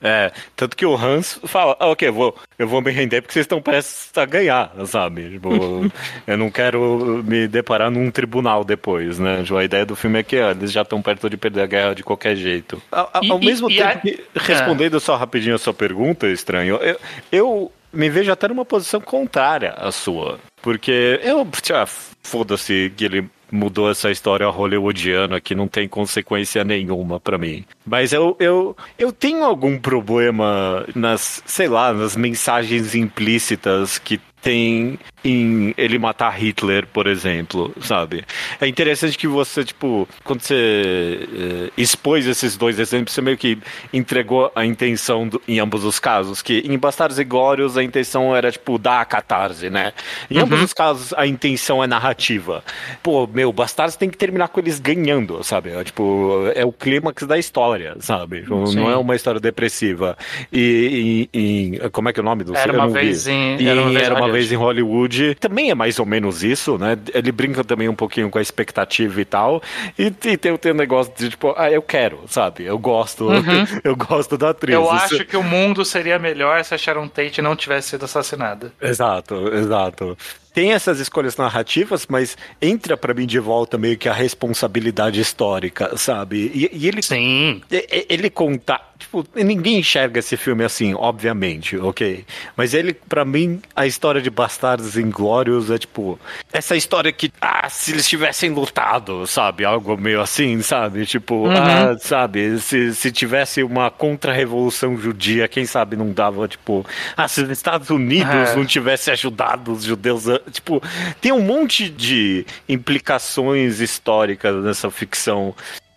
É, 0.00 0.32
tanto 0.54 0.76
que 0.76 0.86
o 0.86 0.94
Hans 0.94 1.40
fala, 1.44 1.76
ah, 1.80 1.88
ok, 1.88 2.08
eu 2.08 2.12
vou, 2.12 2.36
eu 2.58 2.68
vou 2.68 2.80
me 2.80 2.90
render 2.90 3.20
porque 3.20 3.32
vocês 3.32 3.44
estão 3.44 3.60
prestes 3.60 4.16
a 4.16 4.24
ganhar, 4.24 4.72
sabe? 4.86 5.30
Tipo, 5.30 5.50
eu 6.26 6.38
não 6.38 6.50
quero 6.50 7.22
me 7.26 7.48
deparar 7.48 7.90
num 7.90 8.10
tribunal 8.10 8.64
depois, 8.64 9.18
né? 9.18 9.42
Tipo, 9.42 9.56
a 9.56 9.64
ideia 9.64 9.84
do 9.84 9.96
filme 9.96 10.20
é 10.20 10.22
que 10.22 10.40
ó, 10.40 10.50
eles 10.50 10.70
já 10.70 10.82
estão 10.82 11.02
perto 11.02 11.28
de 11.28 11.36
perder 11.36 11.62
a 11.62 11.66
guerra 11.66 11.94
de 11.94 12.02
qualquer 12.02 12.36
jeito. 12.36 12.80
Ao, 12.90 13.10
e, 13.22 13.30
ao 13.30 13.38
mesmo 13.38 13.70
e, 13.70 13.76
tempo, 13.76 14.06
e 14.06 14.24
a... 14.34 14.42
respondendo 14.42 15.00
só 15.00 15.16
rapidinho 15.16 15.54
a 15.54 15.58
sua 15.58 15.74
pergunta, 15.74 16.28
estranho, 16.28 16.76
eu, 16.76 16.98
eu 17.32 17.72
me 17.92 18.10
vejo 18.10 18.30
até 18.30 18.48
numa 18.48 18.64
posição 18.64 19.00
contrária 19.00 19.72
à 19.72 19.90
sua. 19.90 20.38
Porque 20.60 21.20
eu, 21.22 21.46
tchau, 21.62 21.86
foda-se 22.22 22.92
que 22.96 23.04
ele 23.04 23.28
mudou 23.50 23.90
essa 23.90 24.10
história 24.10 24.48
hollywoodiana 24.48 25.40
que 25.40 25.54
não 25.54 25.68
tem 25.68 25.88
consequência 25.88 26.64
nenhuma 26.64 27.20
para 27.20 27.38
mim. 27.38 27.64
Mas 27.86 28.12
eu, 28.12 28.36
eu, 28.38 28.76
eu 28.98 29.12
tenho 29.12 29.44
algum 29.44 29.78
problema 29.78 30.86
nas, 30.94 31.42
sei 31.46 31.68
lá, 31.68 31.92
nas 31.92 32.16
mensagens 32.16 32.94
implícitas 32.94 33.98
que 33.98 34.20
tem 34.42 34.98
em 35.24 35.74
ele 35.78 35.98
matar 35.98 36.30
Hitler, 36.30 36.86
por 36.86 37.06
exemplo, 37.06 37.74
sabe? 37.80 38.24
É 38.60 38.66
interessante 38.68 39.16
que 39.16 39.26
você, 39.26 39.64
tipo, 39.64 40.06
quando 40.22 40.42
você 40.42 41.26
eh, 41.32 41.70
expôs 41.78 42.26
esses 42.26 42.56
dois 42.56 42.78
exemplos, 42.78 43.14
você 43.14 43.22
meio 43.22 43.38
que 43.38 43.58
entregou 43.92 44.52
a 44.54 44.66
intenção 44.66 45.26
do, 45.26 45.40
em 45.48 45.58
ambos 45.58 45.84
os 45.84 45.98
casos, 45.98 46.42
que 46.42 46.58
em 46.58 46.76
Bastardos 46.76 47.18
e 47.18 47.24
Glórios 47.24 47.78
a 47.78 47.82
intenção 47.82 48.36
era, 48.36 48.52
tipo, 48.52 48.76
dar 48.78 49.00
a 49.00 49.04
catarse, 49.06 49.70
né? 49.70 49.94
Em 50.30 50.36
uhum. 50.36 50.44
ambos 50.44 50.62
os 50.62 50.74
casos 50.74 51.14
a 51.14 51.26
intenção 51.26 51.82
é 51.82 51.86
narrativa. 51.86 52.62
Pô, 53.02 53.26
meu, 53.26 53.50
Bastardos 53.50 53.96
tem 53.96 54.10
que 54.10 54.18
terminar 54.18 54.48
com 54.48 54.60
eles 54.60 54.78
ganhando, 54.78 55.42
sabe? 55.42 55.70
É, 55.70 55.82
tipo, 55.82 56.52
é 56.54 56.66
o 56.66 56.72
clímax 56.72 57.26
da 57.26 57.38
história, 57.38 57.96
sabe? 57.98 58.44
Sim. 58.44 58.76
Não 58.76 58.90
é 58.90 58.96
uma 58.96 59.16
história 59.16 59.40
depressiva. 59.40 60.18
E, 60.52 61.28
e, 61.32 61.76
e, 61.78 61.90
como 61.90 62.10
é 62.10 62.12
que 62.12 62.20
é 62.20 62.22
o 62.22 62.24
nome 62.24 62.44
do 62.44 62.54
Era 62.54 62.74
uma 62.74 62.88
vez 62.88 63.26
em... 63.26 63.66
Era 63.66 63.80
uma 63.80 63.90
vez, 63.90 64.02
era 64.02 64.14
uma 64.14 64.30
vez 64.30 64.52
em 64.52 64.56
Hollywood 64.56 65.13
também 65.40 65.70
é 65.70 65.74
mais 65.74 65.98
ou 65.98 66.06
menos 66.06 66.42
isso, 66.42 66.78
né? 66.78 66.98
Ele 67.12 67.32
brinca 67.32 67.64
também 67.64 67.88
um 67.88 67.94
pouquinho 67.94 68.30
com 68.30 68.38
a 68.38 68.42
expectativa 68.42 69.20
e 69.20 69.24
tal. 69.24 69.62
E, 69.98 70.06
e 70.06 70.36
tem, 70.36 70.56
tem 70.56 70.72
um 70.72 70.76
negócio 70.76 71.12
de 71.16 71.30
tipo, 71.30 71.54
ah, 71.56 71.70
eu 71.70 71.82
quero, 71.82 72.20
sabe? 72.28 72.64
Eu 72.64 72.78
gosto, 72.78 73.26
uhum. 73.26 73.66
eu 73.84 73.96
gosto 73.96 74.36
da 74.36 74.50
atriz. 74.50 74.74
Eu 74.74 74.84
isso... 74.84 74.92
acho 74.92 75.24
que 75.24 75.36
o 75.36 75.42
mundo 75.42 75.84
seria 75.84 76.18
melhor 76.18 76.64
se 76.64 76.74
a 76.74 76.78
Sharon 76.78 77.08
Tate 77.08 77.40
não 77.42 77.56
tivesse 77.56 77.90
sido 77.90 78.04
assassinada. 78.04 78.72
Exato, 78.80 79.48
exato 79.54 80.16
tem 80.54 80.72
essas 80.72 81.00
escolhas 81.00 81.36
narrativas, 81.36 82.06
mas 82.08 82.38
entra 82.62 82.96
para 82.96 83.12
mim 83.12 83.26
de 83.26 83.40
volta 83.40 83.76
meio 83.76 83.98
que 83.98 84.08
a 84.08 84.12
responsabilidade 84.12 85.20
histórica, 85.20 85.96
sabe? 85.96 86.50
E, 86.54 86.70
e 86.72 86.86
ele. 86.86 87.02
Sim. 87.02 87.60
Ele 88.08 88.30
conta. 88.30 88.80
Tipo, 88.98 89.26
ninguém 89.34 89.78
enxerga 89.78 90.18
esse 90.18 90.36
filme 90.36 90.64
assim, 90.64 90.94
obviamente, 90.94 91.76
ok? 91.76 92.24
Mas 92.56 92.74
ele, 92.74 92.94
para 92.94 93.24
mim, 93.24 93.60
a 93.74 93.86
história 93.86 94.20
de 94.20 94.30
Bastardos 94.30 94.96
Inglórios 94.96 95.70
é 95.70 95.78
tipo. 95.78 96.18
Essa 96.52 96.76
história 96.76 97.12
que, 97.12 97.30
ah, 97.40 97.68
se 97.68 97.92
eles 97.92 98.08
tivessem 98.08 98.50
lutado, 98.50 99.26
sabe? 99.26 99.64
Algo 99.64 99.96
meio 99.96 100.20
assim, 100.20 100.62
sabe? 100.62 101.06
Tipo, 101.06 101.46
uhum. 101.46 101.52
ah, 101.52 101.96
sabe? 101.98 102.58
Se, 102.60 102.94
se 102.94 103.10
tivesse 103.10 103.62
uma 103.62 103.90
contra-revolução 103.90 104.96
judia, 104.96 105.48
quem 105.48 105.66
sabe 105.66 105.96
não 105.96 106.12
dava, 106.12 106.46
tipo, 106.48 106.86
ah, 107.16 107.28
se 107.28 107.42
os 107.42 107.50
Estados 107.50 107.90
Unidos 107.90 108.50
é. 108.50 108.56
não 108.56 108.64
tivesse 108.64 109.10
ajudado 109.10 109.72
os 109.72 109.84
judeus 109.84 110.24
Tipo, 110.50 110.82
tem 111.20 111.32
um 111.32 111.40
monte 111.40 111.88
de 111.88 112.46
implicações 112.68 113.80
históricas 113.80 114.62
nessa 114.62 114.90
ficção 114.90 115.54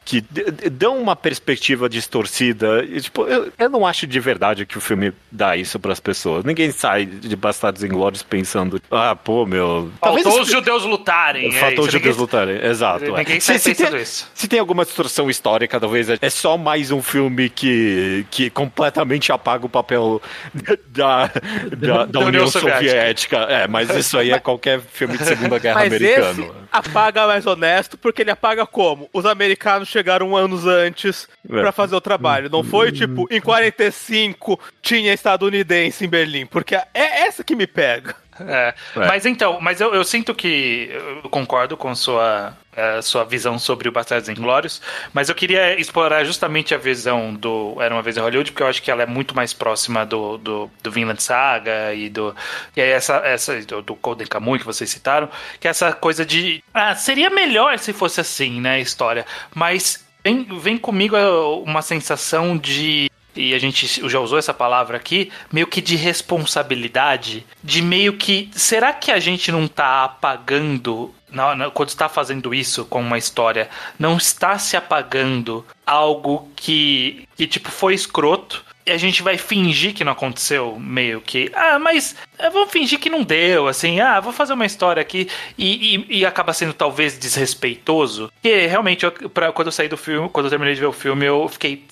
que 0.08 0.24
dão 0.72 0.98
uma 0.98 1.18
perspectiva 1.18 1.90
distorcida. 1.90 2.82
E, 2.86 3.02
tipo, 3.02 3.24
eu, 3.24 3.52
eu 3.60 3.70
não 3.70 3.86
acho 3.86 4.08
de 4.08 4.20
verdade 4.22 4.66
que 4.66 4.78
o 4.78 4.82
filme 4.82 5.12
dá 5.30 5.58
isso 5.58 5.78
para 5.78 5.92
as 5.92 6.00
pessoas. 6.00 6.46
Ninguém 6.46 6.72
sai 6.72 7.06
de 7.06 7.36
Bastardos 7.36 7.84
Inglórios 7.84 8.24
pensando, 8.24 8.82
ah, 8.90 9.14
pô, 9.18 9.46
meu. 9.46 9.92
Faltou 10.00 10.40
os 10.40 10.48
judeus 10.48 10.86
lutarem. 10.86 11.52
Faltou 11.52 11.84
é 11.84 11.88
os 11.88 11.92
judeus 11.92 12.16
ninguém... 12.16 12.22
lutarem, 12.22 12.66
exato. 12.66 13.04
Ninguém 13.04 13.36
é. 13.36 13.40
sai 13.42 13.60
se, 13.60 13.76
pensando 13.76 13.98
se 13.98 14.04
isso. 14.04 14.32
Se 14.34 14.48
tem 14.48 14.60
alguma 14.60 14.86
distorção 14.86 15.30
histórica, 15.30 15.78
talvez 15.78 16.08
é 16.10 16.30
só 16.30 16.58
mais 16.58 16.90
um 16.90 17.02
filme 17.02 17.50
que, 17.50 18.26
que 18.32 18.50
completamente 18.50 19.34
apaga 19.34 19.66
o 19.66 19.70
papel 19.70 20.22
da, 20.88 21.30
da, 21.76 22.06
da 22.06 22.20
União, 22.22 22.48
Soviética. 22.48 22.80
Soviética. 22.80 23.38
É, 23.50 23.68
mas 23.68 23.90
isso 23.90 24.18
aí 24.18 24.32
é 24.32 24.40
qualquer 24.40 24.80
filme 24.80 25.18
de 25.18 25.26
Segunda 25.26 25.60
Guerra 25.60 25.82
mas 25.82 25.94
americano. 25.94 26.44
Esse 26.44 26.68
apaga 26.72 27.28
mais 27.28 27.46
honesto, 27.46 27.98
porque 27.98 28.22
ele 28.22 28.32
apaga 28.32 28.66
como? 28.66 29.10
Os 29.12 29.26
americanos 29.26 29.90
chegaram 29.98 30.36
anos 30.36 30.66
antes 30.66 31.28
é. 31.50 31.62
para 31.62 31.72
fazer 31.72 31.96
o 31.96 32.02
trabalho. 32.02 32.50
Não 32.50 32.64
foi 32.64 32.92
tipo, 32.92 33.28
em 33.32 33.42
45 33.42 34.60
tinha 34.82 35.14
estadunidense 35.14 36.06
em 36.06 36.08
Berlim, 36.08 36.46
porque 36.46 36.76
é 36.76 36.86
essa 36.94 37.44
que 37.44 37.56
me 37.56 37.66
pega. 37.66 38.16
É. 38.42 38.74
É. 38.96 39.08
Mas 39.08 39.26
então, 39.26 39.60
mas 39.62 39.82
eu, 39.82 39.94
eu, 39.94 40.04
sinto 40.04 40.34
que 40.34 40.90
eu 41.24 41.30
concordo 41.30 41.76
com 41.78 41.94
sua, 41.96 42.56
a 42.76 43.02
sua 43.02 43.24
visão 43.24 43.58
sobre 43.58 43.88
o 43.90 43.92
Bastardos 43.92 44.30
Inglórios, 44.30 44.82
mas 45.14 45.30
eu 45.30 45.36
queria 45.36 45.80
explorar 45.80 46.24
justamente 46.24 46.74
a 46.74 46.78
visão 46.78 47.34
do 47.34 47.76
Era 47.80 47.94
Uma 47.94 48.02
Vez 48.02 48.18
em 48.18 48.22
Hollywood, 48.22 48.52
porque 48.52 48.64
eu 48.64 48.68
acho 48.68 48.82
que 48.82 48.92
ela 48.92 49.04
é 49.04 49.06
muito 49.06 49.36
mais 49.36 49.54
próxima 49.54 50.06
do, 50.06 50.38
do, 50.38 50.72
do 50.82 50.92
Vinland 50.92 51.22
Saga 51.22 51.94
e 51.94 52.10
do 52.10 52.36
e 52.76 52.82
essa, 52.82 53.18
essa 53.18 53.60
do, 53.62 53.82
do 53.82 53.96
Golden 53.96 54.28
Kamuy 54.28 54.60
que 54.60 54.66
vocês 54.66 54.90
citaram, 54.90 55.30
que 55.60 55.68
é 55.68 55.72
essa 55.72 55.94
coisa 55.94 56.26
de 56.26 56.64
ah, 56.74 56.96
seria 56.96 57.30
melhor 57.30 57.78
se 57.80 57.94
fosse 57.94 58.22
assim, 58.22 58.62
né, 58.62 58.76
a 58.76 58.80
história, 58.80 59.26
mas 59.54 60.06
vem, 60.24 60.44
vem 60.60 60.78
comigo 60.78 61.16
uma 61.66 61.82
sensação 61.82 62.58
de 62.58 63.10
e 63.38 63.54
a 63.54 63.60
gente 63.60 63.88
já 64.10 64.20
usou 64.20 64.38
essa 64.38 64.54
palavra 64.54 64.98
aqui, 64.98 65.32
meio 65.52 65.68
que 65.68 65.82
de 65.82 65.96
responsabilidade, 65.96 67.46
de 67.64 67.82
meio 67.82 68.14
que 68.14 68.50
será 68.54 68.92
que 68.94 69.12
a 69.12 69.20
gente 69.20 69.52
não 69.52 69.68
tá 69.68 70.04
apagando 70.04 71.14
não, 71.30 71.56
não, 71.56 71.70
quando 71.70 71.90
está 71.90 72.08
fazendo 72.08 72.54
isso 72.56 72.86
com 72.86 73.02
uma 73.02 73.18
história, 73.18 73.70
não 74.00 74.16
está 74.16 74.58
se 74.58 74.78
apagando 74.78 75.66
algo 75.86 76.50
que, 76.56 77.28
que 77.36 77.46
tipo 77.46 77.70
foi 77.70 77.94
escroto 77.94 78.66
e 78.88 78.92
a 78.92 78.98
gente 78.98 79.22
vai 79.22 79.38
fingir 79.38 79.94
que 79.94 80.06
não 80.06 80.14
aconteceu, 80.14 80.80
meio 80.80 81.20
que. 81.20 81.52
Ah, 81.54 81.78
mas 81.78 82.16
é, 82.38 82.50
vamos 82.50 82.72
fingir 82.72 82.98
que 82.98 83.10
não 83.10 83.22
deu, 83.22 83.68
assim. 83.68 84.00
Ah, 84.00 84.22
vou 84.22 84.32
fazer 84.32 84.54
uma 84.54 84.66
história 84.66 85.02
aqui 85.02 85.28
e, 85.58 85.96
e, 85.96 86.20
e 86.20 86.26
acaba 86.26 86.54
sendo 86.54 86.74
talvez 86.74 87.20
desrespeitoso. 87.20 88.32
Porque 88.32 88.66
realmente, 88.66 89.06
pra, 89.34 89.52
quando 89.52 89.68
eu 89.68 89.72
saí 89.74 89.90
do 89.90 89.98
filme, 89.98 90.30
quando 90.30 90.46
eu 90.46 90.50
terminei 90.50 90.74
de 90.74 90.80
ver 90.80 90.86
o 90.86 90.94
filme, 90.94 91.26
eu 91.26 91.50
fiquei 91.50 91.86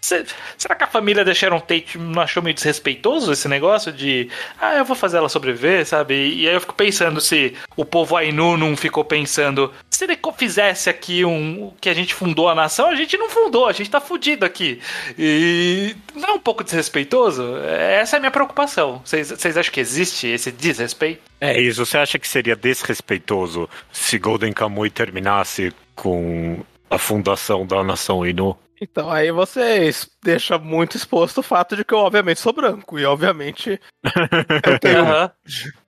será 0.00 0.74
que 0.74 0.84
a 0.84 0.86
família 0.86 1.24
da 1.24 1.34
Sharon 1.34 1.60
Tate 1.60 1.98
não 1.98 2.22
achou 2.22 2.42
meio 2.42 2.54
desrespeitoso 2.54 3.32
esse 3.32 3.48
negócio 3.48 3.92
de 3.92 4.28
ah, 4.60 4.76
eu 4.76 4.84
vou 4.84 4.96
fazer 4.96 5.18
ela 5.18 5.28
sobreviver, 5.28 5.86
sabe? 5.86 6.14
E 6.14 6.48
aí 6.48 6.54
eu 6.54 6.60
fico 6.60 6.74
pensando 6.74 7.20
se 7.20 7.54
o 7.76 7.84
povo 7.84 8.16
Ainu 8.16 8.56
não 8.56 8.76
ficou 8.76 9.04
pensando 9.04 9.72
se 10.00 10.04
ele 10.04 10.18
fizesse 10.38 10.88
aqui 10.88 11.26
um 11.26 11.74
que 11.78 11.88
a 11.90 11.92
gente 11.94 12.14
fundou 12.14 12.48
a 12.48 12.54
nação, 12.54 12.88
a 12.88 12.94
gente 12.94 13.18
não 13.18 13.28
fundou, 13.28 13.66
a 13.66 13.72
gente 13.72 13.90
tá 13.90 14.00
fudido 14.00 14.46
aqui. 14.46 14.80
E 15.18 15.94
não 16.14 16.30
é 16.30 16.32
um 16.32 16.38
pouco 16.38 16.64
desrespeitoso? 16.64 17.56
Essa 17.58 18.16
é 18.16 18.18
a 18.18 18.20
minha 18.20 18.30
preocupação. 18.30 19.02
Vocês 19.04 19.58
acham 19.58 19.72
que 19.72 19.80
existe 19.80 20.26
esse 20.26 20.50
desrespeito? 20.50 21.20
É 21.38 21.60
isso. 21.60 21.84
Você 21.84 21.98
acha 21.98 22.18
que 22.18 22.26
seria 22.26 22.56
desrespeitoso 22.56 23.68
se 23.92 24.18
Golden 24.18 24.54
Kamuy 24.54 24.88
terminasse 24.88 25.70
com 25.94 26.64
a 26.88 26.96
fundação 26.96 27.66
da 27.66 27.84
nação 27.84 28.26
Inu? 28.26 28.56
Então, 28.80 29.10
aí 29.10 29.30
você 29.30 29.90
deixa 30.22 30.56
muito 30.58 30.96
exposto 30.96 31.38
o 31.38 31.42
fato 31.42 31.76
de 31.76 31.84
que 31.84 31.92
eu, 31.92 31.98
obviamente, 31.98 32.40
sou 32.40 32.52
branco. 32.52 32.98
E, 32.98 33.04
obviamente, 33.04 33.78
eu 34.66 34.78
tenho. 34.78 35.30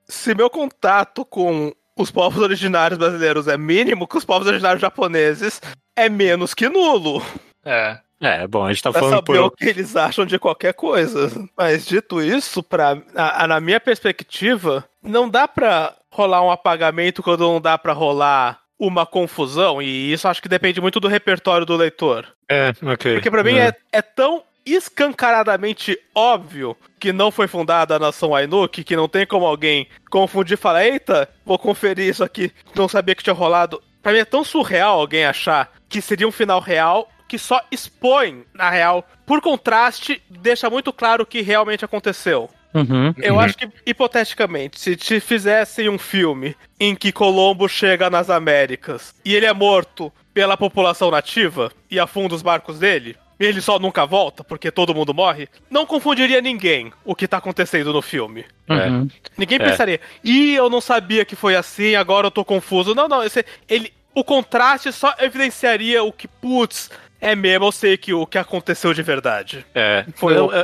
Se 0.07 0.35
meu 0.35 0.49
contato 0.49 1.25
com 1.25 1.73
os 1.97 2.11
povos 2.11 2.41
originários 2.41 2.99
brasileiros 2.99 3.47
é 3.47 3.57
mínimo, 3.57 4.07
que 4.07 4.17
os 4.17 4.25
povos 4.25 4.47
originários 4.47 4.81
japoneses 4.81 5.59
é 5.95 6.07
menos 6.07 6.53
que 6.53 6.69
nulo. 6.69 7.23
É. 7.65 7.99
É, 8.21 8.47
bom, 8.47 8.65
a 8.65 8.71
gente 8.71 8.81
tá 8.81 8.91
pra 8.91 9.01
falando 9.01 9.15
saber 9.15 9.39
por... 9.39 9.47
o 9.47 9.51
que 9.51 9.65
eles 9.65 9.97
acham 9.97 10.25
de 10.25 10.39
qualquer 10.39 10.73
coisa. 10.73 11.29
Mas 11.57 11.85
dito 11.85 12.21
isso, 12.21 12.63
pra, 12.63 12.95
na, 13.13 13.47
na 13.47 13.59
minha 13.59 13.81
perspectiva, 13.81 14.85
não 15.01 15.27
dá 15.27 15.45
pra 15.45 15.93
rolar 16.09 16.41
um 16.41 16.51
apagamento 16.51 17.21
quando 17.21 17.41
não 17.41 17.59
dá 17.59 17.77
pra 17.77 17.91
rolar 17.91 18.62
uma 18.85 19.05
confusão, 19.05 19.81
e 19.81 20.11
isso 20.11 20.27
acho 20.27 20.41
que 20.41 20.49
depende 20.49 20.81
muito 20.81 20.99
do 20.99 21.07
repertório 21.07 21.65
do 21.65 21.75
leitor. 21.75 22.27
É, 22.49 22.73
ok. 22.83 23.13
Porque 23.13 23.31
para 23.31 23.43
mim 23.43 23.57
é. 23.57 23.67
é, 23.67 23.75
é 23.93 24.01
tão 24.01 24.43
escancaradamente 24.65 25.97
óbvio 26.13 26.75
que 26.99 27.11
não 27.11 27.31
foi 27.31 27.47
fundada 27.47 27.95
a 27.95 27.99
nação 27.99 28.35
Ainuk, 28.35 28.83
que 28.83 28.95
não 28.95 29.07
tem 29.07 29.25
como 29.25 29.45
alguém 29.45 29.87
confundir 30.09 30.55
e 30.55 30.57
falar, 30.57 30.85
eita, 30.85 31.29
vou 31.45 31.57
conferir 31.57 32.09
isso 32.09 32.23
aqui, 32.23 32.51
não 32.75 32.87
sabia 32.87 33.15
que 33.15 33.23
tinha 33.23 33.33
rolado. 33.33 33.81
Pra 34.01 34.11
mim 34.11 34.19
é 34.19 34.25
tão 34.25 34.43
surreal 34.43 34.99
alguém 34.99 35.25
achar 35.25 35.71
que 35.87 36.01
seria 36.01 36.27
um 36.27 36.31
final 36.31 36.59
real 36.59 37.09
que 37.27 37.37
só 37.37 37.61
expõe, 37.71 38.45
na 38.53 38.69
real, 38.69 39.07
por 39.25 39.41
contraste, 39.41 40.21
deixa 40.29 40.69
muito 40.69 40.93
claro 40.93 41.23
o 41.23 41.25
que 41.25 41.41
realmente 41.41 41.83
aconteceu. 41.83 42.49
Uhum, 42.73 43.13
Eu 43.17 43.35
uhum. 43.35 43.39
acho 43.39 43.57
que, 43.57 43.69
hipoteticamente, 43.85 44.79
se 44.79 44.95
te 44.95 45.19
fizessem 45.19 45.89
um 45.89 45.97
filme 45.97 46.55
em 46.79 46.95
que 46.95 47.11
Colombo 47.11 47.67
chega 47.67 48.09
nas 48.09 48.29
Américas 48.29 49.13
e 49.23 49.35
ele 49.35 49.45
é 49.45 49.53
morto 49.53 50.11
pela 50.33 50.57
população 50.57 51.11
nativa 51.11 51.71
e 51.89 51.99
afunda 51.99 52.33
os 52.33 52.41
barcos 52.41 52.79
dele, 52.79 53.15
e 53.39 53.45
ele 53.45 53.61
só 53.61 53.77
nunca 53.77 54.05
volta 54.05 54.43
porque 54.43 54.71
todo 54.71 54.95
mundo 54.95 55.13
morre, 55.13 55.47
não 55.69 55.85
confundiria 55.85 56.41
ninguém 56.41 56.91
o 57.03 57.15
que 57.15 57.27
tá 57.27 57.37
acontecendo 57.37 57.93
no 57.93 58.01
filme. 58.01 58.45
Uhum. 58.69 59.07
Ninguém 59.37 59.59
é. 59.61 59.69
pensaria, 59.69 60.01
ih, 60.23 60.53
eu 60.53 60.69
não 60.69 60.81
sabia 60.81 61.25
que 61.25 61.35
foi 61.35 61.55
assim, 61.55 61.95
agora 61.95 62.27
eu 62.27 62.31
tô 62.31 62.43
confuso. 62.43 62.95
Não, 62.95 63.07
não, 63.07 63.23
esse, 63.23 63.45
ele, 63.67 63.93
o 64.15 64.23
contraste 64.23 64.91
só 64.91 65.13
evidenciaria 65.19 66.03
o 66.03 66.11
que, 66.11 66.27
putz, 66.27 66.89
é 67.23 67.35
mesmo, 67.35 67.65
eu 67.65 67.71
sei 67.71 67.95
que 67.95 68.13
o 68.13 68.27
que 68.27 68.37
aconteceu 68.37 68.93
de 68.93 69.01
verdade. 69.01 69.65
É, 69.73 70.05
foi 70.15 70.39
um, 70.39 70.51
é, 70.51 70.63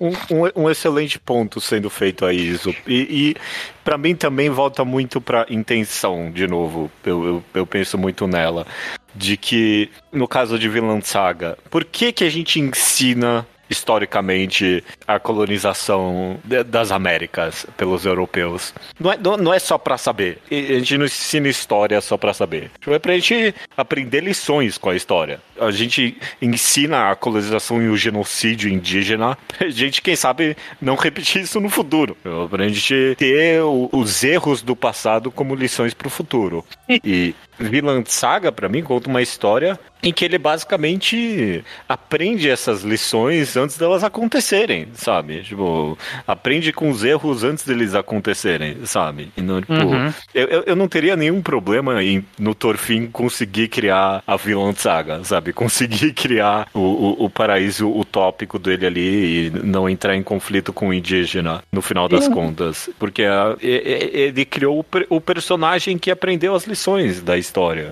um, 0.00 0.62
um, 0.62 0.70
excelente 0.70 1.18
ponto 1.18 1.60
sendo 1.60 1.90
feito 1.90 2.24
aí, 2.24 2.48
isso. 2.48 2.74
E, 2.86 3.00
e 3.30 3.36
para 3.84 3.98
mim 3.98 4.14
também 4.14 4.48
volta 4.48 4.82
muito 4.82 5.20
pra 5.20 5.44
intenção, 5.50 6.30
de 6.32 6.46
novo. 6.46 6.90
Eu, 7.04 7.24
eu, 7.24 7.44
eu, 7.52 7.66
penso 7.66 7.98
muito 7.98 8.26
nela. 8.26 8.66
De 9.14 9.36
que, 9.36 9.90
no 10.10 10.26
caso 10.26 10.58
de 10.58 10.68
Vinland 10.68 11.06
Saga, 11.06 11.58
por 11.68 11.84
que, 11.84 12.12
que 12.12 12.24
a 12.24 12.30
gente 12.30 12.58
ensina 12.58 13.46
historicamente 13.70 14.82
a 15.06 15.18
colonização 15.18 16.38
das 16.66 16.90
Américas 16.90 17.66
pelos 17.76 18.04
europeus. 18.04 18.74
Não 18.98 19.12
é, 19.12 19.16
não, 19.16 19.54
é 19.54 19.58
só 19.58 19.78
para 19.78 19.96
saber. 19.96 20.38
A 20.50 20.54
gente 20.54 20.98
não 20.98 21.06
ensina 21.06 21.48
história 21.48 22.00
só 22.00 22.16
para 22.16 22.34
saber. 22.34 22.70
É 22.86 22.98
pra 22.98 23.14
gente 23.14 23.54
aprender 23.76 24.20
lições 24.20 24.76
com 24.76 24.90
a 24.90 24.96
história. 24.96 25.40
A 25.58 25.70
gente 25.70 26.16
ensina 26.42 27.10
a 27.10 27.16
colonização 27.16 27.80
e 27.80 27.88
o 27.88 27.96
genocídio 27.96 28.68
indígena. 28.68 29.38
A 29.60 29.68
gente, 29.68 30.02
quem 30.02 30.16
sabe, 30.16 30.56
não 30.80 30.96
repetir 30.96 31.42
isso 31.42 31.60
no 31.60 31.68
futuro. 31.68 32.16
Pra 32.50 32.66
gente 32.68 33.14
ter 33.16 33.60
os 33.62 34.24
erros 34.24 34.62
do 34.62 34.74
passado 34.74 35.30
como 35.30 35.54
lições 35.54 35.94
pro 35.94 36.10
futuro. 36.10 36.64
E 36.88 37.34
Vinland 37.60 38.10
Saga, 38.10 38.50
para 38.50 38.68
mim, 38.68 38.82
conta 38.82 39.08
uma 39.08 39.22
história 39.22 39.78
em 40.02 40.12
que 40.12 40.24
ele 40.24 40.38
basicamente 40.38 41.62
aprende 41.88 42.48
essas 42.48 42.82
lições 42.82 43.56
antes 43.56 43.76
delas 43.76 44.02
acontecerem, 44.02 44.88
sabe? 44.94 45.42
Tipo, 45.42 45.98
aprende 46.26 46.72
com 46.72 46.90
os 46.90 47.04
erros 47.04 47.44
antes 47.44 47.64
deles 47.64 47.94
acontecerem, 47.94 48.78
sabe? 48.84 49.30
E 49.36 49.42
não, 49.42 49.60
tipo, 49.60 49.74
uhum. 49.74 50.12
eu, 50.34 50.62
eu 50.66 50.76
não 50.76 50.88
teria 50.88 51.16
nenhum 51.16 51.42
problema 51.42 52.02
em, 52.02 52.24
no 52.38 52.54
Torfin 52.54 53.06
conseguir 53.06 53.68
criar 53.68 54.22
a 54.26 54.36
Vinland 54.36 54.80
Saga, 54.80 55.22
sabe? 55.24 55.52
Conseguir 55.52 56.12
criar 56.14 56.68
o, 56.72 56.80
o, 56.80 57.24
o, 57.24 57.30
paraíso 57.30 57.88
utópico 57.90 58.58
dele 58.58 58.86
ali 58.86 59.46
e 59.46 59.50
não 59.50 59.88
entrar 59.88 60.16
em 60.16 60.22
conflito 60.22 60.72
com 60.72 60.88
o 60.88 60.94
indígena, 60.94 61.62
no 61.70 61.82
final 61.82 62.08
das 62.08 62.26
uhum. 62.26 62.32
contas. 62.32 62.88
Porque 62.98 63.24
a, 63.24 63.56
ele 63.60 64.44
criou 64.44 64.80
o, 64.80 65.16
o 65.16 65.20
personagem 65.20 65.98
que 65.98 66.10
aprendeu 66.10 66.54
as 66.54 66.64
lições 66.64 67.20
da 67.20 67.36
história, 67.36 67.49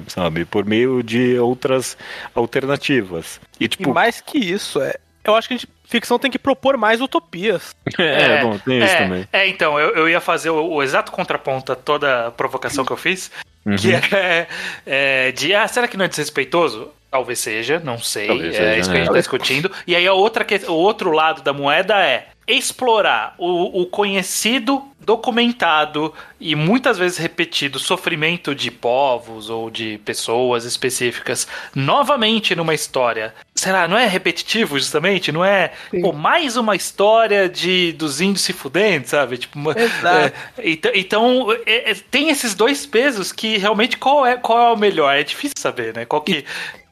sabe? 0.08 0.44
Por 0.44 0.64
meio 0.64 1.02
de 1.02 1.38
outras 1.38 1.96
alternativas. 2.34 3.40
E, 3.58 3.68
tipo, 3.68 3.90
e 3.90 3.92
mais 3.92 4.20
que 4.20 4.38
isso, 4.38 4.80
é, 4.80 4.94
eu 5.24 5.34
acho 5.34 5.48
que 5.48 5.54
a 5.54 5.56
gente 5.56 5.68
ficção 5.84 6.18
tem 6.18 6.30
que 6.30 6.38
propor 6.38 6.76
mais 6.76 7.00
utopias. 7.00 7.74
É, 7.98 8.38
é 8.38 8.42
bom, 8.42 8.58
tem 8.58 8.80
é, 8.80 8.84
isso 8.84 8.96
também. 8.96 9.28
É, 9.32 9.48
então, 9.48 9.78
eu, 9.78 9.94
eu 9.96 10.08
ia 10.08 10.20
fazer 10.20 10.50
o, 10.50 10.74
o, 10.74 10.82
exato 10.82 11.10
contraponto 11.10 11.72
a 11.72 11.76
toda 11.76 12.28
a 12.28 12.30
provocação 12.30 12.84
que 12.84 12.92
eu 12.92 12.96
fiz, 12.96 13.30
uhum. 13.66 13.74
que 13.74 13.92
é, 13.94 14.46
é, 14.86 15.32
de, 15.32 15.54
ah, 15.54 15.66
será 15.66 15.88
que 15.88 15.96
não 15.96 16.04
é 16.04 16.08
desrespeitoso? 16.08 16.92
Talvez 17.10 17.38
seja, 17.38 17.80
não 17.82 17.98
sei, 17.98 18.26
Talvez 18.26 18.54
é 18.54 18.58
seja, 18.58 18.76
isso 18.76 18.90
que 18.90 18.96
a 18.96 18.98
gente 19.00 19.08
está 19.08 19.18
discutindo. 19.18 19.72
E 19.86 19.96
aí 19.96 20.06
a 20.06 20.12
outra, 20.12 20.46
o 20.68 20.74
outro 20.74 21.10
lado 21.10 21.42
da 21.42 21.52
moeda 21.52 21.98
é 21.98 22.28
explorar 22.48 23.34
o, 23.36 23.82
o 23.82 23.86
conhecido, 23.86 24.82
documentado 25.00 26.12
e 26.40 26.54
muitas 26.54 26.98
vezes 26.98 27.18
repetido 27.18 27.78
sofrimento 27.78 28.54
de 28.54 28.70
povos 28.70 29.48
ou 29.48 29.70
de 29.70 29.98
pessoas 30.04 30.64
específicas 30.64 31.46
novamente 31.74 32.54
numa 32.56 32.74
história. 32.74 33.34
Será? 33.54 33.86
Não 33.86 33.98
é 33.98 34.06
repetitivo 34.06 34.78
justamente? 34.78 35.30
Não 35.30 35.44
é 35.44 35.72
pô, 36.00 36.12
mais 36.12 36.56
uma 36.56 36.74
história 36.74 37.48
de 37.48 37.92
dos 37.92 38.20
índios 38.20 38.42
se 38.42 38.52
fudendo, 38.52 39.06
sabe? 39.06 39.38
Tipo, 39.38 39.58
Exato. 39.70 40.34
É, 40.58 40.70
então, 40.70 40.92
então 40.94 41.52
é, 41.66 41.90
é, 41.90 41.94
tem 42.10 42.30
esses 42.30 42.54
dois 42.54 42.84
pesos 42.86 43.32
que 43.32 43.58
realmente 43.58 43.96
qual 43.96 44.26
é 44.26 44.36
qual 44.36 44.58
é 44.58 44.72
o 44.72 44.76
melhor? 44.76 45.14
É 45.14 45.22
difícil 45.22 45.54
saber, 45.58 45.94
né? 45.94 46.04
Qual 46.04 46.22
que 46.22 46.44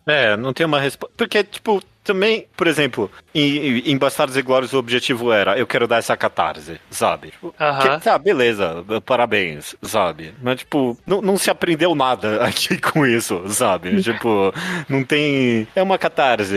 é, 0.06 0.36
não 0.36 0.52
tem 0.52 0.64
uma 0.64 0.78
resposta. 0.78 1.12
Porque, 1.16 1.42
tipo, 1.42 1.82
também, 2.06 2.46
por 2.56 2.68
exemplo, 2.68 3.10
em, 3.34 3.78
em 3.80 3.98
Bastardos 3.98 4.36
e 4.36 4.42
Glórias 4.42 4.72
o 4.72 4.78
objetivo 4.78 5.32
era 5.32 5.58
eu 5.58 5.66
quero 5.66 5.88
dar 5.88 5.96
essa 5.96 6.16
catarse, 6.16 6.80
sabe? 6.88 7.32
Tipo, 7.32 7.52
que, 7.52 8.04
tá, 8.04 8.16
beleza, 8.16 8.84
parabéns, 9.04 9.74
sabe? 9.82 10.32
Mas, 10.40 10.60
tipo, 10.60 10.96
não, 11.04 11.20
não 11.20 11.36
se 11.36 11.50
aprendeu 11.50 11.94
nada 11.94 12.42
aqui 12.46 12.78
com 12.78 13.04
isso, 13.04 13.42
sabe? 13.48 14.00
tipo, 14.00 14.54
não 14.88 15.02
tem. 15.02 15.66
É 15.74 15.82
uma 15.82 15.98
catarse, 15.98 16.54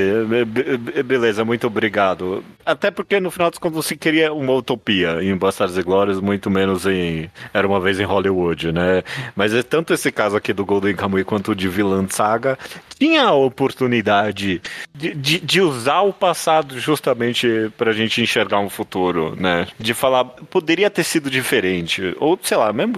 beleza, 1.03 1.43
muito 1.43 1.65
obrigado. 1.65 2.43
Até 2.63 2.91
porque 2.91 3.19
no 3.19 3.31
final 3.31 3.49
das 3.49 3.57
contas 3.57 3.85
você 3.85 3.95
queria 3.95 4.31
uma 4.31 4.53
utopia 4.53 5.23
em 5.23 5.35
Bastardos 5.35 5.77
e 5.77 5.81
Glórias, 5.81 6.19
muito 6.19 6.51
menos 6.51 6.85
em 6.85 7.29
Era 7.51 7.67
uma 7.67 7.79
vez 7.79 7.99
em 7.99 8.03
Hollywood, 8.03 8.71
né? 8.71 9.03
Mas 9.35 9.53
é 9.53 9.63
tanto 9.63 9.93
esse 9.93 10.11
caso 10.11 10.37
aqui 10.37 10.53
do 10.53 10.63
Golden 10.63 10.95
Kamuy 10.95 11.23
quanto 11.23 11.51
o 11.51 11.55
de 11.55 11.67
Vilã 11.67 12.05
Saga 12.09 12.57
tinha 12.99 13.23
a 13.23 13.33
oportunidade 13.33 14.61
de, 14.93 15.15
de, 15.15 15.38
de, 15.43 15.61
usar 15.61 16.01
o 16.01 16.13
passado 16.13 16.79
justamente 16.79 17.71
pra 17.77 17.91
gente 17.91 18.21
enxergar 18.21 18.59
um 18.59 18.69
futuro, 18.69 19.35
né? 19.35 19.67
De 19.79 19.93
falar, 19.93 20.25
poderia 20.25 20.89
ter 20.89 21.03
sido 21.03 21.29
diferente. 21.29 22.15
Ou, 22.19 22.39
sei 22.41 22.57
lá, 22.57 22.71
mesmo. 22.71 22.95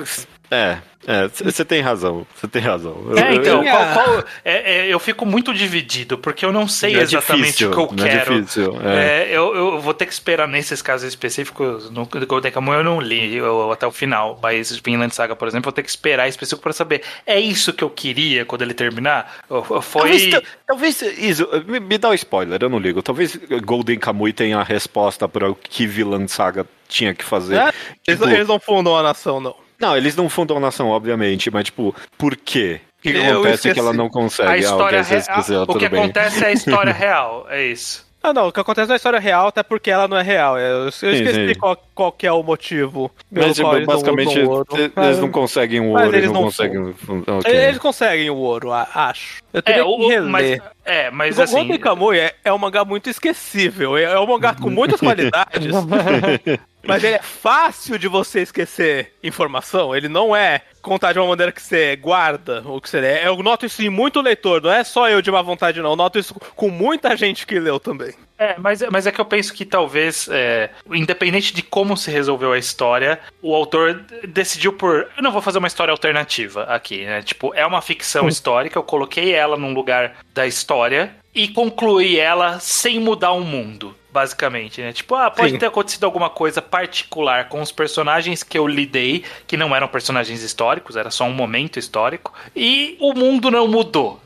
É, 0.52 0.80
é, 1.08 1.28
você 1.30 1.64
tem 1.66 1.82
razão, 1.82 2.28
você 2.36 2.48
tem 2.48 2.62
razão. 2.62 2.96
É, 3.16 3.36
então, 3.36 3.64
eu, 3.64 3.72
qual, 3.72 3.94
qual, 3.94 4.24
é, 4.46 4.74
é, 4.74 4.88
eu 4.88 5.00
fico 5.00 5.26
muito 5.26 5.54
dividido, 5.54 6.18
porque 6.18 6.46
eu 6.46 6.52
não 6.52 6.68
sei 6.68 6.96
é 6.96 7.02
exatamente 7.02 7.48
difícil, 7.48 7.72
o 7.72 7.88
que 7.88 8.02
eu 8.02 8.06
é 8.06 8.10
quero. 8.10 8.36
Difícil, 8.36 8.78
é. 8.84 9.28
eu, 9.32 9.56
eu 9.56 9.80
vou 9.80 9.94
ter 9.94 10.06
que 10.06 10.14
esperar 10.14 10.48
nesses 10.48 10.82
casos 10.82 11.08
específicos. 11.08 11.90
No 11.90 12.06
Golden 12.06 12.52
Kamuy 12.52 12.76
eu 12.76 12.84
não 12.84 13.00
li 13.00 13.36
eu, 13.36 13.72
até 13.72 13.88
o 13.88 13.92
final, 13.92 14.38
mas 14.44 14.78
Vinland 14.78 15.16
Saga, 15.16 15.36
por 15.36 15.48
exemplo, 15.48 15.70
eu 15.70 15.72
vou 15.72 15.74
ter 15.74 15.84
que 15.84 15.90
esperar 15.90 16.28
específico 16.28 16.62
para 16.62 16.74
saber. 16.74 17.02
É 17.26 17.40
isso 17.40 17.74
que 17.74 17.84
eu 17.84 17.90
queria 17.90 18.46
quando 18.46 18.62
ele 18.62 18.74
terminar? 18.74 19.38
Foi. 19.82 20.02
Talvez, 20.02 20.42
talvez 20.68 21.02
isso, 21.02 21.48
me, 21.66 21.80
me 21.80 21.98
dá 21.98 22.10
um 22.10 22.14
spoiler, 22.14 22.62
eu 22.62 22.70
não 22.70 22.78
ligo. 22.78 23.02
Talvez 23.02 23.40
Golden 23.66 23.98
Kamuy 23.98 24.34
tenha 24.34 24.60
a 24.60 24.64
resposta 24.64 25.28
para 25.28 25.50
o 25.50 25.56
que 25.56 25.88
Vinland 25.88 26.30
Saga 26.30 26.66
tinha 26.88 27.16
que 27.16 27.24
fazer. 27.24 27.56
É, 27.56 27.72
tipo, 27.72 27.82
eles, 28.06 28.22
eles 28.22 28.48
não 28.48 28.60
fundam 28.60 28.96
a 28.96 29.02
nação, 29.02 29.40
não. 29.40 29.56
Não, 29.82 29.98
eles 29.98 30.16
não 30.16 30.30
fundam 30.30 30.58
a 30.58 30.60
nação, 30.60 30.90
obviamente, 30.90 31.50
mas 31.50 31.66
tipo, 31.66 31.96
por 32.18 32.36
quê? 32.36 32.82
O 33.00 33.02
que, 33.02 33.14
que 33.14 33.20
acontece 33.20 33.74
que 33.74 33.80
ela 33.80 33.94
não 33.94 34.10
consegue? 34.10 34.50
A 34.50 34.58
história 34.58 35.00
ah, 35.00 35.42
okay, 35.42 35.58
o 35.58 35.80
que 35.80 35.86
acontece 35.86 36.44
é 36.44 36.48
a 36.48 36.52
história 36.52 36.94
real, 36.94 37.48
é 37.50 37.66
isso. 37.66 38.10
Ah, 38.24 38.34
não, 38.34 38.50
o 38.50 38.52
que 38.52 38.60
acontece 38.60 38.88
na 38.88 38.98
história 38.98 39.20
real, 39.20 39.48
até 39.48 39.64
porque 39.64 39.90
ela 39.90 40.08
não 40.08 40.16
é 40.16 40.22
real. 40.22 40.56
Eu, 40.56 40.84
eu 40.84 40.90
esqueci 40.90 41.56
qual, 41.56 41.76
qual 41.96 42.12
que 42.12 42.28
é 42.28 42.32
o 42.32 42.44
motivo. 42.44 43.10
Mas, 43.32 43.56
tipo, 43.56 43.84
basicamente, 43.84 44.38
eles 44.38 45.20
não 45.20 45.32
conseguem 45.32 45.80
o 45.80 45.90
ouro, 45.90 46.16
eles, 46.16 46.32
não, 46.32 46.44
conseguem. 46.44 46.94
Okay. 47.40 47.52
Eles 47.52 47.80
conseguem 47.80 48.30
o 48.30 48.36
ouro, 48.36 48.72
acho. 48.72 49.41
Eu 49.54 49.62
teria 49.62 49.82
é, 49.82 49.86
que 49.86 50.08
reler. 50.08 50.30
Mas, 50.30 50.60
é, 50.86 51.12
mas 51.12 51.38
o 51.38 51.42
assim. 51.42 51.72
O 51.72 51.80
Kamui 51.80 52.18
é, 52.18 52.36
é 52.44 52.54
um 52.54 52.58
mangá 52.58 52.86
muito 52.86 53.10
esquecível. 53.10 53.98
É, 53.98 54.04
é 54.04 54.20
um 54.20 54.28
mangá 54.28 54.56
com 54.56 54.70
muitas 54.70 55.00
qualidades. 55.02 55.72
Mas 56.84 57.04
ele 57.04 57.16
é 57.16 57.22
fácil 57.22 58.00
de 58.00 58.08
você 58.08 58.42
esquecer 58.42 59.14
informação. 59.24 59.96
Ele 59.96 60.10
não 60.10 60.36
é 60.36 60.62
contar 60.82 61.14
de 61.14 61.20
uma 61.20 61.28
maneira 61.28 61.52
que 61.52 61.62
você 61.62 61.96
guarda 61.96 62.64
ou 62.66 62.82
que 62.82 62.90
você 62.90 62.98
é. 62.98 63.28
Eu 63.28 63.38
noto 63.44 63.66
isso 63.66 63.84
em 63.84 63.90
muito 63.90 64.20
leitor, 64.20 64.62
não 64.62 64.72
é 64.72 64.84
só 64.84 65.08
eu 65.08 65.22
de 65.22 65.30
má 65.30 65.42
vontade, 65.42 65.80
não. 65.80 65.92
Eu 65.92 65.96
noto 65.96 66.18
isso 66.18 66.34
com 66.56 66.70
muita 66.70 67.16
gente 67.16 67.46
que 67.46 67.60
leu 67.60 67.80
também. 67.80 68.14
É, 68.42 68.56
mas, 68.58 68.82
mas 68.92 69.06
é 69.06 69.12
que 69.12 69.22
eu 69.22 69.26
penso 69.26 69.54
que 69.54 69.64
talvez, 69.64 70.28
é, 70.32 70.72
independente 70.92 71.54
de 71.54 71.62
como 71.62 71.96
se 71.96 72.10
resolveu 72.10 72.52
a 72.54 72.58
história, 72.58 73.20
o 73.40 73.54
autor 73.54 74.04
decidiu 74.28 74.74
por. 74.74 75.08
Eu 75.16 75.22
não 75.22 75.32
vou 75.32 75.44
fazer 75.44 75.60
uma 75.60 75.68
história 75.68 75.92
alternativa 75.92 76.64
aqui, 76.64 77.06
né? 77.06 77.22
Tipo, 77.22 77.54
é 77.54 77.64
uma 77.64 77.84
ficção 77.84 78.28
histórica, 78.28 78.80
eu 78.80 78.84
coloquei 78.84 79.32
ela 79.32 79.56
num 79.56 79.76
lugar 79.76 80.16
da 80.34 80.48
história 80.48 81.16
e 81.36 81.50
concluí 81.50 82.18
ela 82.18 82.60
sem 82.60 83.00
mudar 83.00 83.32
o 83.34 83.42
mundo 83.42 83.96
basicamente, 84.12 84.82
né? 84.82 84.92
Tipo, 84.92 85.16
ah, 85.16 85.32
pode 85.32 85.52
Sim. 85.52 85.58
ter 85.58 85.68
acontecido 85.68 86.04
alguma 86.04 86.30
coisa 86.30 86.62
particular 86.62 87.48
com 87.48 87.62
os 87.62 87.72
personagens 87.72 88.44
que 88.44 88.58
eu 88.58 88.68
lidei, 88.68 89.24
que 89.48 89.56
não 89.56 89.76
eram 89.76 89.88
personagens 89.88 90.42
históricos, 90.44 90.96
era 90.96 91.10
só 91.10 91.26
um 91.26 91.34
momento 91.34 91.80
histórico, 91.80 92.34
e 92.56 92.98
o 93.00 93.14
mundo 93.14 93.50
não 93.50 93.68
mudou. 93.68 94.20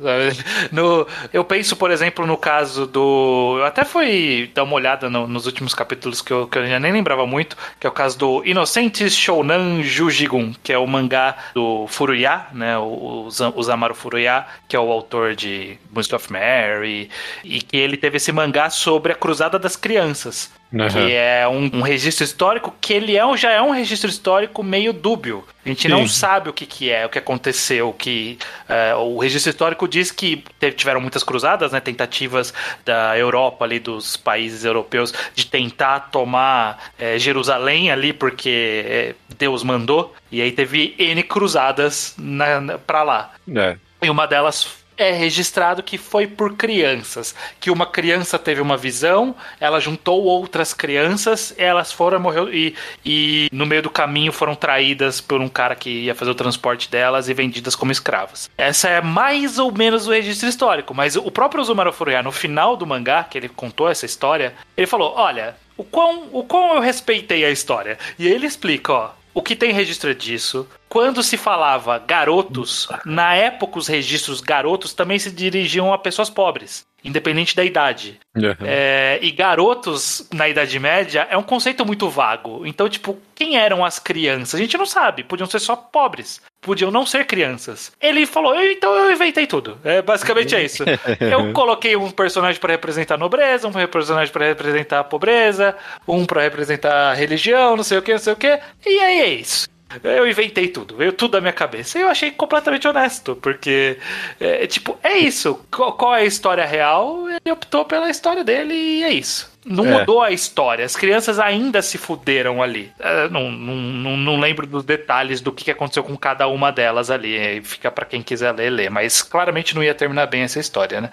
No, 0.72 1.08
eu 1.32 1.44
penso, 1.44 1.76
por 1.76 1.92
exemplo, 1.92 2.26
no 2.26 2.38
caso 2.38 2.86
do. 2.86 3.58
Eu 3.60 3.66
até 3.66 3.84
fui 3.84 4.50
dar 4.54 4.64
uma 4.64 4.74
olhada 4.74 5.10
no, 5.10 5.28
nos 5.28 5.46
últimos 5.46 5.74
capítulos 5.74 6.22
que 6.22 6.32
eu, 6.32 6.48
que 6.48 6.58
eu 6.58 6.68
já 6.68 6.80
nem 6.80 6.92
lembrava 6.92 7.26
muito, 7.26 7.56
que 7.80 7.86
é 7.86 7.90
o 7.90 7.94
caso 7.94 8.18
do 8.18 8.46
Inocentes 8.46 9.16
Shounan 9.16 9.84
Jujigun, 9.84 10.54
que 10.64 10.74
é 10.74 10.78
o 10.78 10.88
mangá 10.88 11.36
do 11.54 11.88
Furuya, 11.88 12.48
né? 12.52 12.78
O, 12.78 13.28
o 13.28 13.64
Zamaru 13.64 13.94
Furuya, 13.94 14.46
que 14.68 14.76
é 14.76 14.80
o 14.80 14.92
autor 14.92 15.36
de 15.36 15.78
Music 15.92 16.16
of 16.16 16.32
Mary, 16.32 17.10
e 17.44 17.62
que 17.62 17.78
ele 17.78 17.98
teve 17.98 18.18
esse 18.18 18.32
mangá 18.32 18.70
sobre 18.70 19.12
a 19.12 19.16
Cruzada 19.16 19.60
das 19.60 19.75
das 19.76 19.78
crianças. 19.78 20.54
Uhum. 20.74 20.90
Que 20.90 21.14
é 21.14 21.48
um, 21.48 21.78
um, 21.78 21.82
registro 21.82 22.26
histórico 22.26 22.74
que 22.82 22.92
ele 22.92 23.16
é, 23.16 23.38
já 23.38 23.52
é 23.52 23.62
um 23.62 23.72
registro 23.72 24.10
histórico 24.10 24.62
meio 24.62 24.92
dúbio. 24.92 25.46
A 25.64 25.70
gente 25.70 25.84
Sim. 25.84 25.88
não 25.88 26.08
sabe 26.08 26.50
o 26.50 26.54
que, 26.54 26.66
que 26.66 26.92
é, 26.92 27.06
o 27.06 27.10
que 27.10 27.20
aconteceu. 27.20 27.94
que 27.94 28.38
uh, 28.68 29.00
O 29.00 29.20
registro 29.20 29.52
histórico 29.52 29.88
diz 29.88 30.12
que 30.12 30.44
tiveram 30.76 31.00
muitas 31.00 31.24
cruzadas, 31.24 31.72
né, 31.72 31.80
tentativas 31.80 32.54
da 32.84 33.18
Europa, 33.18 33.64
ali, 33.64 33.80
dos 33.80 34.18
países 34.18 34.66
europeus, 34.66 35.14
de 35.34 35.46
tentar 35.46 36.12
tomar 36.12 36.92
é, 37.00 37.18
Jerusalém 37.18 37.90
ali, 37.90 38.12
porque 38.12 38.84
é, 38.86 39.16
Deus 39.38 39.64
mandou. 39.64 40.14
E 40.30 40.42
aí 40.42 40.52
teve 40.52 40.94
N 40.98 41.24
cruzadas 41.24 42.16
na, 42.18 42.60
na, 42.60 42.78
pra 42.78 43.04
lá. 43.04 43.32
É. 43.56 43.78
E 44.02 44.10
uma 44.10 44.26
delas 44.26 44.85
é 44.98 45.12
registrado 45.12 45.84
que 45.84 45.98
foi 45.98 46.28
por 46.28 46.56
crianças, 46.56 47.36
que 47.60 47.70
uma 47.70 47.86
criança 47.86 48.40
teve 48.40 48.62
uma 48.62 48.78
visão, 48.78 49.36
ela 49.60 49.80
juntou 49.80 50.24
outras 50.24 50.74
crianças, 50.74 51.54
elas 51.58 51.92
foram 51.92 52.20
morreu 52.20 52.54
e, 52.54 52.76
e 53.06 53.48
no 53.52 53.66
meio 53.66 53.82
do 53.82 53.90
caminho 53.90 54.32
foram 54.32 54.56
traídas 54.56 55.20
por 55.22 55.42
um 55.42 55.50
cara 55.50 55.76
que 55.76 55.90
ia 55.90 56.16
fazer 56.16 56.32
o 56.32 56.36
transporte 56.36 56.90
delas 56.90 57.30
e 57.30 57.34
vendidas 57.34 57.76
como 57.76 57.92
escravas. 57.92 58.50
Essa 58.58 58.90
é 58.90 59.02
mais 59.02 59.60
ou 59.60 59.72
menos 59.72 60.08
o 60.08 60.12
registro 60.12 60.48
histórico, 60.48 60.94
mas 60.94 61.16
o 61.16 61.32
próprio 61.32 61.64
Zumaru 61.64 61.92
Furuya, 61.92 62.24
no 62.24 62.32
final 62.32 62.78
do 62.78 62.86
mangá, 62.86 63.24
que 63.24 63.38
ele 63.38 63.50
contou 63.50 63.90
essa 63.90 64.06
história, 64.06 64.54
ele 64.76 64.88
falou: 64.88 65.14
"Olha, 65.16 65.56
o 65.78 65.84
quão, 65.84 66.30
o 66.32 66.44
quão 66.44 66.76
eu 66.76 66.82
respeitei 66.82 67.44
a 67.44 67.52
história". 67.52 67.98
E 68.18 68.28
ele 68.28 68.46
explica, 68.46 68.94
ó, 68.94 69.10
o 69.36 69.42
que 69.42 69.56
tem 69.56 69.74
registro 69.74 70.16
disso? 70.16 70.66
Quando 70.88 71.22
se 71.22 71.36
falava 71.36 72.00
garotos, 72.00 72.88
na 73.06 73.36
época 73.36 73.78
os 73.78 73.88
registros 73.88 74.40
garotos 74.40 74.94
também 74.94 75.20
se 75.20 75.30
dirigiam 75.30 75.94
a 75.94 75.98
pessoas 75.98 76.30
pobres 76.30 76.88
independente 77.06 77.56
da 77.56 77.64
idade. 77.64 78.20
Uhum. 78.36 78.56
É, 78.62 79.20
e 79.22 79.30
garotos 79.30 80.28
na 80.34 80.50
Idade 80.50 80.80
Média 80.80 81.28
é 81.30 81.38
um 81.38 81.44
conceito 81.44 81.86
muito 81.86 82.10
vago. 82.10 82.66
Então, 82.66 82.90
tipo, 82.90 83.18
quem 83.36 83.58
eram 83.58 83.86
as 83.86 84.00
crianças? 84.00 84.56
A 84.56 84.64
gente 84.64 84.76
não 84.76 84.88
sabe. 84.88 85.24
Podiam 85.24 85.46
ser 85.46 85.60
só 85.60 85.76
pobres. 85.76 86.42
Podiam 86.66 86.90
não 86.90 87.06
ser 87.06 87.28
crianças. 87.28 87.92
Ele 88.02 88.26
falou, 88.26 88.60
então 88.60 88.92
eu 88.96 89.12
inventei 89.12 89.46
tudo. 89.46 89.78
É, 89.84 90.02
basicamente 90.02 90.56
é 90.56 90.64
isso. 90.64 90.84
Eu 91.22 91.54
coloquei 91.54 91.96
um 91.96 92.10
personagem 92.10 92.60
para 92.60 92.74
representar 92.74 93.14
a 93.14 93.18
nobreza, 93.20 93.68
um 93.68 93.88
personagem 93.88 94.34
para 94.34 94.48
representar 94.48 95.02
a 95.02 95.04
pobreza, 95.04 95.76
um 96.08 96.26
para 96.26 96.42
representar 96.42 97.12
a 97.12 97.14
religião, 97.14 97.76
não 97.76 97.84
sei 97.84 98.00
o 98.00 98.02
que, 98.02 98.14
não 98.14 98.20
sei 98.20 98.34
o 98.34 98.36
que. 98.36 98.60
E 98.84 99.00
aí 99.00 99.20
é 99.22 99.34
isso. 99.36 99.70
Eu 100.04 100.28
inventei 100.28 100.68
tudo, 100.68 100.98
veio 100.98 101.14
tudo 101.14 101.34
da 101.34 101.42
minha 101.42 101.54
cabeça. 101.54 102.00
E 102.00 102.02
eu 102.02 102.10
achei 102.10 102.32
completamente 102.32 102.88
honesto, 102.88 103.36
porque, 103.36 103.98
é, 104.40 104.66
tipo, 104.66 104.98
é 105.04 105.20
isso. 105.20 105.60
Qual, 105.72 105.94
qual, 105.94 106.16
é 106.16 106.22
a 106.22 106.26
história 106.26 106.66
real? 106.66 107.30
Ele 107.30 107.52
optou 107.52 107.86
pela 107.86 108.10
história 108.10 108.44
dele 108.44 108.74
e 108.74 109.04
é 109.04 109.12
isso. 109.12 109.55
Não 109.66 109.86
é. 109.86 110.00
mudou 110.00 110.22
a 110.22 110.30
história. 110.30 110.86
As 110.86 110.96
crianças 110.96 111.40
ainda 111.40 111.82
se 111.82 111.98
fuderam 111.98 112.62
ali. 112.62 112.92
É, 113.00 113.28
não, 113.30 113.50
não, 113.52 113.76
não, 113.76 114.18
não, 114.18 114.40
lembro 114.40 114.68
dos 114.68 114.84
detalhes 114.84 115.42
do 115.42 115.52
que 115.52 115.72
aconteceu 115.72 116.04
com 116.04 116.16
cada 116.16 116.48
uma 116.48 116.72
delas 116.72 117.10
ali. 117.10 117.62
Fica 117.64 117.90
para 117.90 118.06
quem 118.06 118.22
quiser 118.22 118.52
ler, 118.52 118.70
ler. 118.70 118.92
Mas 118.92 119.24
claramente 119.24 119.74
não 119.74 119.84
ia 119.84 119.96
terminar 119.96 120.28
bem 120.28 120.44
essa 120.44 120.60
história, 120.60 121.02
né? 121.02 121.10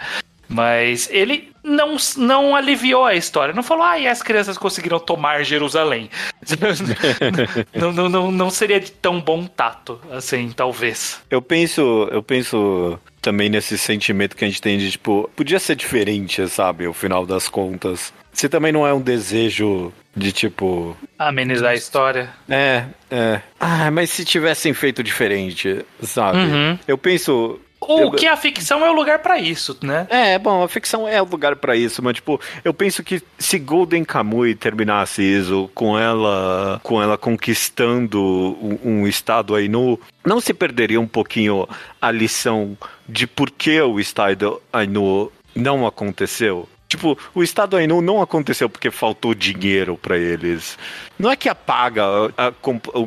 Mas 0.48 1.08
ele 1.10 1.50
não, 1.62 1.96
não 2.16 2.54
aliviou 2.54 3.04
a 3.04 3.14
história. 3.14 3.54
Não 3.54 3.62
falou, 3.62 3.84
ah, 3.84 3.98
e 3.98 4.06
as 4.06 4.22
crianças 4.22 4.58
conseguiram 4.58 4.98
tomar 4.98 5.44
Jerusalém. 5.44 6.10
não, 7.74 7.92
não, 7.92 8.08
não, 8.08 8.30
não 8.30 8.50
seria 8.50 8.80
de 8.80 8.90
tão 8.90 9.20
bom 9.20 9.46
tato, 9.46 10.00
assim, 10.10 10.50
talvez. 10.54 11.20
Eu 11.30 11.40
penso, 11.40 12.08
eu 12.10 12.22
penso 12.22 12.98
também 13.20 13.48
nesse 13.48 13.78
sentimento 13.78 14.36
que 14.36 14.44
a 14.44 14.48
gente 14.48 14.60
tem 14.60 14.78
de, 14.78 14.90
tipo, 14.90 15.30
podia 15.36 15.58
ser 15.58 15.76
diferente, 15.76 16.46
sabe? 16.48 16.86
O 16.86 16.92
final 16.92 17.24
das 17.24 17.48
contas. 17.48 18.12
Se 18.32 18.48
também 18.48 18.72
não 18.72 18.86
é 18.86 18.92
um 18.92 19.00
desejo 19.00 19.92
de 20.16 20.32
tipo. 20.32 20.96
Amenizar 21.18 21.70
a 21.70 21.74
história. 21.74 22.30
É, 22.48 22.84
é. 23.10 23.40
Ah, 23.60 23.90
mas 23.90 24.10
se 24.10 24.24
tivessem 24.24 24.74
feito 24.74 25.02
diferente, 25.02 25.84
sabe? 26.02 26.38
Uhum. 26.38 26.78
Eu 26.86 26.98
penso. 26.98 27.60
O 27.88 28.12
que 28.12 28.26
a 28.26 28.36
ficção 28.36 28.84
é 28.84 28.90
o 28.90 28.92
lugar 28.92 29.20
para 29.20 29.38
isso, 29.38 29.76
né? 29.82 30.06
É, 30.08 30.38
bom, 30.38 30.62
a 30.62 30.68
ficção 30.68 31.06
é 31.06 31.20
o 31.20 31.24
lugar 31.24 31.56
para 31.56 31.76
isso, 31.76 32.02
mas 32.02 32.14
tipo, 32.14 32.40
eu 32.64 32.72
penso 32.72 33.02
que 33.02 33.22
se 33.38 33.58
Golden 33.58 34.04
Kamuy 34.04 34.54
terminasse 34.54 35.22
isso 35.22 35.70
com 35.74 35.98
ela, 35.98 36.80
com 36.82 37.02
ela 37.02 37.18
conquistando 37.18 38.20
um, 38.20 38.78
um 38.84 39.06
estado 39.06 39.54
aí 39.54 39.68
no, 39.68 39.98
não 40.24 40.40
se 40.40 40.54
perderia 40.54 41.00
um 41.00 41.06
pouquinho 41.06 41.68
a 42.00 42.10
lição 42.10 42.76
de 43.08 43.26
por 43.26 43.50
que 43.50 43.80
o 43.80 43.98
estado 43.98 44.60
Ainu 44.72 45.30
não 45.54 45.86
aconteceu? 45.86 46.68
Tipo, 46.92 47.18
o 47.34 47.42
Estado 47.42 47.74
Ainu 47.74 48.02
não 48.02 48.20
aconteceu 48.20 48.68
porque 48.68 48.90
faltou 48.90 49.34
dinheiro 49.34 49.96
para 49.96 50.18
eles. 50.18 50.78
Não 51.18 51.30
é 51.30 51.36
que 51.36 51.48
apaga 51.48 52.04
a, 52.04 52.26
a, 52.36 52.48
a, 52.48 52.52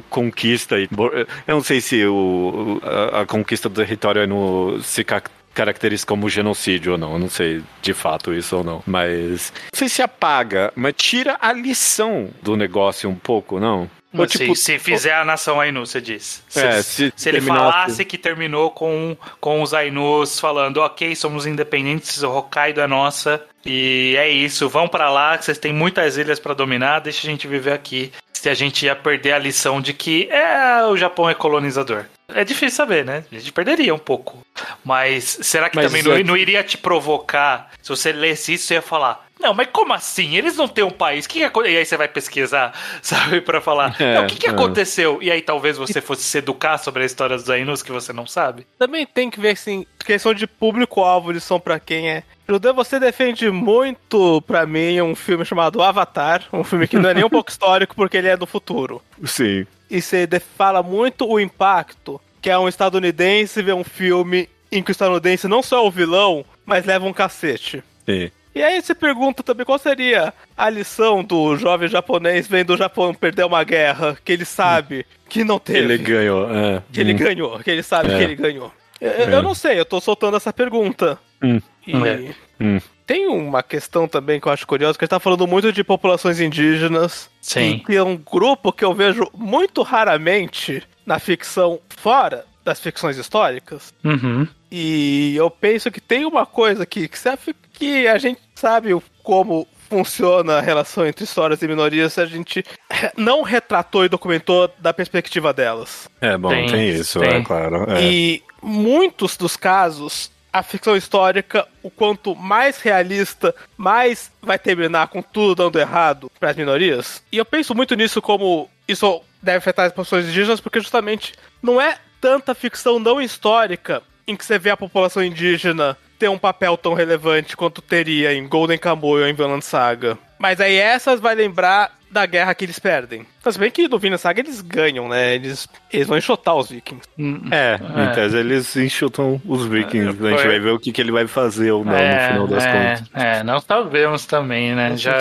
conquista. 0.10 0.76
Eu 0.80 1.28
não 1.48 1.62
sei 1.62 1.80
se 1.80 2.04
o, 2.04 2.82
a, 3.14 3.28
conquista 3.28 3.70
do 3.70 3.76
território 3.76 4.22
Ainu 4.22 4.82
se 4.82 5.06
caracteriza 5.54 6.04
como 6.04 6.28
genocídio 6.28 6.94
ou 6.94 6.98
não. 6.98 7.14
Eu 7.14 7.20
não 7.20 7.30
sei 7.30 7.62
de 7.80 7.94
fato 7.94 8.34
isso 8.34 8.58
ou 8.58 8.64
não. 8.64 8.82
Mas. 8.88 9.54
Não 9.72 9.78
sei 9.78 9.88
se 9.88 10.02
apaga, 10.02 10.74
mas 10.76 10.96
tira 10.98 11.38
a 11.40 11.54
lição 11.54 12.30
do 12.42 12.58
negócio 12.58 13.08
um 13.08 13.16
pouco, 13.16 13.60
não? 13.60 13.88
Ou, 14.22 14.28
tipo, 14.28 14.56
se, 14.56 14.64
se 14.64 14.80
fizer 14.80 15.14
a 15.14 15.26
nação 15.26 15.60
Ainu, 15.60 15.86
você 15.86 16.02
diz. 16.02 16.44
Se, 16.48 16.60
é, 16.60 16.82
se, 16.82 17.14
se 17.16 17.30
ele 17.30 17.42
falasse 17.42 18.06
que 18.06 18.18
terminou 18.18 18.72
com, 18.72 19.16
com 19.40 19.62
os 19.62 19.74
Ainus 19.74 20.40
falando, 20.40 20.78
ok, 20.78 21.16
somos 21.16 21.46
independentes, 21.46 22.24
o 22.24 22.32
Hokkaido 22.32 22.82
é 22.82 22.88
nossa, 22.88 23.44
e 23.66 24.16
é 24.18 24.30
isso, 24.30 24.70
vão 24.70 24.88
para 24.88 25.10
lá, 25.10 25.38
vocês 25.38 25.58
têm 25.58 25.74
muitas 25.74 26.18
ilhas 26.18 26.40
para 26.40 26.54
dominar, 26.54 27.00
deixa 27.00 27.28
a 27.28 27.30
gente 27.30 27.48
viver 27.48 27.74
aqui. 27.74 28.12
Se 28.32 28.50
a 28.50 28.54
gente 28.54 28.86
ia 28.86 28.96
perder 28.96 29.32
a 29.32 29.40
lição 29.40 29.82
de 29.82 29.92
que 29.92 30.30
é, 30.30 30.86
o 30.86 30.96
Japão 30.96 31.28
é 31.28 31.34
colonizador. 31.34 32.06
É 32.28 32.44
difícil 32.44 32.76
saber, 32.76 33.06
né? 33.06 33.24
A 33.32 33.36
gente 33.36 33.52
perderia 33.52 33.94
um 33.94 34.00
pouco. 34.00 34.46
Mas 34.84 35.40
será 35.42 35.70
que 35.70 35.76
Mas 35.76 35.86
também 35.86 36.04
não, 36.04 36.14
é... 36.14 36.24
não 36.24 36.38
iria 36.38 36.64
te 36.64 36.78
provocar? 36.78 37.72
Se 37.82 37.90
você 37.90 38.12
lesse 38.12 38.54
isso, 38.54 38.68
você 38.68 38.76
ia 38.76 38.82
falar: 38.82 39.26
não, 39.40 39.54
mas 39.54 39.68
como 39.72 39.94
assim? 39.94 40.36
Eles 40.36 40.56
não 40.56 40.68
têm 40.68 40.84
um 40.84 40.92
país. 40.92 41.28
Que 41.28 41.50
que 41.50 41.60
e 41.62 41.78
aí 41.78 41.86
você 41.86 41.98
vai 41.98 42.08
pesquisar, 42.08 42.74
sabe, 43.02 43.42
para 43.42 43.62
falar. 43.62 43.96
É, 44.00 44.16
não, 44.16 44.24
o 44.24 44.28
que, 44.28 44.38
que 44.38 44.48
é. 44.48 44.50
aconteceu? 44.50 45.22
E 45.22 45.30
aí 45.30 45.42
talvez 45.42 45.78
você 45.78 46.02
fosse 46.02 46.24
se 46.24 46.38
educar 46.38 46.78
sobre 46.78 47.04
a 47.04 47.06
história 47.06 47.36
dos 47.36 47.50
Ainus 47.50 47.84
que 47.84 47.92
você 47.92 48.14
não 48.14 48.26
sabe. 48.26 48.66
Também 48.78 49.06
tem 49.06 49.30
que 49.30 49.40
ver, 49.40 49.52
assim, 49.52 49.86
questão 50.00 50.34
de 50.34 50.48
público-alvo, 50.48 51.32
eles 51.32 51.44
são 51.44 51.60
para 51.60 51.80
quem 51.80 52.10
é. 52.10 52.24
Judeu, 52.48 52.74
você 52.74 53.00
defende 53.00 53.50
muito, 53.50 54.42
para 54.44 54.66
mim, 54.66 55.02
um 55.02 55.16
filme 55.16 55.44
chamado 55.44 55.82
Avatar, 55.82 56.44
um 56.54 56.64
filme 56.64 56.88
que 56.88 56.98
não 56.98 57.10
é 57.10 57.14
nem 57.14 57.24
um 57.24 57.30
pouco 57.30 57.50
histórico 57.52 57.96
porque 57.96 58.18
ele 58.18 58.28
é 58.28 58.38
do 58.38 58.46
futuro. 58.46 59.02
Sim. 59.26 59.66
E 59.90 60.02
você 60.02 60.28
fala 60.58 60.82
muito 60.82 61.28
o 61.28 61.40
impacto 61.40 62.22
que 62.42 62.50
é 62.50 62.58
um 62.58 62.68
estadunidense 62.68 63.64
ver 63.64 63.74
um 63.74 63.84
filme 63.84 64.48
em 64.72 64.84
que 64.84 64.92
o 64.92 64.94
estadunidense 64.94 65.48
não 65.48 65.64
só 65.64 65.78
é 65.78 65.88
o 65.88 65.90
vilão, 65.90 66.46
mas 66.64 66.86
leva 66.86 67.06
um 67.06 67.14
cacete. 67.14 67.84
Sim. 68.06 68.32
E 68.56 68.64
aí 68.64 68.82
você 68.82 68.96
pergunta 68.96 69.44
também 69.44 69.66
qual 69.66 69.78
seria 69.78 70.34
a 70.56 70.70
lição 70.70 71.22
do 71.22 71.58
jovem 71.58 71.90
japonês 71.90 72.48
vendo 72.48 72.74
o 72.74 72.78
Japão 72.78 73.14
perder 73.14 73.46
uma 73.46 73.64
guerra 73.66 74.18
que 74.24 74.32
ele 74.32 74.46
sabe 74.46 75.06
que 75.28 75.44
não 75.44 75.60
teve. 75.60 75.80
Ele 75.80 75.98
ganhou, 75.98 76.50
é. 76.50 76.82
Que 76.92 77.02
ele 77.02 77.14
Hum. 77.14 77.18
ganhou, 77.18 77.60
que 77.60 77.70
ele 77.70 77.84
sabe 77.84 78.14
É. 78.14 78.18
que 78.18 78.24
ele 78.24 78.36
ganhou. 78.36 78.72
Eu, 79.02 79.12
eu 79.12 79.44
não 79.44 79.54
sei, 79.54 79.78
eu 79.78 79.84
tô 79.86 80.00
soltando 80.00 80.38
essa 80.38 80.54
pergunta. 80.54 81.20
Hum. 81.44 81.60
E 81.86 81.92
É. 81.96 82.34
Hum. 82.62 82.80
tem 83.06 83.28
uma 83.28 83.62
questão 83.62 84.08
também 84.08 84.40
que 84.40 84.48
eu 84.48 84.52
acho 84.54 84.66
curiosa, 84.66 84.98
que 84.98 85.04
a 85.04 85.06
gente 85.06 85.10
tá 85.10 85.20
falando 85.20 85.46
muito 85.46 85.74
de 85.74 85.84
populações 85.84 86.40
indígenas. 86.40 87.30
Sim. 87.42 87.72
E 87.76 87.80
que 87.82 87.94
é 87.96 88.02
um 88.04 88.16
grupo 88.16 88.72
que 88.72 88.86
eu 88.86 88.94
vejo 88.94 89.30
muito 89.34 89.82
raramente 89.82 90.82
na 91.06 91.20
ficção 91.20 91.78
fora 91.90 92.46
das 92.64 92.80
ficções 92.80 93.18
históricas. 93.18 93.94
Uhum. 94.04 94.48
E 94.72 95.36
eu 95.36 95.52
penso 95.52 95.92
que 95.92 96.02
tem 96.02 96.26
uma 96.26 96.46
coisa 96.46 96.86
que, 96.86 97.08
que, 97.08 97.30
a, 97.30 97.38
que 97.74 98.08
a 98.08 98.18
gente 98.18 98.40
sabe 98.56 98.94
o- 98.94 99.04
como 99.24 99.68
funciona 99.90 100.58
a 100.58 100.62
relação 100.62 101.06
entre 101.06 101.24
histórias 101.24 101.62
e 101.62 101.68
minorias, 101.68 102.18
a 102.18 102.26
gente 102.26 102.64
não 103.16 103.44
retratou 103.44 104.04
e 104.04 104.10
documentou 104.10 104.70
da 104.80 104.94
perspectiva 104.94 105.54
delas. 105.54 106.10
É, 106.20 106.38
bom, 106.38 106.50
Tem, 106.50 106.68
tem, 106.68 106.90
isso, 106.90 107.20
tem. 107.20 107.36
é 107.36 107.44
claro. 107.44 107.86
É. 107.92 108.02
E 108.02 108.44
muitos 108.62 109.38
dos 109.38 109.56
casos, 109.56 110.32
a 110.52 110.64
ficção 110.64 110.96
histórica, 110.98 111.68
o 111.84 111.90
quanto 111.92 112.36
mais 112.36 112.80
realista, 112.80 113.54
mais 113.78 114.32
vai 114.42 114.58
terminar 114.58 115.08
com 115.10 115.22
tudo 115.22 115.56
dando 115.56 115.80
errado 115.80 116.32
para 116.40 116.50
as 116.50 116.56
minorias. 116.56 117.22
E 117.32 117.38
eu 117.38 117.46
penso 117.46 117.76
muito 117.76 117.94
nisso 117.96 118.22
como 118.22 118.70
isso 118.88 119.22
deve 119.42 119.58
afetar 119.60 119.86
as 119.86 119.92
populações 119.92 120.26
indígenas, 120.26 120.60
porque 120.60 120.80
justamente 120.80 121.34
não 121.62 121.80
é 121.80 121.98
tanta 122.20 122.56
ficção 122.56 122.98
não 123.00 123.22
histórica 123.22 124.02
em 124.28 124.36
que 124.36 124.44
você 124.44 124.58
vê 124.58 124.72
a 124.72 124.78
população 124.78 125.24
indígena 125.24 125.96
ter 126.18 126.30
um 126.30 126.38
papel 126.38 126.78
tão 126.78 126.94
relevante 126.94 127.56
quanto 127.56 127.82
teria 127.82 128.34
em 128.34 128.48
Golden 128.48 128.78
Kamuy 128.78 129.22
ou 129.22 129.28
em 129.28 129.34
Vinland 129.34 129.64
Saga. 129.64 130.18
Mas 130.38 130.60
aí 130.60 130.76
essas 130.76 131.20
vai 131.20 131.34
lembrar 131.36 131.92
da 132.12 132.26
guerra 132.26 132.54
que 132.54 132.64
eles 132.64 132.80
perdem. 132.80 133.26
Mas 133.44 133.58
bem 133.58 133.70
que 133.70 133.88
no 133.88 134.00
Vinland 134.00 134.22
Saga 134.22 134.40
eles 134.40 134.62
ganham, 134.62 135.08
né? 135.10 135.36
Eles, 135.36 135.68
eles 135.92 136.08
vão 136.08 136.18
enxotar 136.18 136.56
os 136.56 136.70
vikings. 136.70 137.08
É, 137.52 137.78
É. 137.78 138.04
em 138.04 138.16
tese 138.16 138.38
eles 138.38 138.76
enxutam 138.78 139.42
os 139.46 139.66
vikings. 139.66 140.26
a 140.26 140.30
gente 140.30 140.48
vai 140.48 140.60
ver 140.60 140.72
o 140.72 140.80
que, 140.80 140.92
que 140.92 141.02
ele 141.02 141.12
vai 141.12 141.28
fazer 141.28 141.72
ou 141.72 141.84
não 141.84 141.92
no 141.92 141.98
final 142.28 142.48
das 142.48 142.66
é, 142.66 142.72
contas. 142.72 143.10
É, 143.14 143.44
nós 143.44 143.64
sabemos 143.64 144.26
também, 144.26 144.74
né? 144.74 144.96
Já. 144.96 145.18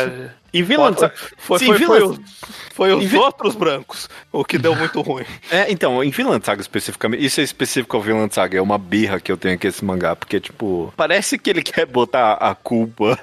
Vinland 0.63 0.99
Saga. 1.01 1.15
Foi, 1.39 1.59
Sim, 1.59 1.67
foi, 1.67 1.79
foi, 1.79 1.87
Vinland- 1.99 2.21
os, 2.21 2.31
foi 2.75 2.93
os 2.95 3.05
Vi- 3.05 3.17
outros 3.17 3.55
brancos, 3.55 4.09
o 4.33 4.45
que 4.45 4.57
deu 4.59 4.75
muito 4.77 5.01
ruim. 5.01 5.25
É, 5.51 5.71
então, 5.71 6.03
em 6.03 6.11
Vinland 6.11 6.45
Saga 6.45 6.61
especificamente, 6.61 7.25
isso 7.25 7.41
é 7.41 7.45
específico 7.45 7.97
ao 7.97 8.03
Vinland 8.03 8.35
Saga, 8.35 8.59
é 8.59 8.63
uma 8.63 8.79
birra 8.79 9.19
que 9.21 9.31
eu 9.33 9.37
tenho 9.37 9.55
aqui 9.55 9.67
esse 9.67 9.85
mangá, 9.85 10.15
porque, 10.17 10.39
tipo, 10.41 10.93
parece 10.97 11.39
que 11.39 11.51
ele 11.51 11.63
quer 11.63 11.87
botar 11.87 12.35
a 12.35 12.55
culpa 12.55 13.19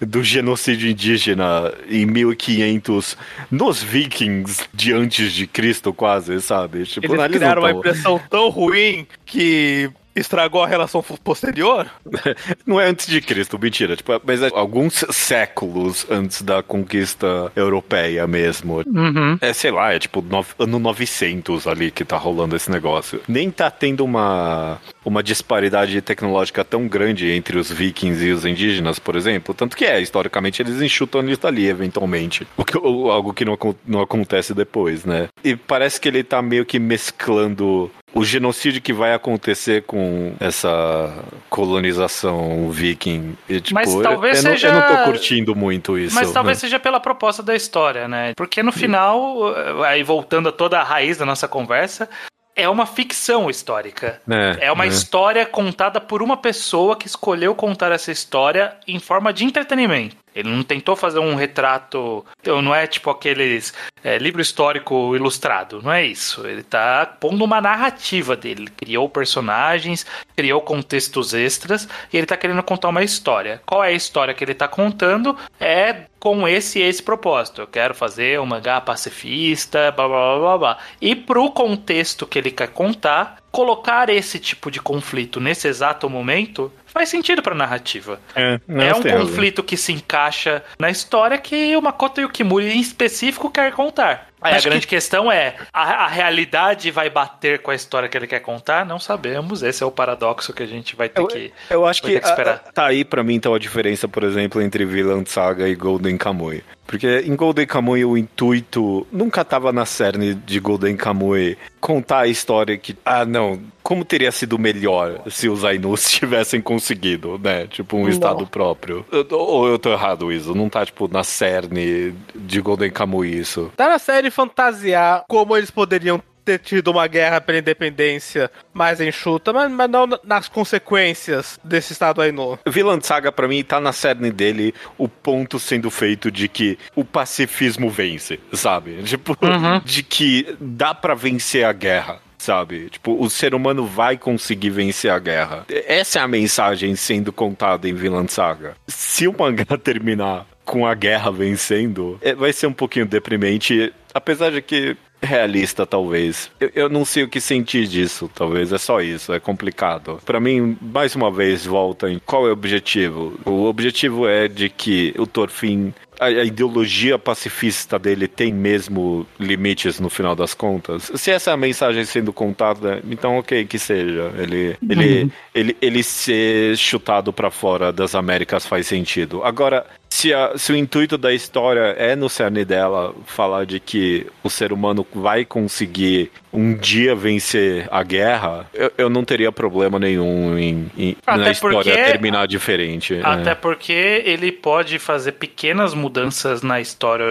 do 0.00 0.22
genocídio 0.22 0.90
indígena 0.90 1.72
em 1.88 2.06
1500 2.06 3.16
nos 3.50 3.82
vikings 3.82 4.62
de 4.72 4.92
antes 4.92 5.32
de 5.32 5.46
Cristo, 5.46 5.92
quase, 5.92 6.40
sabe? 6.40 6.84
Tipo, 6.84 7.06
Eles 7.06 7.24
eles 7.24 7.36
criaram 7.36 7.62
uma 7.62 7.70
impressão 7.72 8.20
tão 8.30 8.48
ruim 8.48 9.06
que 9.26 9.90
estragou 10.14 10.62
a 10.62 10.66
relação 10.66 11.02
posterior. 11.02 11.90
Não 12.66 12.80
é 12.80 12.86
antes 12.86 13.06
de 13.06 13.20
Cristo, 13.20 13.58
mentira. 13.58 13.96
Tipo, 13.96 14.20
mas 14.24 14.42
é 14.42 14.50
alguns 14.52 15.04
séculos 15.10 16.06
antes 16.10 16.42
da 16.42 16.62
conquista 16.62 17.50
europeia 17.54 18.26
mesmo. 18.26 18.82
Uhum. 18.86 19.38
É, 19.40 19.52
sei 19.52 19.70
lá, 19.70 19.92
é 19.92 19.98
tipo 19.98 20.22
no, 20.22 20.44
ano 20.58 20.78
900 20.78 21.66
ali 21.66 21.90
que 21.90 22.04
tá 22.04 22.16
rolando 22.16 22.56
esse 22.56 22.70
negócio. 22.70 23.20
Nem 23.28 23.50
tá 23.50 23.70
tendo 23.70 24.04
uma, 24.04 24.78
uma 25.04 25.22
disparidade 25.22 26.00
tecnológica 26.00 26.64
tão 26.64 26.86
grande 26.86 27.30
entre 27.30 27.58
os 27.58 27.70
vikings 27.70 28.24
e 28.24 28.32
os 28.32 28.44
indígenas, 28.44 28.98
por 28.98 29.16
exemplo. 29.16 29.54
Tanto 29.54 29.76
que 29.76 29.84
é, 29.84 30.00
historicamente 30.00 30.62
eles 30.62 30.80
enxutam 30.80 31.28
isso 31.28 31.46
ali, 31.46 31.66
eventualmente. 31.66 32.46
O 32.56 32.64
que, 32.64 32.76
algo 32.76 33.32
que 33.32 33.44
não, 33.44 33.58
não 33.86 34.00
acontece 34.00 34.54
depois, 34.54 35.04
né? 35.04 35.28
E 35.44 35.54
parece 35.56 36.00
que 36.00 36.08
ele 36.08 36.22
tá 36.22 36.42
meio 36.42 36.64
que 36.64 36.78
mesclando 36.78 37.90
o 38.12 38.24
genocídio 38.24 38.80
que 38.82 38.92
vai 38.92 39.14
acontecer 39.14 39.82
com 39.82 40.34
essa 40.40 41.12
colonização 41.48 42.68
viking. 42.70 43.36
E, 43.48 43.60
tipo, 43.60 43.74
Mas 43.74 43.92
eu- 43.94 44.02
talvez 44.02 44.38
eu, 44.38 44.44
não- 44.44 44.50
seja- 44.58 44.68
eu 44.68 44.74
não 44.74 44.86
tô 44.96 45.04
curtindo 45.04 45.54
muito 45.54 45.98
isso. 45.98 46.14
Mas 46.14 46.32
talvez 46.32 46.58
né? 46.58 46.60
seja 46.60 46.78
pela 46.80 46.98
proposta 47.00 47.42
da 47.42 47.54
história, 47.54 48.08
né? 48.08 48.32
Porque 48.36 48.62
no 48.62 48.72
final, 48.72 49.54
aí 49.84 50.02
voltando 50.02 50.48
a 50.48 50.52
toda 50.52 50.80
a 50.80 50.82
raiz 50.82 51.18
da 51.18 51.24
nossa 51.24 51.46
conversa, 51.46 52.08
é 52.56 52.68
uma 52.68 52.84
ficção 52.84 53.48
histórica. 53.48 54.20
É, 54.28 54.66
É 54.66 54.72
uma 54.72 54.84
é. 54.84 54.88
história 54.88 55.46
contada 55.46 56.00
por 56.00 56.20
uma 56.22 56.36
pessoa 56.36 56.96
que 56.96 57.06
escolheu 57.06 57.54
contar 57.54 57.92
essa 57.92 58.10
história 58.10 58.74
em 58.86 58.98
forma 58.98 59.32
de 59.32 59.44
entretenimento. 59.44 60.16
Ele 60.34 60.48
não 60.48 60.62
tentou 60.62 60.96
fazer 60.96 61.18
um 61.18 61.34
retrato. 61.34 62.24
então, 62.40 62.62
Não 62.62 62.74
é 62.74 62.86
tipo 62.86 63.10
aqueles 63.10 63.74
é, 64.02 64.18
livro 64.18 64.40
histórico 64.40 65.14
ilustrado. 65.14 65.80
Não 65.82 65.92
é 65.92 66.04
isso. 66.04 66.46
Ele 66.46 66.62
tá 66.62 67.06
pondo 67.06 67.44
uma 67.44 67.60
narrativa 67.60 68.36
dele. 68.36 68.62
Ele 68.62 68.70
criou 68.70 69.08
personagens, 69.08 70.06
criou 70.36 70.60
contextos 70.60 71.34
extras 71.34 71.88
e 72.12 72.16
ele 72.16 72.26
tá 72.26 72.36
querendo 72.36 72.62
contar 72.62 72.88
uma 72.88 73.02
história. 73.02 73.60
Qual 73.66 73.82
é 73.82 73.88
a 73.88 73.92
história 73.92 74.34
que 74.34 74.44
ele 74.44 74.54
tá 74.54 74.68
contando? 74.68 75.36
É 75.58 76.04
com 76.20 76.46
esse 76.46 76.78
e 76.78 76.82
esse 76.82 77.02
propósito. 77.02 77.62
Eu 77.62 77.66
quero 77.66 77.94
fazer 77.94 78.38
um 78.38 78.46
mangá 78.46 78.80
pacifista, 78.80 79.90
blá 79.90 80.06
blá 80.06 80.18
blá 80.18 80.38
blá 80.38 80.58
blá. 80.58 80.78
E 81.00 81.16
pro 81.16 81.50
contexto 81.50 82.26
que 82.26 82.38
ele 82.38 82.50
quer 82.50 82.68
contar, 82.68 83.39
colocar 83.50 84.08
esse 84.10 84.38
tipo 84.38 84.70
de 84.70 84.80
conflito 84.80 85.40
nesse 85.40 85.66
exato 85.68 86.08
momento 86.08 86.72
faz 86.86 87.08
sentido 87.08 87.42
pra 87.42 87.54
narrativa. 87.54 88.20
É, 88.34 88.60
é 88.68 88.94
um 88.94 89.02
conflito 89.02 89.62
que 89.62 89.76
se 89.76 89.92
encaixa 89.92 90.62
na 90.78 90.90
história 90.90 91.38
que 91.38 91.76
o 91.76 91.82
Makoto 91.82 92.20
Yukimuri 92.20 92.70
em 92.72 92.80
específico 92.80 93.50
quer 93.50 93.72
contar. 93.72 94.28
Aí 94.42 94.54
Acho 94.54 94.66
a 94.68 94.70
grande 94.70 94.86
questão 94.86 95.30
é, 95.30 95.54
a, 95.72 96.04
a 96.04 96.08
realidade 96.08 96.90
vai 96.90 97.10
bater 97.10 97.60
com 97.60 97.70
a 97.70 97.74
história 97.74 98.08
que 98.08 98.16
ele 98.16 98.26
quer 98.26 98.40
contar? 98.40 98.86
Não 98.86 98.98
sabemos, 98.98 99.62
esse 99.62 99.82
é 99.82 99.86
o 99.86 99.90
paradoxo 99.90 100.52
que 100.54 100.62
a 100.62 100.66
gente 100.66 100.96
vai 100.96 101.10
ter 101.10 101.20
Eu, 101.20 101.26
que... 101.26 101.52
eu 101.68 101.86
acho 101.86 102.00
que, 102.02 102.18
que 102.18 102.26
esperar. 102.26 102.54
a- 102.66 102.72
tá 102.72 102.86
aí 102.86 103.04
pra 103.04 103.22
mim 103.22 103.34
então 103.34 103.52
a 103.54 103.58
diferença, 103.58 104.08
por 104.08 104.22
exemplo, 104.24 104.62
entre 104.62 104.84
Vinland 104.86 105.28
Saga 105.28 105.68
e 105.68 105.74
Golden 105.74 106.16
Kamuy. 106.16 106.64
Porque 106.90 107.22
em 107.24 107.36
Golden 107.36 107.64
Kamuy 107.68 108.04
o 108.04 108.16
intuito 108.18 109.06
nunca 109.12 109.44
tava 109.44 109.70
na 109.70 109.86
cerne 109.86 110.34
de 110.34 110.58
Golden 110.58 110.96
Kamuy 110.96 111.56
contar 111.80 112.22
a 112.22 112.26
história 112.26 112.76
que, 112.76 112.96
ah 113.04 113.24
não, 113.24 113.60
como 113.80 114.04
teria 114.04 114.32
sido 114.32 114.58
melhor 114.58 115.22
se 115.30 115.48
os 115.48 115.64
Ainus 115.64 116.10
tivessem 116.10 116.60
conseguido, 116.60 117.38
né? 117.38 117.68
Tipo 117.68 117.96
um 117.96 118.02
Não. 118.02 118.08
estado 118.08 118.44
próprio. 118.44 119.06
Eu- 119.12 119.24
ou 119.30 119.68
eu 119.68 119.78
tô 119.78 119.92
errado 119.92 120.32
isso, 120.32 120.52
não 120.52 120.68
tá 120.68 120.84
tipo 120.84 121.06
na 121.06 121.22
cerne 121.22 122.12
de 122.34 122.60
Golden 122.60 122.90
Kamuy 122.90 123.38
isso. 123.38 123.70
Tá 123.76 123.88
na 123.88 123.98
série 124.00 124.28
fantasiar 124.30 125.24
como 125.28 125.56
eles 125.56 125.70
poderiam 125.70 126.20
ter 126.44 126.58
tido 126.58 126.90
uma 126.90 127.06
guerra 127.06 127.40
pela 127.40 127.58
independência 127.58 128.50
mais 128.72 129.00
enxuta, 129.00 129.52
mas, 129.52 129.70
mas 129.70 129.90
não 129.90 130.06
nas 130.24 130.48
consequências 130.48 131.58
desse 131.62 131.92
estado 131.92 132.20
Ainu. 132.20 132.58
Vinland 132.66 133.04
Saga, 133.06 133.30
pra 133.30 133.46
mim, 133.48 133.62
tá 133.62 133.80
na 133.80 133.92
cerne 133.92 134.30
dele 134.30 134.74
o 134.98 135.08
ponto 135.08 135.58
sendo 135.58 135.90
feito 135.90 136.30
de 136.30 136.48
que 136.48 136.78
o 136.94 137.04
pacifismo 137.04 137.88
vence, 137.90 138.40
sabe? 138.52 139.02
Tipo, 139.04 139.36
de 139.84 140.02
que 140.02 140.56
dá 140.60 140.94
pra 140.94 141.14
vencer 141.14 141.64
a 141.64 141.72
guerra. 141.72 142.18
Sabe? 142.38 142.88
Tipo, 142.88 143.22
o 143.22 143.28
ser 143.28 143.54
humano 143.54 143.84
vai 143.84 144.16
conseguir 144.16 144.70
vencer 144.70 145.10
a 145.10 145.18
guerra. 145.18 145.66
Essa 145.68 146.20
é 146.20 146.22
a 146.22 146.26
mensagem 146.26 146.96
sendo 146.96 147.30
contada 147.30 147.86
em 147.86 147.92
Vinland 147.92 148.32
Saga. 148.32 148.74
Se 148.88 149.28
o 149.28 149.34
mangá 149.38 149.66
terminar 149.76 150.46
com 150.64 150.86
a 150.86 150.94
guerra 150.94 151.30
vencendo, 151.30 152.18
é- 152.22 152.34
vai 152.34 152.50
ser 152.54 152.66
um 152.66 152.72
pouquinho 152.72 153.04
deprimente. 153.04 153.92
Apesar 154.14 154.50
de 154.52 154.62
que 154.62 154.96
realista, 155.22 155.86
talvez. 155.86 156.50
Eu, 156.58 156.70
eu 156.74 156.88
não 156.88 157.04
sei 157.04 157.22
o 157.22 157.28
que 157.28 157.40
sentir 157.40 157.86
disso, 157.86 158.30
talvez. 158.34 158.72
É 158.72 158.78
só 158.78 159.00
isso, 159.00 159.32
é 159.32 159.40
complicado. 159.40 160.20
Pra 160.24 160.40
mim, 160.40 160.76
mais 160.80 161.14
uma 161.14 161.30
vez, 161.30 161.64
volta 161.64 162.10
em 162.10 162.18
qual 162.18 162.46
é 162.46 162.50
o 162.50 162.52
objetivo. 162.52 163.38
O 163.44 163.64
objetivo 163.64 164.26
é 164.26 164.48
de 164.48 164.68
que 164.68 165.14
o 165.18 165.26
Thorfinn. 165.26 165.92
A, 166.18 166.30
ideologia 166.30 167.18
pacifista 167.18 167.98
dele 167.98 168.28
tem 168.28 168.52
mesmo 168.52 169.26
limites 169.38 169.98
no 169.98 170.10
final 170.10 170.36
das 170.36 170.52
contas. 170.52 171.10
Se 171.14 171.30
essa 171.30 171.50
é 171.50 171.54
a 171.54 171.56
mensagem 171.56 172.04
sendo 172.04 172.30
contada, 172.30 173.02
então 173.10 173.38
ok, 173.38 173.64
que 173.64 173.78
seja. 173.78 174.30
Ele, 174.36 174.76
ele, 174.86 175.32
ele, 175.54 175.76
ele 175.80 176.02
ser 176.02 176.76
chutado 176.76 177.32
pra 177.32 177.50
fora 177.50 177.90
das 177.90 178.14
Américas 178.14 178.66
faz 178.66 178.86
sentido. 178.86 179.42
Agora, 179.42 179.86
se, 180.10 180.34
a- 180.34 180.58
se 180.58 180.72
o 180.72 180.76
intuito 180.76 181.16
da 181.16 181.32
história 181.32 181.94
é 181.96 182.16
no 182.16 182.28
cerne 182.28 182.64
dela 182.64 183.14
falar 183.26 183.64
de 183.64 183.78
que 183.78 184.26
o 184.42 184.50
ser 184.50 184.72
humano 184.72 185.06
vai 185.14 185.44
conseguir 185.44 186.32
um 186.52 186.74
dia 186.74 187.14
vencer 187.14 187.86
a 187.92 188.02
guerra, 188.02 188.68
eu, 188.74 188.90
eu 188.98 189.08
não 189.08 189.24
teria 189.24 189.52
problema 189.52 190.00
nenhum 190.00 190.58
em, 190.58 190.90
em 190.98 191.16
na 191.24 191.52
história 191.52 191.94
terminar 191.94 192.48
diferente. 192.48 193.14
É. 193.14 193.20
Até 193.22 193.50
é. 193.52 193.54
porque 193.54 193.92
ele 193.92 194.50
pode 194.50 194.98
fazer 194.98 195.32
pequenas 195.32 195.94
mudanças 195.94 196.60
na 196.60 196.80
história 196.80 197.26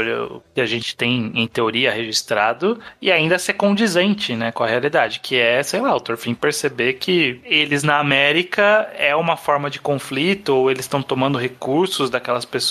que 0.55 0.61
a 0.61 0.65
gente 0.65 0.95
tem, 0.95 1.33
em 1.35 1.47
teoria, 1.47 1.91
registrado 1.91 2.79
e 3.01 3.11
ainda 3.11 3.37
ser 3.37 3.53
condizente 3.53 4.33
né, 4.37 4.53
com 4.53 4.63
a 4.63 4.67
realidade, 4.67 5.19
que 5.19 5.35
é, 5.35 5.61
sei 5.63 5.81
lá, 5.81 5.93
o 5.93 5.99
Thorfinn 5.99 6.33
perceber 6.33 6.93
que 6.93 7.41
eles 7.43 7.83
na 7.83 7.99
América 7.99 8.89
é 8.97 9.13
uma 9.13 9.35
forma 9.35 9.69
de 9.69 9.81
conflito 9.81 10.55
ou 10.55 10.71
eles 10.71 10.85
estão 10.85 11.01
tomando 11.01 11.37
recursos 11.37 12.09
daquelas 12.09 12.45
pessoas 12.45 12.68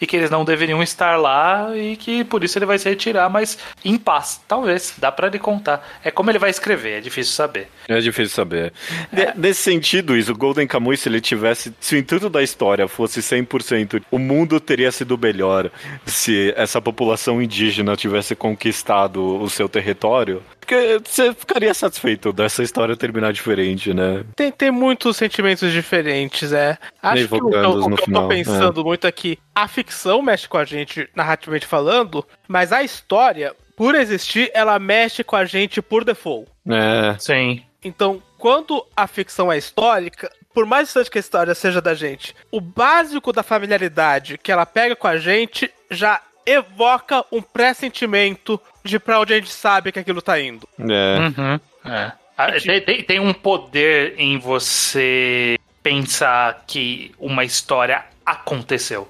e 0.00 0.06
que 0.06 0.16
eles 0.16 0.30
não 0.30 0.44
deveriam 0.44 0.82
estar 0.82 1.16
lá 1.16 1.76
e 1.76 1.96
que 1.96 2.24
por 2.24 2.42
isso 2.44 2.58
ele 2.58 2.66
vai 2.66 2.78
se 2.78 2.88
retirar, 2.88 3.28
mas 3.28 3.58
em 3.84 3.96
paz, 3.96 4.40
talvez, 4.46 4.94
dá 4.98 5.10
para 5.12 5.28
ele 5.28 5.38
contar. 5.38 5.86
É 6.02 6.10
como 6.10 6.30
ele 6.30 6.38
vai 6.38 6.50
escrever, 6.50 6.98
é 6.98 7.00
difícil 7.00 7.32
saber. 7.32 7.68
É 7.88 7.98
difícil 8.00 8.34
saber. 8.34 8.72
É. 9.12 9.32
Nesse 9.36 9.62
sentido, 9.62 10.16
isso, 10.16 10.32
o 10.32 10.36
Golden 10.36 10.66
Kamuy, 10.66 10.96
se 10.96 11.08
ele 11.08 11.20
tivesse, 11.20 11.72
se 11.80 11.94
o 11.94 11.98
intuito 11.98 12.28
da 12.28 12.42
história 12.42 12.88
fosse 12.88 13.20
100%, 13.20 14.02
o 14.10 14.18
mundo 14.18 14.60
teria 14.60 14.90
sido 14.92 15.16
melhor 15.18 15.70
se 16.06 16.52
essa 16.56 16.80
população 16.80 17.40
indígena 17.42 17.96
tivesse 17.96 18.34
conquistado 18.34 19.40
o 19.40 19.48
seu 19.48 19.68
território. 19.68 20.42
Porque 20.68 21.00
você 21.02 21.32
ficaria 21.32 21.72
satisfeito 21.72 22.30
dessa 22.30 22.62
história 22.62 22.94
terminar 22.94 23.32
diferente, 23.32 23.94
né? 23.94 24.22
Tem, 24.36 24.52
tem 24.52 24.70
muitos 24.70 25.16
sentimentos 25.16 25.72
diferentes, 25.72 26.52
é. 26.52 26.76
Acho 27.02 27.26
que 27.26 27.34
o, 27.36 27.38
o, 27.38 27.86
o 27.86 27.96
que 27.96 28.10
eu 28.10 28.12
tô 28.12 28.28
pensando 28.28 28.82
é. 28.82 28.84
muito 28.84 29.06
aqui, 29.06 29.38
a 29.54 29.66
ficção 29.66 30.20
mexe 30.20 30.46
com 30.46 30.58
a 30.58 30.66
gente, 30.66 31.08
narrativamente 31.16 31.64
falando, 31.64 32.22
mas 32.46 32.70
a 32.70 32.82
história, 32.82 33.56
por 33.74 33.94
existir, 33.94 34.50
ela 34.52 34.78
mexe 34.78 35.24
com 35.24 35.36
a 35.36 35.46
gente 35.46 35.80
por 35.80 36.04
default. 36.04 36.50
É. 36.68 37.16
Sim. 37.18 37.62
Então, 37.82 38.22
quando 38.36 38.84
a 38.94 39.06
ficção 39.06 39.50
é 39.50 39.56
histórica, 39.56 40.30
por 40.52 40.66
mais 40.66 40.88
distante 40.88 41.10
que 41.10 41.16
a 41.16 41.20
história 41.20 41.54
seja 41.54 41.80
da 41.80 41.94
gente, 41.94 42.36
o 42.52 42.60
básico 42.60 43.32
da 43.32 43.42
familiaridade 43.42 44.36
que 44.36 44.52
ela 44.52 44.66
pega 44.66 44.94
com 44.94 45.06
a 45.06 45.16
gente 45.16 45.72
já 45.90 46.20
evoca 46.44 47.24
um 47.30 47.42
pressentimento 47.42 48.60
de 48.88 48.98
pra 48.98 49.20
onde 49.20 49.34
a 49.34 49.36
gente 49.36 49.50
sabe 49.50 49.92
que 49.92 49.98
aquilo 49.98 50.22
tá 50.22 50.40
indo. 50.40 50.68
É. 50.78 51.18
Uhum. 51.18 51.60
é. 51.84 52.12
Ah, 52.36 52.52
tem, 52.52 52.80
tem, 52.80 53.02
tem 53.02 53.20
um 53.20 53.34
poder 53.34 54.14
em 54.16 54.38
você 54.38 55.58
pensar 55.82 56.62
que 56.68 57.12
uma 57.18 57.44
história 57.44 58.04
aconteceu. 58.24 59.08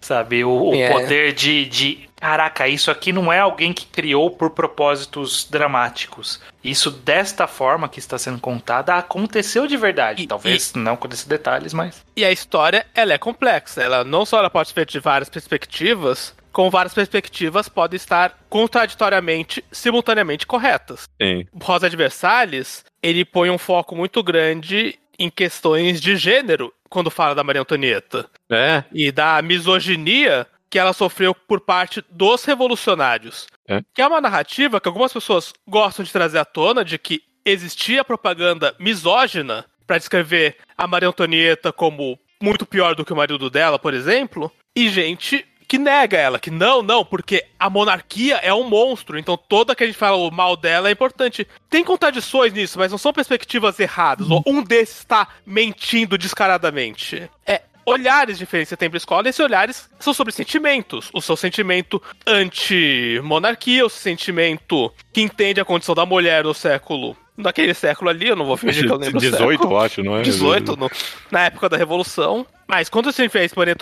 Sabe? 0.00 0.44
O, 0.44 0.70
o 0.70 0.74
é. 0.74 0.90
poder 0.90 1.32
de, 1.32 1.64
de. 1.66 2.08
Caraca, 2.20 2.66
isso 2.66 2.90
aqui 2.90 3.12
não 3.12 3.32
é 3.32 3.38
alguém 3.38 3.72
que 3.72 3.86
criou 3.86 4.30
por 4.30 4.50
propósitos 4.50 5.46
dramáticos. 5.48 6.40
Isso, 6.64 6.90
desta 6.90 7.46
forma 7.46 7.88
que 7.88 7.98
está 7.98 8.18
sendo 8.18 8.40
contada, 8.40 8.94
aconteceu 8.94 9.66
de 9.66 9.76
verdade. 9.76 10.24
E, 10.24 10.26
Talvez 10.26 10.72
e, 10.72 10.78
não 10.78 10.96
com 10.96 11.06
esses 11.08 11.24
detalhes, 11.24 11.72
mas. 11.72 12.04
E 12.16 12.24
a 12.24 12.32
história, 12.32 12.86
ela 12.94 13.12
é 13.12 13.18
complexa. 13.18 13.82
Ela 13.82 14.02
não 14.02 14.26
só 14.26 14.38
ela 14.38 14.50
pode 14.50 14.70
ser 14.70 14.86
de 14.86 14.98
várias 14.98 15.28
perspectivas, 15.28 16.34
com 16.56 16.70
várias 16.70 16.94
perspectivas 16.94 17.68
podem 17.68 17.98
estar 17.98 18.34
contraditoriamente, 18.48 19.62
simultaneamente 19.70 20.46
corretas. 20.46 21.06
Sim. 21.20 21.46
Rosa 21.62 21.90
de 21.90 21.94
Versalhes, 21.94 22.82
ele 23.02 23.26
põe 23.26 23.50
um 23.50 23.58
foco 23.58 23.94
muito 23.94 24.22
grande 24.22 24.98
em 25.18 25.28
questões 25.28 26.00
de 26.00 26.16
gênero 26.16 26.72
quando 26.88 27.10
fala 27.10 27.34
da 27.34 27.44
Maria 27.44 27.60
Antonieta. 27.60 28.26
É. 28.50 28.82
E 28.90 29.12
da 29.12 29.42
misoginia 29.42 30.46
que 30.70 30.78
ela 30.78 30.94
sofreu 30.94 31.34
por 31.34 31.60
parte 31.60 32.02
dos 32.10 32.46
revolucionários. 32.46 33.46
É. 33.68 33.82
Que 33.94 34.00
é 34.00 34.06
uma 34.06 34.22
narrativa 34.22 34.80
que 34.80 34.88
algumas 34.88 35.12
pessoas 35.12 35.52
gostam 35.68 36.06
de 36.06 36.10
trazer 36.10 36.38
à 36.38 36.44
tona 36.46 36.82
de 36.82 36.96
que 36.96 37.20
existia 37.44 38.02
propaganda 38.02 38.74
misógina 38.78 39.66
para 39.86 39.98
descrever 39.98 40.56
a 40.74 40.86
Maria 40.86 41.10
Antonieta 41.10 41.70
como 41.70 42.18
muito 42.42 42.64
pior 42.64 42.94
do 42.94 43.04
que 43.04 43.12
o 43.12 43.16
marido 43.16 43.50
dela, 43.50 43.78
por 43.78 43.92
exemplo, 43.92 44.50
e 44.74 44.88
gente 44.88 45.44
que 45.68 45.78
nega 45.78 46.16
ela, 46.16 46.38
que 46.38 46.50
não, 46.50 46.82
não, 46.82 47.04
porque 47.04 47.44
a 47.58 47.68
monarquia 47.68 48.36
é 48.36 48.54
um 48.54 48.68
monstro, 48.68 49.18
então 49.18 49.36
toda 49.36 49.74
que 49.74 49.82
a 49.82 49.86
gente 49.86 49.98
fala 49.98 50.16
o 50.16 50.30
mal 50.30 50.56
dela 50.56 50.88
é 50.88 50.92
importante. 50.92 51.46
Tem 51.68 51.82
contradições 51.82 52.52
nisso, 52.52 52.78
mas 52.78 52.90
não 52.90 52.98
são 52.98 53.12
perspectivas 53.12 53.78
erradas. 53.80 54.26
Um 54.46 54.62
desses 54.62 54.98
está 54.98 55.28
mentindo 55.44 56.16
descaradamente. 56.16 57.28
É, 57.44 57.62
olhares 57.84 58.38
diferentes 58.38 58.68
você 58.68 58.76
tem 58.76 58.90
pra 58.90 58.96
escola, 58.96 59.26
e 59.26 59.30
esses 59.30 59.40
olhares 59.40 59.88
são 59.98 60.12
sobre 60.12 60.32
sentimentos. 60.32 61.08
O 61.12 61.20
seu 61.20 61.36
sentimento 61.36 62.02
anti-monarquia, 62.26 63.86
o 63.86 63.90
sentimento 63.90 64.92
que 65.12 65.20
entende 65.20 65.60
a 65.60 65.64
condição 65.64 65.94
da 65.94 66.04
mulher 66.04 66.44
no 66.44 66.54
século. 66.54 67.16
Naquele 67.36 67.74
século 67.74 68.08
ali, 68.08 68.28
eu 68.28 68.36
não 68.36 68.46
vou 68.46 68.56
fingir 68.56 68.86
que 68.86 68.92
eu 68.92 68.96
lembro 68.96 69.20
18, 69.20 69.62
eu 69.62 69.78
acho, 69.78 70.02
não 70.02 70.16
é? 70.16 70.22
18, 70.22 70.74
no, 70.76 70.90
na 71.30 71.44
época 71.44 71.68
da 71.68 71.76
Revolução. 71.76 72.46
Mas 72.66 72.88
quando 72.88 73.12
você 73.12 73.28
fez 73.28 73.52
Maria 73.54 73.76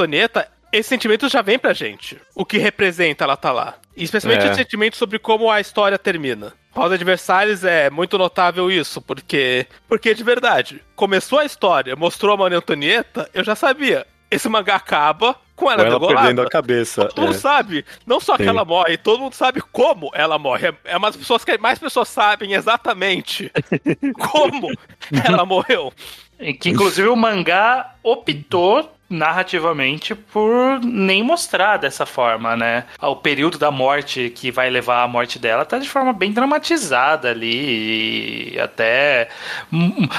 esse 0.78 0.88
sentimento 0.88 1.28
já 1.28 1.40
vem 1.40 1.58
pra 1.58 1.72
gente. 1.72 2.18
O 2.34 2.44
que 2.44 2.58
representa 2.58 3.24
ela 3.24 3.36
tá 3.36 3.52
lá. 3.52 3.74
E 3.96 4.02
especialmente 4.02 4.46
é. 4.46 4.50
o 4.50 4.54
sentimento 4.54 4.96
sobre 4.96 5.18
como 5.18 5.50
a 5.50 5.60
história 5.60 5.98
termina. 5.98 6.52
De 6.98 7.04
Versalhes 7.04 7.62
é 7.62 7.88
muito 7.88 8.18
notável 8.18 8.70
isso, 8.70 9.00
porque. 9.00 9.66
Porque 9.88 10.12
de 10.12 10.24
verdade, 10.24 10.82
começou 10.96 11.38
a 11.38 11.44
história, 11.44 11.94
mostrou 11.94 12.34
a 12.34 12.36
Maria 12.36 12.58
Antonieta, 12.58 13.30
eu 13.32 13.44
já 13.44 13.54
sabia. 13.54 14.04
Esse 14.28 14.48
mangá 14.48 14.74
acaba 14.74 15.36
com 15.54 15.70
ela, 15.70 15.84
com 15.84 15.90
ela 15.90 16.08
perdendo 16.08 16.42
a 16.42 16.50
cabeça. 16.50 17.04
Todo 17.06 17.26
mundo 17.26 17.36
é. 17.36 17.38
sabe. 17.38 17.84
Não 18.04 18.18
só 18.18 18.36
Sim. 18.36 18.42
que 18.42 18.48
ela 18.48 18.64
morre, 18.64 18.96
todo 18.96 19.20
mundo 19.20 19.34
sabe 19.34 19.60
como 19.60 20.10
ela 20.12 20.36
morre. 20.36 20.68
É, 20.68 20.74
é 20.86 20.96
uma 20.96 21.08
das 21.08 21.16
pessoas 21.16 21.44
que 21.44 21.56
mais 21.58 21.78
pessoas 21.78 22.08
sabem 22.08 22.54
exatamente 22.54 23.52
como 24.18 24.72
ela 25.24 25.46
morreu. 25.46 25.92
Que 26.60 26.70
inclusive 26.70 27.06
o 27.06 27.14
mangá 27.14 27.94
optou 28.02 28.92
narrativamente 29.14 30.14
por 30.14 30.80
nem 30.82 31.22
mostrar 31.22 31.76
dessa 31.76 32.04
forma, 32.04 32.56
né? 32.56 32.84
O 33.00 33.16
período 33.16 33.58
da 33.58 33.70
morte 33.70 34.30
que 34.30 34.50
vai 34.50 34.68
levar 34.70 35.02
à 35.02 35.08
morte 35.08 35.38
dela 35.38 35.64
tá 35.64 35.78
de 35.78 35.88
forma 35.88 36.12
bem 36.12 36.32
dramatizada 36.32 37.30
ali 37.30 38.54
e 38.54 38.60
até 38.60 39.28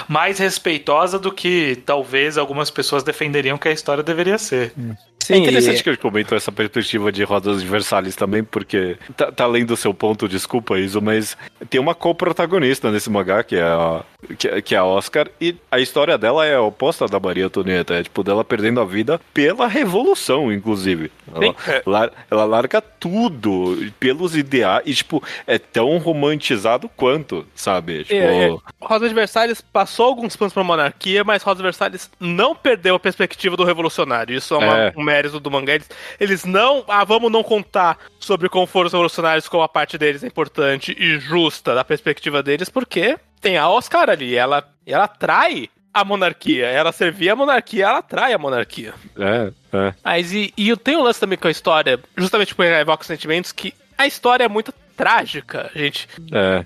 mais 0.07 0.39
respeitosa 0.39 1.19
do 1.19 1.31
que 1.31 1.81
talvez 1.85 2.37
algumas 2.37 2.69
pessoas 2.69 3.03
defenderiam 3.03 3.57
que 3.57 3.67
a 3.67 3.71
história 3.71 4.03
deveria 4.03 4.37
ser. 4.37 4.73
Hum. 4.77 4.95
Sim, 5.25 5.33
é 5.33 5.37
interessante 5.37 5.79
e... 5.79 5.83
que 5.83 5.89
ele 5.89 5.97
comentou 5.97 6.37
essa 6.37 6.51
perspectiva 6.51 7.11
de 7.11 7.23
rodas 7.23 7.63
Versalhes 7.63 8.15
também, 8.15 8.43
porque 8.43 8.95
tá, 9.17 9.31
tá 9.31 9.43
além 9.43 9.65
do 9.65 9.75
seu 9.75 9.93
ponto, 9.93 10.29
desculpa 10.29 10.77
isso, 10.77 11.01
mas 11.01 11.35
tem 11.67 11.81
uma 11.81 11.95
co-protagonista 11.95 12.91
nesse 12.91 13.09
mangá, 13.09 13.43
que 13.43 13.55
é, 13.55 13.63
a, 13.63 14.03
que, 14.37 14.61
que, 14.61 14.75
é 14.75 14.77
a 14.77 14.85
Oscar, 14.85 15.27
e 15.41 15.55
a 15.71 15.79
história 15.79 16.15
dela 16.15 16.45
é 16.45 16.57
oposta 16.59 17.07
da 17.07 17.19
Maria 17.19 17.47
Antonieta, 17.47 17.95
é 17.95 18.03
tipo 18.03 18.23
dela 18.23 18.43
perdendo 18.43 18.79
a 18.79 18.85
vida 18.85 19.19
pela 19.33 19.67
revolução, 19.67 20.51
inclusive. 20.51 21.11
Ela, 21.35 21.55
ela, 21.85 22.11
ela 22.31 22.45
larga 22.45 22.81
tudo 22.81 23.91
pelos 23.99 24.35
ideais, 24.35 24.83
e 24.85 24.93
tipo, 24.93 25.21
é 25.45 25.57
tão 25.57 25.97
romantizado 25.97 26.89
quanto, 26.89 27.45
sabe? 27.53 28.03
Tipo... 28.03 28.15
É, 28.15 28.49
é. 28.49 28.57
Rosa 28.81 29.07
de 29.07 29.13
Versalhes 29.13 29.61
passou 29.61 30.05
alguns 30.05 30.35
planos 30.35 30.53
pra 30.53 30.63
monarquia, 30.63 31.23
mas 31.23 31.43
Rosa 31.43 31.57
de 31.57 31.63
Versalhes 31.63 32.09
não 32.19 32.55
perdeu 32.55 32.95
a 32.95 32.99
perspectiva 32.99 33.57
do 33.57 33.63
revolucionário. 33.63 34.35
Isso 34.35 34.53
é, 34.53 34.57
uma, 34.57 34.77
é. 34.77 34.93
um 34.95 35.03
mérito 35.03 35.39
do 35.39 35.51
mangá. 35.51 35.73
Eles, 35.75 35.89
eles 36.19 36.45
não. 36.45 36.83
Ah, 36.87 37.03
vamos 37.03 37.31
não 37.31 37.43
contar 37.43 37.97
sobre 38.19 38.49
como 38.49 38.65
foram 38.65 38.87
os 38.87 38.93
revolucionários, 38.93 39.47
como 39.47 39.63
a 39.63 39.69
parte 39.69 39.97
deles 39.97 40.23
é 40.23 40.27
importante 40.27 40.95
e 40.97 41.19
justa 41.19 41.75
da 41.75 41.83
perspectiva 41.83 42.41
deles, 42.41 42.69
porque 42.69 43.17
tem 43.41 43.57
a 43.57 43.69
Oscar 43.69 44.09
ali. 44.09 44.35
Ela, 44.35 44.67
ela 44.85 45.07
trai 45.07 45.69
a 45.95 46.03
monarquia. 46.03 46.65
Ela 46.65 46.91
servia 46.91 47.31
a 47.31 47.35
monarquia, 47.37 47.85
ela 47.85 48.01
trai 48.01 48.33
a 48.33 48.37
monarquia. 48.37 48.93
É, 49.17 49.53
é. 49.71 49.93
Mas 50.03 50.33
e, 50.33 50.53
e 50.57 50.67
eu 50.67 50.75
tenho 50.75 50.99
um 50.99 51.03
lance 51.03 51.21
também 51.21 51.37
com 51.37 51.47
a 51.47 51.51
história, 51.51 51.97
justamente 52.17 52.53
por 52.53 52.65
evocar 52.65 52.99
os 52.99 53.07
sentimentos, 53.07 53.53
que 53.53 53.73
a 53.97 54.05
história 54.05 54.43
é 54.43 54.49
muito 54.49 54.73
trágica, 54.97 55.71
gente. 55.73 56.09
É. 56.33 56.65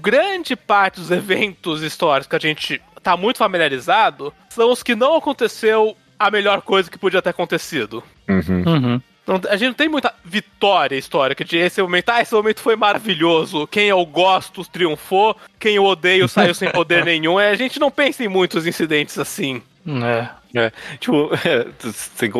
Grande 0.00 0.56
parte 0.56 0.98
dos 0.98 1.12
eventos 1.12 1.82
históricos 1.82 2.26
que 2.26 2.36
a 2.36 2.40
gente 2.40 2.82
tá 3.00 3.16
muito 3.16 3.38
familiarizado 3.38 4.34
são 4.50 4.72
os 4.72 4.82
que 4.82 4.96
não 4.96 5.14
aconteceu 5.14 5.96
a 6.18 6.28
melhor 6.28 6.60
coisa 6.62 6.90
que 6.90 6.98
podia 6.98 7.22
ter 7.22 7.30
acontecido. 7.30 8.02
Uhum. 8.28 8.64
Uhum. 8.66 9.02
Não, 9.26 9.40
a 9.48 9.56
gente 9.56 9.68
não 9.68 9.74
tem 9.74 9.88
muita 9.88 10.14
vitória 10.24 10.96
histórica 10.96 11.44
de 11.44 11.56
esse 11.56 11.80
momento. 11.80 12.10
Ah, 12.10 12.20
esse 12.20 12.34
momento 12.34 12.60
foi 12.60 12.76
maravilhoso. 12.76 13.66
Quem 13.66 13.88
eu 13.88 14.04
gosto 14.04 14.64
triunfou, 14.64 15.36
quem 15.58 15.76
eu 15.76 15.84
odeio 15.84 16.28
saiu 16.28 16.54
sem 16.54 16.70
poder 16.70 17.04
nenhum. 17.06 17.40
É, 17.40 17.50
a 17.50 17.54
gente 17.54 17.80
não 17.80 17.90
pensa 17.90 18.22
em 18.22 18.28
muitos 18.28 18.66
incidentes 18.66 19.18
assim. 19.18 19.62
É. 19.86 20.28
É, 20.54 20.72
tipo, 20.98 21.30
é, 21.44 21.66
tem, 22.16 22.30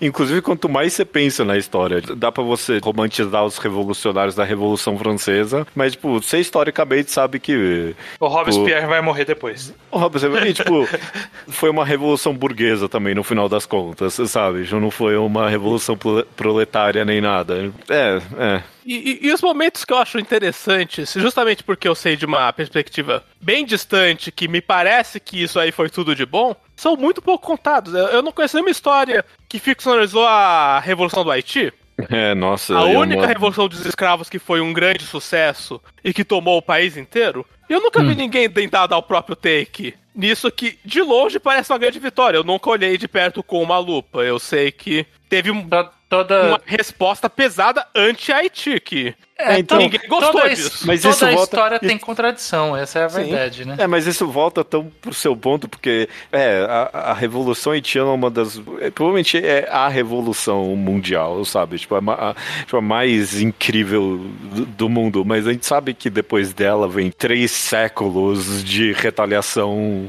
inclusive 0.00 0.40
quanto 0.40 0.68
mais 0.68 0.92
você 0.92 1.04
pensa 1.04 1.44
na 1.44 1.56
história, 1.56 2.00
dá 2.16 2.32
para 2.32 2.42
você 2.42 2.78
romantizar 2.82 3.44
os 3.44 3.58
revolucionários 3.58 4.34
da 4.34 4.44
Revolução 4.44 4.96
Francesa, 4.98 5.66
mas, 5.74 5.92
tipo, 5.92 6.20
você 6.20 6.38
historicamente 6.38 7.10
sabe 7.10 7.38
que... 7.38 7.94
O 8.18 8.26
Robespierre 8.26 8.80
tipo, 8.80 8.88
vai 8.90 9.02
morrer 9.02 9.24
depois. 9.24 9.74
O 9.90 9.98
Robespierre, 9.98 10.54
tipo, 10.54 10.88
foi 11.48 11.70
uma 11.70 11.84
revolução 11.84 12.34
burguesa 12.34 12.88
também, 12.88 13.14
no 13.14 13.22
final 13.22 13.48
das 13.48 13.66
contas, 13.66 14.14
sabe? 14.14 14.66
Não 14.72 14.90
foi 14.90 15.16
uma 15.16 15.48
revolução 15.48 15.96
proletária 16.36 17.04
nem 17.04 17.20
nada. 17.20 17.70
É, 17.88 18.20
é. 18.38 18.62
E, 18.84 19.20
e, 19.22 19.28
e, 19.28 19.32
os 19.32 19.40
momentos 19.40 19.84
que 19.84 19.92
eu 19.92 19.98
acho 19.98 20.18
interessantes, 20.18 21.12
justamente 21.12 21.62
porque 21.62 21.86
eu 21.86 21.94
sei 21.94 22.16
de 22.16 22.26
uma 22.26 22.52
perspectiva 22.52 23.24
bem 23.40 23.64
distante, 23.64 24.32
que 24.32 24.48
me 24.48 24.60
parece 24.60 25.20
que 25.20 25.42
isso 25.42 25.58
aí 25.58 25.70
foi 25.70 25.88
tudo 25.88 26.14
de 26.14 26.26
bom, 26.26 26.54
são 26.76 26.96
muito 26.96 27.22
pouco 27.22 27.46
contados. 27.46 27.94
Eu, 27.94 28.06
eu 28.06 28.22
não 28.22 28.32
conheço 28.32 28.56
nenhuma 28.56 28.70
história 28.70 29.24
que 29.48 29.58
ficcionalizou 29.58 30.26
a 30.26 30.80
Revolução 30.80 31.24
do 31.24 31.30
Haiti. 31.30 31.72
É, 32.10 32.34
nossa. 32.34 32.74
A 32.74 32.84
única 32.84 33.20
uma... 33.20 33.26
revolução 33.26 33.68
dos 33.68 33.84
escravos 33.84 34.28
que 34.28 34.38
foi 34.38 34.60
um 34.60 34.72
grande 34.72 35.04
sucesso 35.04 35.80
e 36.02 36.12
que 36.12 36.24
tomou 36.24 36.58
o 36.58 36.62
país 36.62 36.96
inteiro. 36.96 37.46
Eu 37.68 37.80
nunca 37.80 38.00
hum. 38.00 38.08
vi 38.08 38.14
ninguém 38.14 38.50
tentar 38.50 38.86
dar 38.86 38.96
o 38.96 39.02
próprio 39.02 39.36
take 39.36 39.94
nisso 40.14 40.50
que, 40.50 40.78
de 40.84 41.00
longe, 41.02 41.38
parece 41.38 41.72
uma 41.72 41.78
grande 41.78 41.98
vitória. 41.98 42.36
Eu 42.36 42.44
nunca 42.44 42.70
olhei 42.70 42.96
de 42.96 43.08
perto 43.08 43.42
com 43.42 43.62
uma 43.62 43.78
lupa. 43.78 44.22
Eu 44.22 44.38
sei 44.38 44.70
que 44.70 45.06
teve 45.28 45.50
um 45.50 45.66
toda... 46.08 46.48
uma 46.48 46.60
resposta 46.66 47.30
pesada 47.30 47.86
anti-Haiti, 47.94 48.78
que 48.80 49.14
é, 49.38 49.58
então, 49.58 49.78
ninguém 49.78 50.00
gostou 50.08 50.32
toda 50.32 50.48
disso. 50.50 50.86
Mas 50.86 51.02
toda 51.02 51.14
isso 51.14 51.24
a 51.24 51.28
volta... 51.30 51.42
história 51.44 51.78
tem 51.80 51.98
contradição, 51.98 52.76
essa 52.76 52.98
é 53.00 53.04
a 53.04 53.08
Sim. 53.08 53.24
verdade, 53.24 53.64
né? 53.64 53.76
É, 53.78 53.86
mas 53.86 54.06
isso 54.06 54.26
volta 54.26 54.62
tão 54.62 54.90
pro 55.00 55.12
seu 55.12 55.36
ponto, 55.36 55.68
porque 55.68 56.08
é, 56.30 56.64
a, 56.68 57.10
a 57.10 57.14
Revolução 57.14 57.72
Haitiana 57.72 58.10
é 58.10 58.14
uma 58.14 58.30
das... 58.30 58.60
É, 58.80 58.90
provavelmente 58.90 59.38
é 59.38 59.68
a 59.70 59.88
revolução 59.88 60.76
mundial, 60.76 61.44
sabe? 61.44 61.78
Tipo, 61.78 61.96
a, 61.96 62.30
a, 62.30 62.34
tipo, 62.60 62.76
a 62.76 62.80
mais 62.80 63.40
incrível 63.40 64.18
do, 64.18 64.66
do, 64.66 64.88
mundo, 64.88 65.24
mas 65.24 65.46
a 65.46 65.52
gente 65.52 65.66
sabe 65.66 65.94
que 65.94 66.10
depois 66.10 66.52
dela 66.52 66.86
vem 66.86 67.10
três 67.10 67.50
séculos 67.50 68.62
de 68.62 68.92
retaliação 68.92 70.01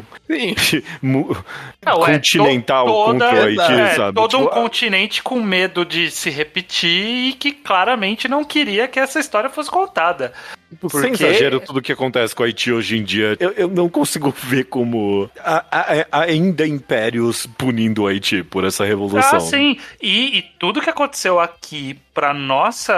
Não, 1.02 2.00
continental 2.00 2.86
é, 2.86 2.90
toda, 2.90 3.26
contra 3.26 3.36
o 3.36 3.46
Haiti, 3.46 3.74
é, 3.74 3.96
sabe? 3.96 4.16
Todo 4.16 4.30
tipo, 4.30 4.44
um 4.44 4.48
continente 4.48 5.24
com 5.24 5.42
medo 5.42 5.86
de 5.86 6.10
se 6.12 6.30
repetir 6.30 7.30
e 7.30 7.34
que 7.34 7.52
claramente 7.52 8.28
não 8.28 8.44
queria 8.44 8.88
que 8.88 9.00
essa 9.00 9.20
história 9.20 9.50
fosse 9.50 9.70
contada. 9.70 10.34
Porque... 10.80 11.00
Sem 11.00 11.14
exagero 11.14 11.60
tudo 11.60 11.82
que 11.82 11.92
acontece 11.92 12.36
com 12.36 12.44
o 12.44 12.46
Haiti 12.46 12.72
hoje 12.72 12.98
em 12.98 13.04
dia, 13.04 13.38
eu, 13.40 13.52
eu 13.52 13.68
não 13.68 13.90
consigo 13.90 14.34
ver 14.44 14.66
como 14.66 15.30
a, 15.40 15.66
a, 16.12 16.22
ainda 16.22 16.66
impérios 16.66 17.46
punindo 17.58 18.04
o 18.04 18.08
Haiti 18.08 18.44
por 18.44 18.64
essa 18.64 18.84
revolução. 18.86 19.38
Ah, 19.38 19.40
sim. 19.40 19.78
E, 20.02 20.38
e 20.38 20.42
tudo 20.60 20.82
que 20.82 20.90
aconteceu 20.90 21.40
aqui 21.40 22.00
para 22.14 22.34
nossa 22.34 22.94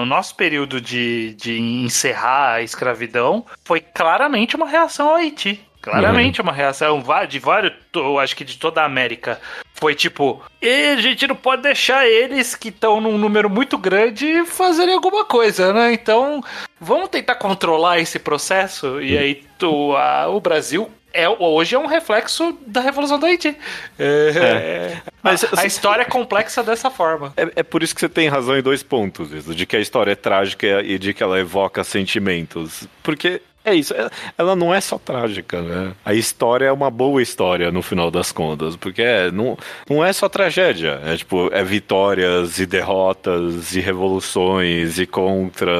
o 0.00 0.04
nosso 0.04 0.34
período 0.36 0.80
de, 0.80 1.34
de 1.34 1.58
encerrar 1.58 2.54
a 2.54 2.62
escravidão 2.62 3.44
foi 3.64 3.80
claramente 3.80 4.56
uma 4.56 4.68
reação 4.68 5.08
ao 5.08 5.16
Haiti. 5.16 5.60
Claramente 5.84 6.40
uhum. 6.40 6.46
uma 6.46 6.52
reação 6.52 7.04
de 7.28 7.38
vários, 7.38 7.74
eu 7.94 8.18
acho 8.18 8.34
que 8.34 8.42
de 8.42 8.56
toda 8.56 8.80
a 8.80 8.86
América. 8.86 9.38
Foi 9.74 9.94
tipo, 9.94 10.42
e 10.62 10.92
a 10.92 10.96
gente 10.96 11.26
não 11.26 11.36
pode 11.36 11.60
deixar 11.60 12.06
eles 12.06 12.54
que 12.54 12.70
estão 12.70 13.02
num 13.02 13.18
número 13.18 13.50
muito 13.50 13.76
grande 13.76 14.46
fazerem 14.46 14.94
alguma 14.94 15.26
coisa, 15.26 15.74
né? 15.74 15.92
Então, 15.92 16.42
vamos 16.80 17.10
tentar 17.10 17.34
controlar 17.34 17.98
esse 17.98 18.18
processo. 18.18 18.98
E 19.02 19.18
aí 19.18 19.44
tu, 19.58 19.94
a, 19.94 20.26
o 20.28 20.40
Brasil 20.40 20.90
é, 21.12 21.28
hoje 21.28 21.74
é 21.74 21.78
um 21.78 21.86
reflexo 21.86 22.58
da 22.66 22.80
Revolução 22.80 23.18
do 23.18 23.26
Haiti. 23.26 23.54
É, 23.98 24.32
é. 24.34 25.02
Mas, 25.22 25.44
a, 25.44 25.48
assim, 25.48 25.60
a, 25.60 25.66
história 25.66 26.02
é 26.02 26.06
complexa 26.06 26.62
dessa 26.62 26.90
forma. 26.90 27.34
É, 27.36 27.50
é, 27.56 27.62
por 27.62 27.82
isso 27.82 27.94
que 27.94 28.00
você 28.00 28.08
tem 28.08 28.26
razão 28.26 28.56
em 28.56 28.62
dois 28.62 28.82
pontos, 28.82 29.32
isso, 29.32 29.54
de 29.54 29.66
que 29.66 29.76
a 29.76 29.80
história 29.80 30.12
é 30.12 30.16
trágica 30.16 30.82
e 30.82 30.98
de 30.98 31.12
que 31.12 31.22
ela 31.22 31.38
evoca 31.38 31.84
sentimentos. 31.84 32.88
Porque 33.02 33.42
é 33.64 33.74
isso, 33.74 33.94
é, 33.94 34.10
ela 34.36 34.54
não 34.54 34.74
é 34.74 34.80
só 34.80 34.98
trágica, 34.98 35.62
né? 35.62 35.92
A 36.04 36.12
história 36.12 36.66
é 36.66 36.72
uma 36.72 36.90
boa 36.90 37.22
história 37.22 37.72
no 37.72 37.80
final 37.80 38.10
das 38.10 38.30
contas, 38.30 38.76
porque 38.76 39.02
é, 39.02 39.30
não, 39.30 39.56
não 39.88 40.04
é 40.04 40.12
só 40.12 40.28
tragédia, 40.28 41.00
é 41.04 41.16
tipo, 41.16 41.48
é 41.52 41.64
vitórias 41.64 42.58
e 42.58 42.66
derrotas 42.66 43.74
e 43.74 43.80
revoluções 43.80 44.98
e 44.98 45.06
contras 45.06 45.72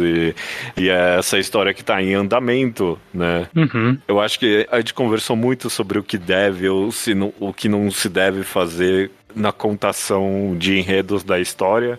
e, 0.00 0.34
e 0.76 0.88
é 0.88 1.18
essa 1.18 1.38
história 1.38 1.72
que 1.72 1.84
tá 1.84 2.02
em 2.02 2.14
andamento, 2.14 2.98
né? 3.14 3.48
Uhum. 3.54 3.98
Eu 4.08 4.20
acho 4.20 4.38
que 4.38 4.66
a 4.70 4.78
gente 4.78 4.94
conversou 4.94 5.36
muito 5.36 5.70
sobre 5.70 5.98
o 5.98 6.02
que 6.02 6.18
deve 6.18 6.68
ou 6.68 6.90
se 6.90 7.14
não, 7.14 7.32
o 7.38 7.52
que 7.52 7.68
não 7.68 7.90
se 7.90 8.08
deve 8.08 8.42
fazer 8.42 9.10
na 9.34 9.52
contação 9.52 10.56
de 10.58 10.78
enredos 10.78 11.22
da 11.22 11.38
história. 11.38 11.98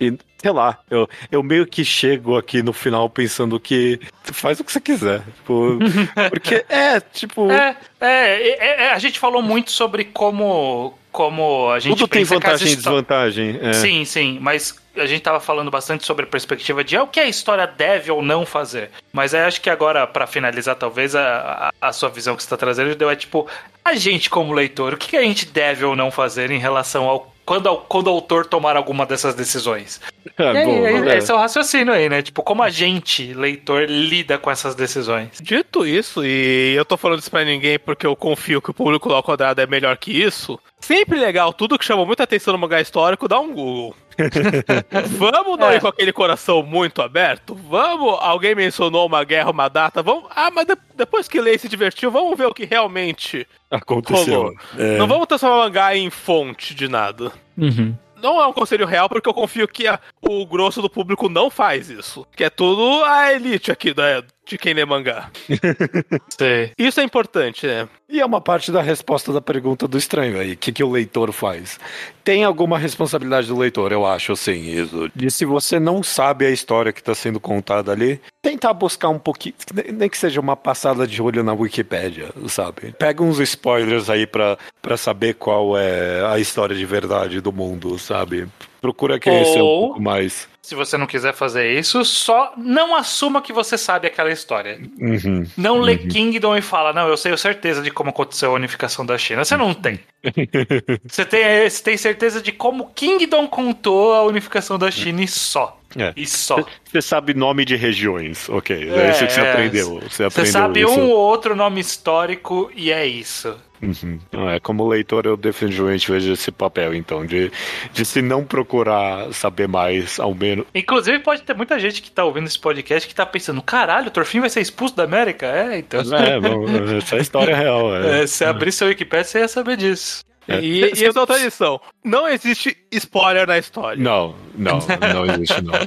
E, 0.00 0.16
sei 0.38 0.52
lá, 0.52 0.78
eu, 0.90 1.08
eu 1.30 1.42
meio 1.42 1.66
que 1.66 1.84
chego 1.84 2.36
aqui 2.36 2.62
no 2.62 2.72
final 2.72 3.08
pensando 3.08 3.58
que 3.58 3.98
faz 4.24 4.60
o 4.60 4.64
que 4.64 4.72
você 4.72 4.80
quiser. 4.80 5.22
Tipo, 5.36 5.78
porque 6.30 6.64
é, 6.68 7.00
tipo. 7.00 7.50
É, 7.50 7.76
é, 8.00 8.06
é, 8.08 8.84
é, 8.84 8.92
a 8.92 8.98
gente 8.98 9.18
falou 9.18 9.42
muito 9.42 9.70
sobre 9.70 10.04
como. 10.04 10.94
Como 11.10 11.70
a 11.70 11.78
gente 11.78 11.96
Tudo 11.96 12.08
tem 12.08 12.24
vantagem 12.24 12.72
e 12.72 12.76
desvantagem. 12.76 13.58
É. 13.62 13.72
Sim, 13.72 14.04
sim, 14.04 14.38
mas 14.38 14.78
a 14.94 15.06
gente 15.06 15.22
tava 15.22 15.40
falando 15.40 15.70
bastante 15.70 16.04
sobre 16.04 16.24
a 16.26 16.28
perspectiva 16.28 16.84
de 16.84 16.94
é, 16.94 17.00
o 17.00 17.06
que 17.06 17.18
a 17.18 17.26
história 17.26 17.66
deve 17.66 18.10
ou 18.10 18.20
não 18.20 18.44
fazer. 18.44 18.90
Mas 19.14 19.32
aí 19.32 19.40
acho 19.42 19.60
que 19.62 19.70
agora, 19.70 20.06
para 20.06 20.26
finalizar, 20.26 20.76
talvez 20.76 21.14
a, 21.14 21.72
a, 21.80 21.88
a, 21.88 21.92
sua 21.92 22.10
visão 22.10 22.36
que 22.36 22.42
você 22.42 22.48
tá 22.50 22.56
trazendo 22.58 22.94
deu 22.94 23.08
é 23.08 23.16
tipo, 23.16 23.48
a 23.82 23.94
gente 23.94 24.28
como 24.28 24.52
leitor, 24.52 24.92
o 24.92 24.96
que 24.98 25.16
a 25.16 25.22
gente 25.22 25.46
deve 25.46 25.86
ou 25.86 25.96
não 25.96 26.10
fazer 26.10 26.50
em 26.50 26.58
relação 26.58 27.08
ao 27.08 27.34
quando, 27.46 27.74
quando 27.88 28.08
o 28.08 28.10
autor 28.10 28.44
tomar 28.44 28.76
alguma 28.76 29.06
dessas 29.06 29.34
decisões. 29.34 30.00
É, 30.36 30.48
aí, 30.48 30.66
bom, 30.66 31.08
é. 31.08 31.18
esse 31.18 31.30
é 31.30 31.34
o 31.34 31.38
raciocínio 31.38 31.94
aí, 31.94 32.08
né? 32.08 32.20
Tipo, 32.20 32.42
como 32.42 32.62
a 32.62 32.68
gente, 32.68 33.32
leitor, 33.32 33.84
lida 33.88 34.36
com 34.36 34.50
essas 34.50 34.74
decisões. 34.74 35.38
Dito 35.40 35.86
isso, 35.86 36.24
e 36.24 36.74
eu 36.74 36.84
tô 36.84 36.96
falando 36.96 37.20
isso 37.20 37.30
pra 37.30 37.44
ninguém 37.44 37.78
porque 37.78 38.04
eu 38.06 38.16
confio 38.16 38.60
que 38.60 38.70
o 38.70 38.74
público 38.74 39.08
lá 39.08 39.16
ao 39.16 39.22
quadrado 39.22 39.60
é 39.60 39.66
melhor 39.66 39.96
que 39.96 40.10
isso, 40.10 40.58
sempre 40.86 41.18
legal, 41.18 41.52
tudo 41.52 41.78
que 41.78 41.84
chama 41.84 42.06
muita 42.06 42.22
atenção 42.22 42.52
no 42.52 42.58
mangá 42.58 42.80
histórico, 42.80 43.26
dá 43.26 43.40
um 43.40 43.52
Google. 43.52 43.96
Vamos 45.18 45.58
não 45.58 45.70
é. 45.70 45.76
ir 45.76 45.80
com 45.80 45.88
aquele 45.88 46.12
coração 46.12 46.62
muito 46.62 47.02
aberto? 47.02 47.54
Vamos, 47.54 48.16
alguém 48.20 48.54
mencionou 48.54 49.06
uma 49.06 49.24
guerra, 49.24 49.50
uma 49.50 49.68
data, 49.68 50.02
vamos. 50.02 50.24
Ah, 50.34 50.50
mas 50.50 50.66
de, 50.66 50.74
depois 50.94 51.28
que 51.28 51.38
lê 51.38 51.56
e 51.56 51.58
se 51.58 51.68
divertiu, 51.68 52.10
vamos 52.10 52.38
ver 52.38 52.46
o 52.46 52.54
que 52.54 52.64
realmente 52.64 53.46
aconteceu. 53.70 54.54
É. 54.78 54.96
Não 54.96 55.06
vamos 55.06 55.26
transformar 55.26 55.56
o 55.56 55.64
mangá 55.64 55.94
em 55.94 56.08
fonte 56.08 56.74
de 56.74 56.88
nada. 56.88 57.30
Uhum 57.58 57.94
não 58.22 58.40
é 58.40 58.46
um 58.46 58.52
conselho 58.52 58.86
real, 58.86 59.08
porque 59.08 59.28
eu 59.28 59.34
confio 59.34 59.68
que 59.68 59.86
a, 59.86 60.00
o 60.20 60.44
grosso 60.46 60.82
do 60.82 60.90
público 60.90 61.28
não 61.28 61.50
faz 61.50 61.90
isso. 61.90 62.26
Que 62.34 62.44
é 62.44 62.50
tudo 62.50 63.04
a 63.04 63.32
elite 63.32 63.70
aqui 63.70 63.92
da, 63.92 64.24
de 64.46 64.56
quem 64.56 64.72
lê 64.72 64.84
mangá. 64.84 65.30
Isso 66.78 67.00
é 67.00 67.02
importante, 67.02 67.66
né? 67.66 67.88
E 68.08 68.20
é 68.20 68.24
uma 68.24 68.40
parte 68.40 68.70
da 68.70 68.80
resposta 68.80 69.32
da 69.32 69.40
pergunta 69.40 69.88
do 69.88 69.98
estranho 69.98 70.38
aí. 70.38 70.52
O 70.52 70.56
que, 70.56 70.70
que 70.70 70.84
o 70.84 70.90
leitor 70.90 71.32
faz? 71.32 71.80
Tem 72.22 72.44
alguma 72.44 72.78
responsabilidade 72.78 73.48
do 73.48 73.58
leitor, 73.58 73.90
eu 73.90 74.06
acho, 74.06 74.32
assim, 74.32 74.70
isso. 74.70 75.10
De 75.14 75.30
se 75.30 75.44
você 75.44 75.80
não 75.80 76.02
sabe 76.02 76.46
a 76.46 76.50
história 76.50 76.92
que 76.92 77.00
está 77.00 77.14
sendo 77.14 77.40
contada 77.40 77.90
ali, 77.90 78.20
tentar 78.40 78.72
buscar 78.72 79.08
um 79.08 79.18
pouquinho, 79.18 79.54
nem 79.92 80.08
que 80.08 80.16
seja 80.16 80.40
uma 80.40 80.56
passada 80.56 81.06
de 81.06 81.20
olho 81.20 81.42
na 81.42 81.52
Wikipédia, 81.52 82.30
sabe? 82.48 82.92
Pega 82.92 83.22
uns 83.22 83.40
spoilers 83.40 84.08
aí 84.08 84.26
para 84.26 84.96
saber 84.96 85.34
qual 85.34 85.76
é 85.76 86.24
a 86.26 86.38
história 86.38 86.76
de 86.76 86.86
verdade 86.86 87.40
do 87.40 87.52
mundo, 87.52 87.98
sabe? 87.98 88.46
Procura 88.80 89.18
conhecer 89.18 89.60
Ou... 89.60 89.78
um 89.78 89.86
pouco 89.86 90.02
mais. 90.02 90.48
Se 90.66 90.74
você 90.74 90.98
não 90.98 91.06
quiser 91.06 91.32
fazer 91.32 91.78
isso, 91.78 92.04
só 92.04 92.52
não 92.56 92.96
assuma 92.96 93.40
que 93.40 93.52
você 93.52 93.78
sabe 93.78 94.08
aquela 94.08 94.32
história. 94.32 94.80
Uhum, 94.98 95.46
não 95.56 95.76
uhum. 95.76 95.80
lê 95.80 95.96
Kingdom 95.96 96.56
e 96.56 96.60
fala, 96.60 96.92
não, 96.92 97.06
eu 97.06 97.16
sei 97.16 97.36
certeza 97.36 97.80
de 97.80 97.88
como 97.88 98.10
aconteceu 98.10 98.50
a 98.50 98.54
unificação 98.54 99.06
da 99.06 99.16
China. 99.16 99.44
Você 99.44 99.56
não 99.56 99.72
tem. 99.72 100.00
você, 101.06 101.24
tem 101.24 101.70
você 101.70 101.82
tem 101.84 101.96
certeza 101.96 102.42
de 102.42 102.50
como 102.50 102.90
Kingdom 102.96 103.46
contou 103.46 104.12
a 104.12 104.24
unificação 104.24 104.76
da 104.76 104.90
China 104.90 105.22
e 105.22 105.28
só. 105.28 105.80
É. 105.94 106.12
E 106.16 106.26
só. 106.26 106.64
Você 106.84 107.00
sabe 107.00 107.34
nome 107.34 107.64
de 107.64 107.76
regiões, 107.76 108.48
ok. 108.48 108.90
É, 108.90 109.06
é 109.06 109.10
isso 109.10 109.26
que 109.26 109.32
você 109.32 109.40
aprendeu. 109.40 110.00
Você, 110.00 110.24
aprendeu 110.24 110.30
você 110.30 110.46
sabe 110.46 110.80
isso. 110.80 110.90
um 110.90 111.10
ou 111.10 111.18
outro 111.18 111.54
nome 111.54 111.80
histórico 111.80 112.70
e 112.74 112.90
é 112.90 113.06
isso. 113.06 113.56
Uhum. 113.82 114.18
É, 114.48 114.58
como 114.60 114.88
leitor, 114.88 115.26
eu 115.26 115.36
definitivamente 115.36 116.10
vejo 116.10 116.32
esse 116.32 116.50
papel, 116.50 116.94
então, 116.94 117.26
de, 117.26 117.52
de 117.92 118.04
se 118.04 118.22
não 118.22 118.44
procurar 118.44 119.32
saber 119.32 119.68
mais, 119.68 120.18
ao 120.18 120.34
menos. 120.34 120.66
Inclusive, 120.74 121.18
pode 121.18 121.42
ter 121.42 121.54
muita 121.54 121.78
gente 121.78 122.00
que 122.00 122.10
tá 122.10 122.24
ouvindo 122.24 122.46
esse 122.46 122.58
podcast 122.58 123.06
que 123.06 123.14
tá 123.14 123.26
pensando: 123.26 123.60
caralho, 123.60 124.08
o 124.08 124.10
Torfin 124.10 124.40
vai 124.40 124.50
ser 124.50 124.60
expulso 124.60 124.96
da 124.96 125.04
América? 125.04 125.46
É, 125.46 125.78
então. 125.78 126.00
É, 126.00 126.40
bom, 126.40 126.64
essa 126.96 127.16
é 127.16 127.18
a 127.18 127.22
história 127.22 127.56
real. 127.56 127.94
É. 127.94 128.06
É, 128.16 128.26
se 128.26 128.44
abrir 128.44 128.72
seu 128.72 128.88
Wikipedia, 128.88 129.24
você 129.24 129.38
ia 129.40 129.48
saber 129.48 129.76
disso. 129.76 130.24
É. 130.48 130.60
E, 130.60 130.80
e 130.80 131.04
essa 131.04 131.20
outra 131.20 131.34
tradição. 131.34 131.80
Não 132.04 132.28
existe 132.28 132.76
spoiler 132.92 133.46
na 133.46 133.58
história. 133.58 134.00
Não, 134.02 134.34
não, 134.54 134.78
não 135.14 135.26
existe, 135.34 135.60
não. 135.62 135.74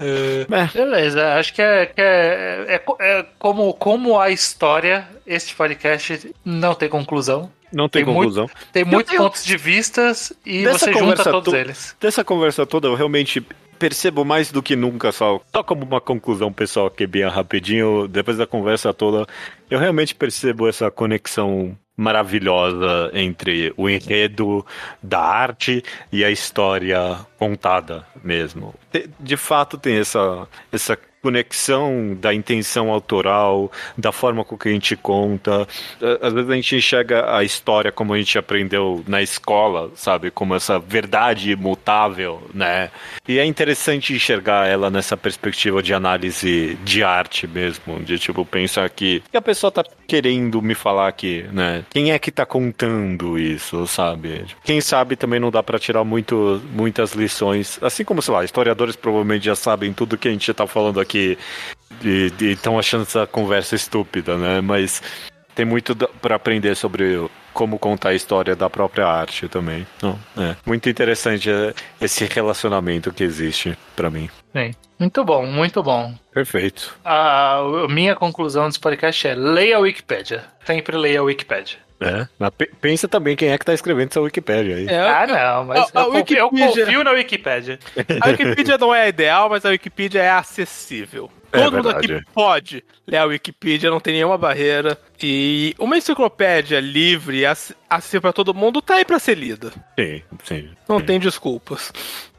É, 0.00 0.46
é, 0.50 0.66
beleza, 0.74 1.34
acho 1.34 1.54
que, 1.54 1.62
é, 1.62 1.86
que 1.86 2.00
é, 2.00 2.66
é, 2.68 2.82
é, 3.00 3.26
como, 3.38 3.72
como 3.74 4.18
a 4.20 4.28
história, 4.30 5.08
este 5.26 5.54
podcast 5.54 6.34
não 6.44 6.74
tem 6.74 6.88
conclusão. 6.88 7.50
Não 7.72 7.88
tem, 7.88 8.04
Tem 8.04 8.14
conclusão. 8.14 8.48
Tem 8.72 8.84
muitos 8.84 9.10
tenho- 9.10 9.22
pontos 9.22 9.44
de 9.44 9.56
vistas 9.56 10.32
e 10.44 10.64
Dessa 10.64 10.86
você 10.86 10.92
junta 10.92 11.24
todos 11.24 11.52
to- 11.52 11.56
eles. 11.56 11.96
Dessa 12.00 12.22
conversa 12.24 12.64
toda, 12.66 12.86
eu 12.88 12.94
realmente 12.94 13.44
percebo 13.78 14.24
mais 14.24 14.50
do 14.50 14.62
que 14.62 14.74
nunca, 14.74 15.12
só, 15.12 15.40
só 15.54 15.62
como 15.62 15.84
uma 15.84 16.00
conclusão 16.00 16.52
pessoal 16.52 16.86
aqui 16.86 17.06
bem 17.06 17.24
rapidinho, 17.28 18.08
depois 18.08 18.36
da 18.36 18.46
conversa 18.46 18.94
toda, 18.94 19.26
eu 19.70 19.78
realmente 19.78 20.14
percebo 20.14 20.68
essa 20.68 20.90
conexão 20.90 21.76
maravilhosa 21.96 23.10
entre 23.14 23.72
o 23.76 23.88
enredo 23.88 24.66
da 25.02 25.20
arte 25.20 25.82
e 26.10 26.24
a 26.24 26.30
história 26.30 27.18
contada 27.38 28.04
mesmo. 28.22 28.74
De, 29.20 29.36
fato 29.36 29.78
tem 29.78 29.98
essa, 29.98 30.48
essa 30.72 30.98
conexão 31.24 32.14
da 32.20 32.34
intenção 32.34 32.90
autoral, 32.90 33.72
da 33.96 34.12
forma 34.12 34.44
com 34.44 34.58
que 34.58 34.68
a 34.68 34.72
gente 34.72 34.94
conta. 34.94 35.66
Às 36.20 36.34
vezes 36.34 36.50
a 36.50 36.54
gente 36.54 36.76
enxerga 36.76 37.34
a 37.34 37.42
história 37.42 37.90
como 37.90 38.12
a 38.12 38.18
gente 38.18 38.36
aprendeu 38.36 39.02
na 39.08 39.22
escola, 39.22 39.90
sabe? 39.94 40.30
Como 40.30 40.54
essa 40.54 40.78
verdade 40.78 41.52
imutável, 41.52 42.42
né? 42.52 42.90
E 43.26 43.38
é 43.38 43.44
interessante 43.46 44.12
enxergar 44.12 44.68
ela 44.68 44.90
nessa 44.90 45.16
perspectiva 45.16 45.82
de 45.82 45.94
análise 45.94 46.76
de 46.84 47.02
arte 47.02 47.46
mesmo, 47.46 48.00
de 48.00 48.18
tipo 48.18 48.44
pensar 48.44 48.90
que 48.90 49.22
que 49.30 49.36
a 49.38 49.42
pessoa 49.42 49.72
tá 49.72 49.82
querendo 50.06 50.60
me 50.60 50.74
falar 50.74 51.08
aqui, 51.08 51.46
né? 51.50 51.86
Quem 51.88 52.12
é 52.12 52.18
que 52.18 52.30
tá 52.30 52.44
contando 52.44 53.38
isso, 53.38 53.86
sabe? 53.86 54.44
Quem 54.62 54.82
sabe 54.82 55.16
também 55.16 55.40
não 55.40 55.50
dá 55.50 55.62
pra 55.62 55.78
tirar 55.78 56.04
muito, 56.04 56.60
muitas 56.72 57.14
lições, 57.14 57.78
assim 57.80 58.04
como, 58.04 58.20
sei 58.20 58.34
lá, 58.34 58.44
historiadores 58.44 58.94
provavelmente 58.94 59.46
já 59.46 59.56
sabem 59.56 59.92
tudo 59.94 60.18
que 60.18 60.28
a 60.28 60.30
gente 60.30 60.52
tá 60.52 60.66
falando 60.66 61.00
aqui 61.00 61.13
e 61.18 62.32
estão 62.40 62.78
achando 62.78 63.02
essa 63.02 63.26
conversa 63.26 63.74
estúpida, 63.74 64.36
né? 64.36 64.60
Mas 64.60 65.02
tem 65.54 65.64
muito 65.64 65.94
pra 66.20 66.36
aprender 66.36 66.74
sobre 66.74 67.28
como 67.52 67.78
contar 67.78 68.10
a 68.10 68.14
história 68.14 68.56
da 68.56 68.68
própria 68.68 69.06
arte 69.06 69.48
também. 69.48 69.86
Não, 70.02 70.18
é 70.36 70.56
muito 70.66 70.88
interessante 70.88 71.48
é, 71.48 71.72
esse 72.00 72.24
relacionamento 72.24 73.12
que 73.12 73.22
existe 73.22 73.78
pra 73.94 74.10
mim. 74.10 74.28
Sim. 74.52 74.72
Muito 74.98 75.24
bom, 75.24 75.44
muito 75.46 75.82
bom. 75.82 76.14
Perfeito. 76.32 76.96
A 77.04 77.58
a 77.58 77.88
minha 77.88 78.14
conclusão 78.14 78.66
desse 78.66 78.78
podcast 78.78 79.26
é 79.26 79.34
leia 79.34 79.76
a 79.76 79.80
Wikipédia. 79.80 80.44
Sempre 80.64 80.96
leia 80.96 81.20
a 81.20 81.22
Wikipédia. 81.22 81.78
É. 82.00 82.26
Pensa 82.80 83.06
também 83.08 83.34
quem 83.36 83.48
é 83.50 83.56
que 83.58 83.64
tá 83.64 83.72
escrevendo 83.72 84.10
essa 84.10 84.20
Wikipédia 84.20 84.76
aí. 84.76 84.86
É, 84.88 84.98
Ah, 84.98 85.26
não, 85.26 85.64
mas 85.64 85.78
a- 85.94 86.00
a 86.00 86.02
eu, 86.04 86.10
confio, 86.10 86.36
eu 86.38 86.44
Wikipedia- 86.52 86.84
confio 86.86 87.04
na 87.04 87.10
Wikipédia. 87.12 87.78
A 88.20 88.28
Wikipedia 88.28 88.76
não 88.78 88.94
é 88.94 89.02
a 89.02 89.08
ideal, 89.08 89.48
mas 89.48 89.64
a 89.64 89.68
Wikipedia 89.70 90.22
é 90.22 90.30
acessível. 90.30 91.30
É 91.52 91.58
Todo 91.62 91.76
mundo 91.76 91.84
verdade. 91.92 92.14
aqui 92.16 92.24
pode 92.34 92.84
ler 93.06 93.18
a 93.18 93.24
Wikipedia, 93.26 93.88
não 93.88 94.00
tem 94.00 94.14
nenhuma 94.14 94.36
barreira. 94.36 94.98
E 95.22 95.72
uma 95.78 95.96
enciclopédia 95.96 96.80
livre, 96.80 97.46
ac- 97.46 97.74
acessível 97.88 98.22
pra 98.22 98.32
todo 98.32 98.52
mundo, 98.52 98.82
tá 98.82 98.96
aí 98.96 99.04
pra 99.04 99.20
ser 99.20 99.36
lida. 99.38 99.70
Sim, 99.98 100.20
sim. 100.42 100.68
Não 100.88 101.00
tem 101.00 101.20
desculpas. 101.20 101.92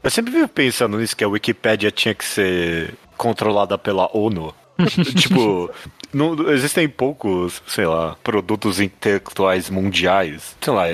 Eu 0.04 0.10
sempre 0.10 0.32
vivo 0.32 0.48
pensando 0.48 0.98
nisso, 0.98 1.16
que 1.16 1.24
a 1.24 1.28
Wikipédia 1.28 1.90
tinha 1.90 2.14
que 2.14 2.24
ser 2.26 2.94
controlada 3.16 3.78
pela 3.78 4.08
ONU. 4.14 4.54
tipo, 5.16 5.70
não, 6.12 6.50
existem 6.50 6.88
poucos, 6.88 7.62
sei 7.66 7.86
lá, 7.86 8.16
produtos 8.22 8.80
intelectuais 8.80 9.70
mundiais. 9.70 10.56
Sei 10.60 10.72
lá, 10.72 10.86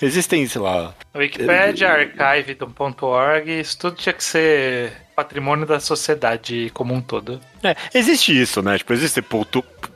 existem, 0.00 0.46
sei 0.46 0.60
lá. 0.60 0.94
Wikipédia, 1.14 1.88
archive.org, 2.18 3.60
isso 3.60 3.78
tudo 3.78 3.96
tinha 3.96 4.12
que 4.12 4.22
ser 4.24 4.92
patrimônio 5.16 5.66
da 5.66 5.80
sociedade 5.80 6.70
como 6.72 6.94
um 6.94 7.00
todo. 7.00 7.40
É, 7.64 7.74
existe 7.92 8.40
isso, 8.40 8.62
né? 8.62 8.78
Tipo, 8.78 8.92
existem 8.92 9.24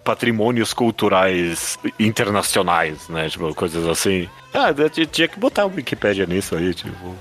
patrimônios 0.03 0.72
culturais 0.72 1.78
internacionais, 1.99 3.09
né? 3.09 3.28
Tipo, 3.28 3.55
coisas 3.55 3.86
assim. 3.86 4.28
Ah, 4.53 4.74
tinha 5.12 5.28
que 5.28 5.38
botar 5.38 5.62
a 5.62 5.66
Wikipédia 5.66 6.26
nisso 6.26 6.57
aí, 6.57 6.74
tipo. 6.74 7.16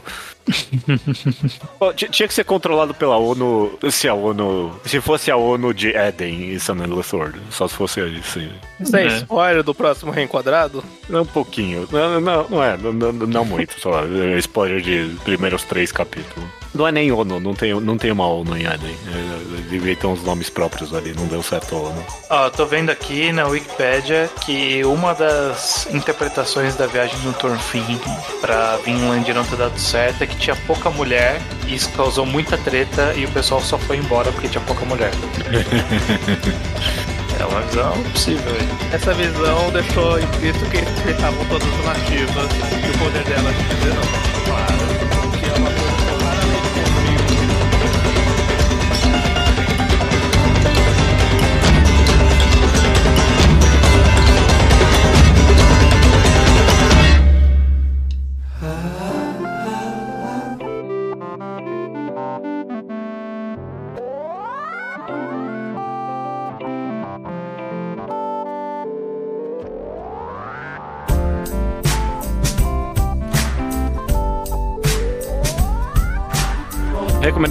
Tinha 2.10 2.28
que 2.28 2.34
ser 2.34 2.44
controlado 2.44 2.94
pela 2.94 3.18
ONU 3.18 3.78
se 3.90 4.08
a 4.08 4.14
ONU. 4.14 4.72
Se 4.86 5.00
fosse 5.02 5.30
a 5.32 5.38
ONU 5.38 5.74
de 5.74 5.90
Eden 5.96 6.52
e 6.54 6.60
San 6.60 6.78
Sword. 7.04 7.40
Só 7.50 7.68
se 7.68 7.76
fosse 7.76 8.02
isso. 8.08 8.40
aí. 8.40 8.52
Sem 8.84 9.06
É. 9.06 9.18
spoiler 9.18 9.64
do 9.64 9.74
próximo 9.76 10.12
reenquadrado? 10.12 10.84
Não, 11.10 11.22
um 11.22 11.26
pouquinho. 11.26 11.88
Não, 11.92 12.20
não, 12.22 12.48
não 12.50 12.64
é, 12.64 12.78
não, 12.78 12.92
não- 12.94 13.12
não 13.14 13.46
muito, 13.46 13.80
só. 13.80 14.04
É 14.06 14.38
Spoiler 14.40 14.82
de 14.82 15.16
primeiros 15.24 15.64
três 15.64 15.92
capítulos. 15.92 16.50
Não 16.74 16.88
é 16.88 16.92
nem 16.92 17.12
ONU, 17.12 17.40
não 17.40 17.54
tem, 17.54 17.74
não 17.80 17.98
tem 17.98 18.12
uma 18.12 18.26
ONU 18.28 18.56
em 18.58 18.64
Eden. 18.66 18.96
Devia 19.72 19.96
ter 19.96 20.06
uns 20.06 20.22
nomes 20.22 20.50
próprios 20.50 20.94
ali, 20.94 21.14
não 21.18 21.26
deu 21.28 21.42
certo 21.42 21.78
a 21.78 21.80
ONU. 21.80 22.06
Ó, 22.30 22.48
eu 22.48 22.52
tô 22.52 22.66
vendo 22.66 22.90
aqui 22.90 23.32
na 23.32 23.48
Wikipédia 23.48 24.30
que 24.46 24.84
uma 24.84 25.14
das 25.14 25.88
interpretações 25.94 26.76
da 26.76 26.88
viagem 26.88 27.18
do 27.22 27.32
Thorfinn 27.32 27.98
pra 28.42 28.76
Vinland 28.84 29.34
não 29.34 29.46
ter 29.46 29.56
dado 29.56 29.80
certo 29.80 30.24
é 30.24 30.28
que 30.28 30.36
tinha 30.36 30.58
pouca 30.68 30.90
mulher 30.90 31.40
e 31.68 31.76
isso 31.76 31.90
causou 31.92 32.26
muita 32.26 32.58
treta 32.58 33.14
e 33.16 33.24
o 33.24 33.32
pessoal 33.32 33.62
só 33.62 33.78
foi 33.78 33.96
embora 33.96 34.30
porque 34.34 34.50
tinha 34.50 34.62
pouca 34.66 34.84
mulher. 34.84 35.12
é 37.40 37.46
uma 37.46 37.62
visão 37.62 37.94
possível. 38.12 38.52
Essa 38.92 39.14
visão 39.14 39.72
deixou 39.72 40.20
implícito 40.20 40.66
que 40.66 40.80
eles 40.80 40.90
respeitavam 40.90 41.46
todas 41.46 41.70
as 41.80 41.86
nativas 41.86 42.50
e 42.84 42.90
o 42.90 42.98
poder 43.00 43.24
delas 43.24 43.56
de 43.56 43.64
dizer 43.64 43.94
não. 43.94 44.04
Claro, 44.44 45.01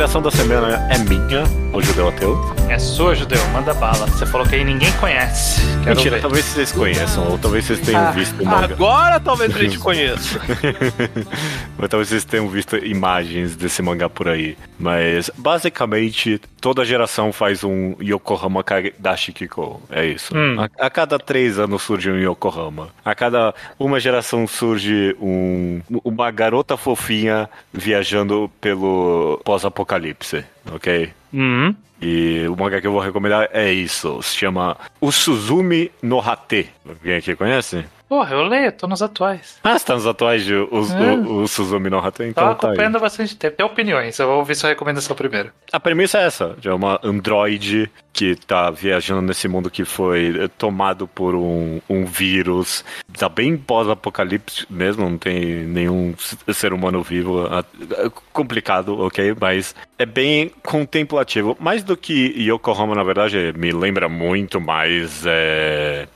Recomendação 0.01 0.23
da 0.23 0.31
semana 0.31 0.89
é 0.91 0.97
minha, 0.97 1.45
o 1.75 1.83
Judeu 1.83 2.09
Ateu. 2.09 2.39
É 2.71 2.79
sua, 2.79 3.15
Judeu, 3.15 3.39
manda 3.49 3.75
bala. 3.75 4.07
Você 4.07 4.25
falou 4.25 4.47
que 4.47 4.55
aí 4.55 4.65
ninguém 4.65 4.91
conhece. 4.93 5.61
Quero 5.85 5.97
Mentira, 5.97 6.17
ver. 6.17 6.23
talvez 6.23 6.45
vocês 6.47 6.73
conheçam, 6.73 7.29
ou 7.29 7.37
talvez 7.37 7.67
vocês 7.67 7.81
tenham 7.81 8.07
Ah, 8.07 8.11
visto 8.11 8.43
o 8.43 8.47
manga. 8.47 8.73
Agora 8.73 9.21
talvez 9.21 9.55
a 9.55 9.59
gente 9.59 9.77
conheça. 9.81 10.41
Ou 11.79 11.89
talvez 11.89 12.09
vocês 12.09 12.25
tenham 12.25 12.49
visto 12.49 12.77
imagens 12.77 13.57
desse 13.57 13.83
mangá 13.83 14.09
por 14.09 14.29
aí. 14.29 14.57
Mas, 14.79 15.31
basicamente, 15.37 16.41
toda 16.61 16.85
geração 16.85 17.33
faz 17.33 17.65
um 17.65 17.95
Yokohama 18.01 18.63
Dashikiko. 18.99 19.83
É 19.91 20.07
isso. 20.07 20.35
Hum. 20.37 20.57
A, 20.61 20.87
a 20.87 20.91
cada 20.91 21.19
três 21.19 21.59
anos 21.59 21.83
surge 21.83 22.11
um 22.11 22.19
Yokohama. 22.19 22.89
A 23.05 23.15
cada 23.15 23.55
uma 23.79 23.99
geração 23.99 24.47
surge 24.47 25.17
um, 25.21 25.81
uma 26.05 26.31
garota 26.31 26.77
fofinha 26.77 27.49
viajando 27.73 28.51
pelo 28.61 29.41
pós-apocalipse. 29.45 29.90
Ok? 30.73 31.13
Uhum. 31.33 31.75
E 32.01 32.47
o 32.49 32.57
mangá 32.57 32.81
que 32.81 32.87
eu 32.87 32.93
vou 32.93 33.01
recomendar 33.01 33.49
é 33.53 33.71
isso. 33.73 34.23
Se 34.23 34.37
chama 34.37 34.77
O 35.01 35.13
Suzumi 35.13 35.91
no 36.03 36.19
Hate. 36.19 36.71
Alguém 36.89 37.17
aqui 37.17 37.37
conhece? 37.37 37.85
Porra, 38.11 38.35
eu 38.35 38.43
leio, 38.43 38.73
tô 38.73 38.89
nos 38.89 39.01
atuais. 39.03 39.61
Ah, 39.63 39.79
você 39.79 39.87
tá 39.87 39.95
nos 39.95 40.05
atuais 40.05 40.45
de 40.45 40.53
o, 40.53 40.67
É. 40.67 41.13
o, 41.15 41.43
o 41.43 41.49
Suzumi 41.49 41.89
no 41.89 42.01
Hate? 42.01 42.17
Tô 42.17 42.25
Então 42.25 42.55
tá 42.57 42.67
acompanhando 42.67 42.97
há 42.97 42.99
bastante 42.99 43.37
tempo. 43.37 43.57
Tem 43.57 43.65
opiniões, 43.65 44.19
eu 44.19 44.27
vou 44.27 44.39
ouvir 44.39 44.57
sua 44.57 44.71
recomendação 44.71 45.15
primeiro. 45.15 45.53
A 45.73 45.79
premissa 45.79 46.19
é 46.19 46.27
essa, 46.27 46.57
de 46.59 46.69
uma 46.69 46.99
androide 47.05 47.89
que 48.13 48.35
tá 48.35 48.69
viajando 48.69 49.23
nesse 49.23 49.47
mundo 49.47 49.71
que 49.71 49.85
foi 49.85 50.51
tomado 50.59 51.07
por 51.07 51.37
um, 51.37 51.81
um 51.89 52.05
vírus, 52.05 52.85
tá 53.17 53.29
bem 53.29 53.57
pós-apocalipse 53.57 54.67
mesmo, 54.69 55.09
não 55.09 55.17
tem 55.17 55.65
nenhum 55.65 56.13
ser 56.53 56.73
humano 56.73 57.05
vivo, 57.05 57.47
é 57.47 58.11
complicado, 58.33 59.01
ok, 59.03 59.37
mas 59.41 59.73
é 59.97 60.05
bem 60.05 60.51
contemplativo, 60.65 61.57
mais 61.61 61.85
do 61.85 61.97
que 61.97 62.35
Yokohama, 62.37 62.97
na 62.97 63.05
verdade, 63.05 63.55
me 63.57 63.71
lembra 63.71 64.09
muito 64.09 64.61
mais 64.61 65.25
é... 65.25 66.09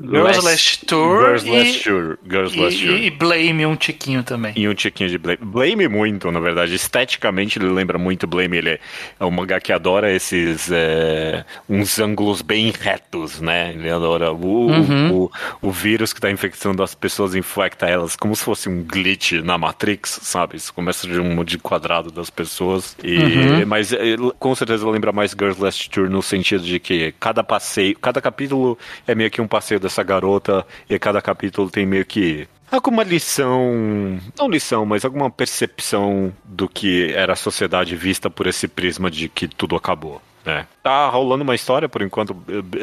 Girls 0.00 0.40
Last 0.44 0.86
Tour 0.86 1.20
Girls 1.24 1.48
e- 1.48 1.50
Last 1.50 1.82
Tour, 1.84 2.18
Girls 2.28 2.56
E, 2.56 2.60
Last 2.62 2.86
Tour. 2.86 2.96
e, 2.96 3.06
e 3.06 3.10
Blame 3.10 3.66
um 3.66 3.74
tiquinho 3.74 4.22
também. 4.22 4.52
E 4.56 4.68
um 4.68 4.74
tiquinho 4.74 5.10
de 5.10 5.18
Blame. 5.18 5.38
Blame 5.42 5.88
muito, 5.88 6.30
na 6.30 6.38
verdade. 6.38 6.74
Esteticamente 6.74 7.58
ele 7.58 7.66
lembra 7.68 7.98
muito 7.98 8.26
Blame. 8.26 8.56
Ele 8.58 8.70
é, 8.70 9.24
um 9.24 9.30
mangá 9.30 9.58
que 9.60 9.72
adora 9.72 10.12
esses. 10.12 10.70
é, 10.70 11.44
uns 11.68 11.98
ângulos 11.98 12.40
bem 12.42 12.70
retos, 12.70 13.40
né? 13.40 13.72
Ele 13.72 13.90
adora 13.90 14.32
o, 14.32 14.68
Uhum. 14.68 15.12
o, 15.12 15.30
o 15.62 15.70
vírus 15.72 16.12
que 16.12 16.20
tá 16.20 16.30
infectando 16.30 16.82
as 16.82 16.94
pessoas, 16.94 17.34
infecta 17.34 17.86
elas 17.86 18.14
como 18.14 18.36
se 18.36 18.44
fosse 18.44 18.68
um 18.68 18.82
glitch 18.84 19.32
na 19.42 19.58
Matrix, 19.58 20.20
sabe? 20.22 20.56
Isso 20.56 20.72
começa 20.72 21.06
de 21.08 21.18
um 21.18 21.42
de 21.44 21.58
quadrado 21.58 22.10
das 22.12 22.30
pessoas. 22.30 22.96
E, 23.02 23.18
Uhum. 23.18 23.66
Mas 23.66 23.92
é, 23.92 23.98
com 24.38 24.54
certeza 24.54 24.88
lembra 24.88 25.10
mais 25.12 25.32
Girls 25.32 25.60
Last 25.60 25.90
Tour 25.90 26.08
no 26.08 26.22
sentido 26.22 26.62
de 26.62 26.78
que 26.78 27.12
cada 27.18 27.42
passeio, 27.42 27.98
cada 27.98 28.20
capítulo 28.20 28.78
é 29.06 29.14
meio 29.14 29.30
que 29.30 29.40
um 29.40 29.47
um 29.48 29.56
passeio 29.56 29.80
dessa 29.80 30.02
garota 30.02 30.66
e 30.88 30.98
cada 30.98 31.22
capítulo 31.22 31.70
tem 31.70 31.86
meio 31.86 32.04
que 32.04 32.46
alguma 32.70 33.02
lição, 33.02 34.20
não 34.38 34.50
lição, 34.50 34.84
mas 34.84 35.02
alguma 35.02 35.30
percepção 35.30 36.30
do 36.44 36.68
que 36.68 37.10
era 37.14 37.32
a 37.32 37.36
sociedade 37.36 37.96
vista 37.96 38.28
por 38.28 38.46
esse 38.46 38.68
prisma 38.68 39.10
de 39.10 39.26
que 39.26 39.48
tudo 39.48 39.74
acabou. 39.74 40.20
É. 40.46 40.64
Tá 40.82 41.08
rolando 41.08 41.42
uma 41.42 41.54
história, 41.54 41.88
por 41.88 42.00
enquanto, 42.00 42.32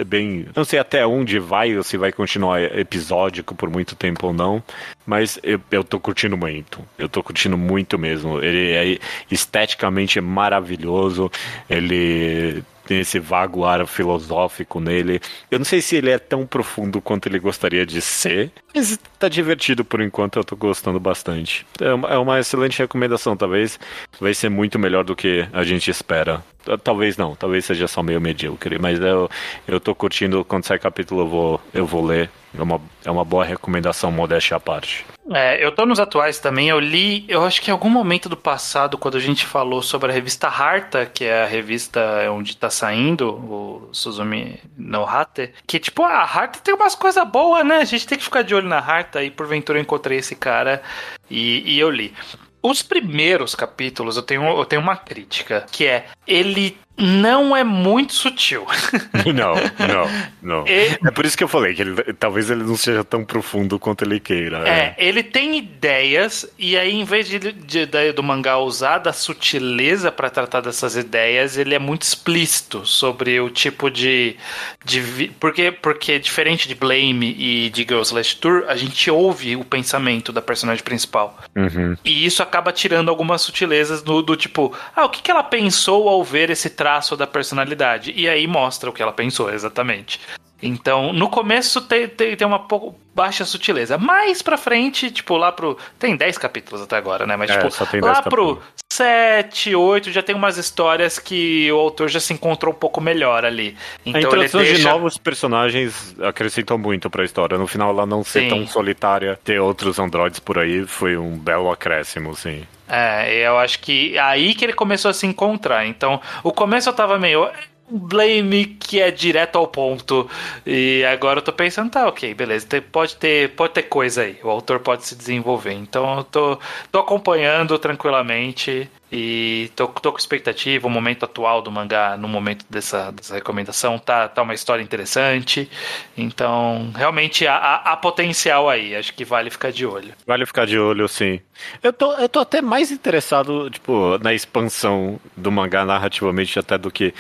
bem. 0.06 0.46
Não 0.56 0.64
sei 0.64 0.78
até 0.78 1.06
onde 1.06 1.40
vai, 1.40 1.76
ou 1.76 1.84
se 1.84 1.98
vai 1.98 2.12
continuar 2.12 2.62
episódico 2.62 3.56
por 3.56 3.70
muito 3.70 3.96
tempo 3.96 4.28
ou 4.28 4.34
não. 4.34 4.62
Mas 5.04 5.40
eu, 5.42 5.60
eu 5.72 5.84
tô 5.84 6.00
curtindo 6.00 6.38
muito. 6.38 6.80
Eu 6.98 7.10
tô 7.10 7.24
curtindo 7.24 7.58
muito 7.58 7.98
mesmo. 7.98 8.40
Ele 8.44 8.72
é 8.72 9.00
esteticamente 9.32 10.22
maravilhoso. 10.22 11.32
Ele 11.68 12.64
tem 12.86 13.00
esse 13.00 13.20
vago 13.20 13.66
ar 13.66 13.86
filosófico 13.88 14.80
nele. 14.80 15.20
Eu 15.50 15.60
não 15.60 15.66
sei 15.66 15.82
se 15.82 15.96
ele 15.96 16.10
é 16.10 16.20
tão 16.20 16.46
profundo 16.46 17.02
quanto 17.02 17.28
ele 17.28 17.40
gostaria 17.40 17.86
de 17.86 18.02
ser, 18.02 18.52
mas 18.74 18.98
tá 19.20 19.28
divertido 19.28 19.84
por 19.84 20.02
enquanto, 20.02 20.38
eu 20.38 20.44
tô 20.44 20.56
gostando 20.56 21.00
bastante. 21.00 21.66
É 21.80 21.94
uma, 21.94 22.10
é 22.10 22.18
uma 22.18 22.40
excelente 22.40 22.80
recomendação, 22.80 23.36
talvez 23.36 23.80
vai 24.20 24.34
ser 24.34 24.50
muito 24.50 24.78
melhor 24.78 25.04
do 25.04 25.16
que 25.16 25.48
a 25.52 25.64
gente 25.64 25.90
espera. 25.90 26.44
Talvez 26.84 27.16
não, 27.16 27.36
talvez 27.36 27.66
seja 27.66 27.88
só 27.88 28.02
meio 28.02 28.20
medíocre, 28.20 28.80
mas 28.80 29.00
eu, 29.00 29.30
eu 29.68 29.80
tô 29.80 29.94
curtindo, 29.94 30.44
quando 30.44 30.66
sai 30.66 30.80
capítulo 30.80 31.22
eu 31.22 31.28
vou, 31.28 31.62
eu 31.74 31.86
vou 31.86 32.04
ler. 32.04 32.30
É 32.58 32.62
uma, 32.62 32.82
é 33.04 33.12
uma 33.12 33.26
boa 33.26 33.44
recomendação, 33.46 34.12
modéstia 34.12 34.58
à 34.58 34.60
parte. 34.60 35.06
É, 35.32 35.64
eu 35.64 35.72
tô 35.72 35.88
nos 35.88 36.00
atuais 36.00 36.38
também, 36.40 36.70
eu 36.70 36.80
li, 36.80 37.26
eu 37.28 37.44
acho 37.44 37.60
que 37.60 37.72
em 37.72 37.74
algum 37.74 37.90
momento 37.90 38.30
do 38.30 38.38
passado, 38.38 38.96
quando 38.96 39.18
a 39.18 39.20
gente 39.20 39.44
falou 39.44 39.82
sobre 39.82 40.12
a 40.12 40.14
revista 40.14 40.48
Harta, 40.48 41.08
que 41.08 41.26
é 41.26 41.44
a 41.44 41.48
revista 41.48 42.30
onde 42.32 42.56
tá 42.56 42.70
saindo 42.70 43.34
o 43.34 43.90
Suzumi 43.92 44.60
no 44.78 45.04
Hate, 45.04 45.52
que 45.66 45.80
tipo, 45.80 46.04
a 46.04 46.22
Harta 46.22 46.60
tem 46.60 46.76
umas 46.76 46.94
coisas 46.94 47.28
boas, 47.28 47.66
né? 47.66 47.78
A 47.78 47.86
gente 47.86 48.06
tem 48.06 48.18
que 48.20 48.24
ficar 48.24 48.44
de 48.44 48.54
olho 48.54 48.68
na 48.68 48.78
Harta 48.78 49.24
e 49.24 49.32
porventura 49.32 49.80
eu 49.80 49.82
encontrei 49.82 50.20
esse 50.20 50.36
cara 50.36 50.84
e, 51.30 51.74
e 51.74 51.80
eu 51.80 51.90
li. 51.90 52.14
Os 52.62 52.84
primeiros 52.84 53.56
capítulos 53.56 54.18
eu 54.18 54.24
tenho, 54.24 54.44
eu 54.44 54.66
tenho 54.66 54.82
uma 54.82 54.96
crítica, 54.96 55.66
que 55.72 55.86
é 55.86 56.06
ele 56.28 56.78
não 56.98 57.56
é 57.56 57.64
muito 57.64 58.14
sutil. 58.14 58.66
Não, 59.26 59.56
não, 59.88 60.32
não. 60.42 60.68
E... 60.68 60.98
É 61.04 61.12
por 61.12 61.26
isso 61.26 61.36
que 61.36 61.44
eu 61.44 61.48
falei 61.48 61.74
que 61.74 61.82
ele, 61.82 62.14
talvez 62.14 62.50
ele 62.50 62.64
não 62.64 62.78
seja 62.78 63.04
tão 63.04 63.26
profundo 63.26 63.80
quanto 63.80 64.04
ele 64.04 64.20
queira. 64.20 64.68
É, 64.68 64.70
é 64.70 64.96
ele 64.98 65.24
tem 65.24 65.58
ideias, 65.58 66.48
e 66.60 66.78
aí, 66.78 66.94
em 66.94 67.04
vez 67.04 67.28
de, 67.28 67.40
de, 67.40 67.52
de 67.52 68.12
do 68.14 68.22
mangá 68.22 68.60
usar 68.60 69.00
da 69.00 69.12
sutileza 69.12 70.12
para 70.12 70.30
tratar 70.30 70.62
dessas 70.62 70.96
ideias, 70.96 71.58
ele 71.58 71.74
é 71.74 71.80
muito 71.80 72.04
explícito 72.04 72.86
sobre 72.86 73.40
o 73.40 73.50
tipo 73.50 73.90
de. 73.90 74.36
de 74.84 75.32
porque, 75.40 75.72
porque, 75.72 76.20
diferente 76.20 76.68
de 76.68 76.76
Blame 76.76 77.36
e 77.38 77.70
de 77.72 77.82
Girls 77.82 78.14
Last 78.14 78.38
Tour, 78.40 78.66
a 78.68 78.76
gente 78.76 79.10
ouve 79.10 79.56
o 79.56 79.64
pensamento 79.64 80.32
da 80.32 80.42
personagem 80.42 80.84
principal. 80.84 81.38
Uhum. 81.56 81.96
E 82.06 82.26
isso 82.26 82.44
acaba 82.44 82.72
tirando 82.72 83.10
algumas 83.10 83.42
sutilezas 83.42 84.02
do, 84.02 84.22
do 84.22 84.36
tipo, 84.36 84.74
ah, 84.96 85.06
o 85.06 85.10
que, 85.10 85.22
que 85.22 85.32
ela 85.32 85.44
pensou 85.44 86.08
ao 86.08 86.24
ver 86.24 86.50
esse 86.50 86.70
traço 86.86 87.18
da 87.18 87.26
personalidade. 87.26 88.14
E 88.16 88.30
aí 88.30 88.46
mostra 88.46 88.88
o 88.88 88.94
que 88.94 89.02
ela 89.02 89.12
pensou, 89.12 89.52
exatamente. 89.52 90.20
Então, 90.68 91.14
no 91.14 91.30
começo 91.30 91.82
tem, 91.82 92.08
tem, 92.08 92.36
tem 92.36 92.48
uma 92.48 92.60
pouco 92.60 92.96
baixa 93.14 93.46
sutileza. 93.46 93.98
Mais 93.98 94.42
pra 94.42 94.58
frente, 94.58 95.10
tipo, 95.12 95.38
lá 95.38 95.52
pro. 95.52 95.78
Tem 95.98 96.16
10 96.16 96.38
capítulos 96.38 96.82
até 96.82 96.98
agora, 96.98 97.26
né? 97.26 97.36
Mas, 97.36 97.50
é, 97.50 97.58
tipo, 97.58 98.06
lá 98.06 98.22
pro 98.22 98.62
7, 98.92 99.76
8, 99.76 100.12
já 100.12 100.22
tem 100.22 100.36
umas 100.36 100.58
histórias 100.58 101.20
que 101.20 101.72
o 101.72 101.78
autor 101.78 102.10
já 102.10 102.20
se 102.20 102.34
encontrou 102.34 102.74
um 102.74 102.78
pouco 102.78 103.00
melhor 103.00 103.46
ali. 103.46 103.78
Então, 104.06 104.20
a 104.20 104.24
introdução 104.24 104.62
deixa... 104.62 104.76
de 104.76 104.84
novos 104.84 105.18
personagens 105.18 106.16
acrescentou 106.22 106.78
muito 106.78 107.10
pra 107.10 107.24
história. 107.24 107.58
No 107.58 107.68
final, 107.68 107.92
ela 107.92 108.06
não 108.06 108.24
ser 108.24 108.42
sim. 108.42 108.50
tão 108.50 108.68
solitária, 108.68 109.40
ter 109.44 109.60
outros 109.60 110.00
androides 110.00 110.40
por 110.40 110.58
aí, 110.58 110.86
foi 110.86 111.18
um 111.18 111.38
belo 111.38 111.72
acréscimo, 111.72 112.36
sim. 112.36 112.66
É, 112.88 113.48
eu 113.48 113.58
acho 113.58 113.80
que 113.80 114.16
é 114.16 114.20
aí 114.20 114.54
que 114.54 114.64
ele 114.64 114.74
começou 114.74 115.10
a 115.10 115.14
se 115.14 115.26
encontrar. 115.26 115.86
Então, 115.88 116.22
o 116.44 116.52
começo 116.52 116.88
eu 116.88 116.94
tava 116.94 117.18
meio 117.18 117.50
blame 117.90 118.66
que 118.66 119.00
é 119.00 119.12
direto 119.12 119.58
ao 119.58 119.68
ponto. 119.68 120.30
E 120.66 121.04
agora 121.06 121.40
eu 121.40 121.44
tô 121.44 121.54
pensando, 121.54 121.92
tá, 121.92 122.08
ok, 122.08 122.34
beleza. 122.34 122.68
Pode 122.92 123.16
ter, 123.16 123.52
pode 123.52 123.74
ter 123.74 123.84
coisa 123.84 124.24
aí. 124.24 124.38
O 124.44 124.50
autor 124.50 124.80
pode 124.80 125.06
se 125.06 125.16
desenvolver. 125.16 125.74
Então 125.74 126.18
eu 126.18 126.24
tô, 126.24 126.60
tô 126.92 127.00
acompanhando 127.00 127.78
tranquilamente. 127.78 128.90
E 129.12 129.72
tô, 129.76 129.88
tô 129.88 130.12
com 130.12 130.18
expectativa. 130.18 130.88
O 130.88 130.90
momento 130.90 131.24
atual 131.24 131.62
do 131.62 131.72
mangá, 131.72 132.18
no 132.18 132.28
momento 132.28 132.66
dessa, 132.70 133.12
dessa 133.12 133.36
recomendação, 133.36 133.98
tá, 134.00 134.28
tá 134.28 134.42
uma 134.42 134.54
história 134.54 134.84
interessante. 134.84 135.70
Então, 136.18 136.92
realmente 136.96 137.48
há, 137.48 137.56
há, 137.56 137.94
há 137.94 137.98
potencial 137.98 138.68
aí. 138.68 138.96
Acho 138.96 139.14
que 139.14 139.24
vale 139.24 139.50
ficar 139.50 139.72
de 139.72 139.86
olho. 139.86 140.14
Vale 140.26 140.46
ficar 140.46 140.66
de 140.66 140.78
olho, 140.78 141.08
sim. 141.08 141.40
Eu 141.82 141.94
tô, 141.94 142.14
eu 142.14 142.28
tô 142.28 142.40
até 142.40 142.62
mais 142.62 142.92
interessado, 142.92 143.70
tipo, 143.70 144.18
na 144.18 144.34
expansão 144.34 145.20
do 145.38 145.52
mangá 145.52 145.86
narrativamente 145.86 146.58
até 146.60 146.78
do 146.78 146.92
que 146.92 147.14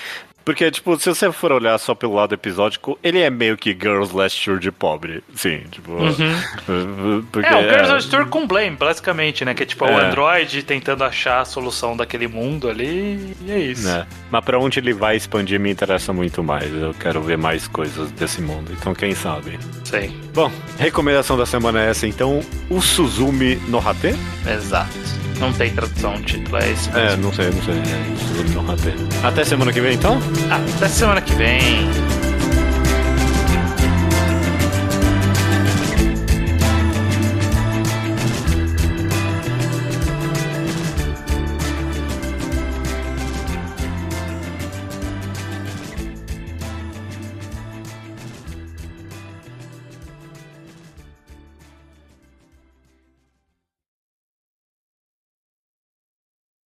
porque, 0.45 0.69
tipo, 0.69 0.97
se 0.99 1.09
você 1.09 1.31
for 1.31 1.51
olhar 1.51 1.75
só 1.79 1.95
pelo 1.95 2.13
lado 2.13 2.35
episódico, 2.35 2.99
ele 3.01 3.19
é 3.19 3.31
meio 3.31 3.57
que 3.57 3.71
Girls 3.71 4.15
Last 4.15 4.45
Tour 4.45 4.59
de 4.59 4.71
pobre. 4.71 5.23
Sim, 5.33 5.63
tipo. 5.71 5.93
Uhum. 5.93 7.25
Porque, 7.31 7.49
é, 7.51 7.57
o 7.57 7.63
Girls 7.63 7.89
é... 7.89 7.93
Last 7.93 8.09
Tour 8.11 8.27
com 8.27 8.45
Blame, 8.45 8.75
basicamente, 8.77 9.43
né? 9.43 9.55
Que 9.55 9.63
é 9.63 9.65
tipo 9.65 9.83
é. 9.85 9.91
o 9.91 9.97
Android 9.97 10.61
tentando 10.61 11.03
achar 11.03 11.41
a 11.41 11.45
solução 11.45 11.97
daquele 11.97 12.27
mundo 12.27 12.69
ali. 12.69 13.35
E 13.41 13.51
é 13.51 13.59
isso. 13.59 13.89
É. 13.89 14.05
Mas 14.29 14.45
pra 14.45 14.59
onde 14.59 14.79
ele 14.79 14.93
vai 14.93 15.17
expandir 15.17 15.59
me 15.59 15.71
interessa 15.71 16.13
muito 16.13 16.43
mais. 16.43 16.71
Eu 16.71 16.93
quero 16.93 17.21
ver 17.21 17.37
mais 17.37 17.67
coisas 17.67 18.11
desse 18.11 18.39
mundo. 18.39 18.71
Então, 18.71 18.93
quem 18.93 19.15
sabe? 19.15 19.57
Sim. 19.83 20.15
Bom, 20.33 20.51
recomendação 20.77 21.35
da 21.35 21.45
semana 21.47 21.83
é 21.83 21.89
essa, 21.89 22.05
então. 22.05 22.41
O 22.69 22.81
Suzumi 22.81 23.55
no 23.67 23.79
Hate? 23.79 24.15
Exato. 24.47 25.25
Não 25.39 25.51
tem 25.51 25.69
tradução, 25.73 26.15
o 26.15 26.21
título 26.21 26.57
é 26.57 26.71
esse. 26.71 26.89
É, 26.97 27.15
não 27.17 27.33
sei, 27.33 27.49
não 27.49 27.61
sei. 27.63 27.75
É, 27.75 29.27
Até 29.27 29.43
semana 29.43 29.73
que 29.73 29.81
vem, 29.81 29.95
então? 29.95 30.19
Ah, 30.49 30.59
até 30.77 30.87
semana 30.87 31.21
que 31.21 31.33
vem. 31.35 32.24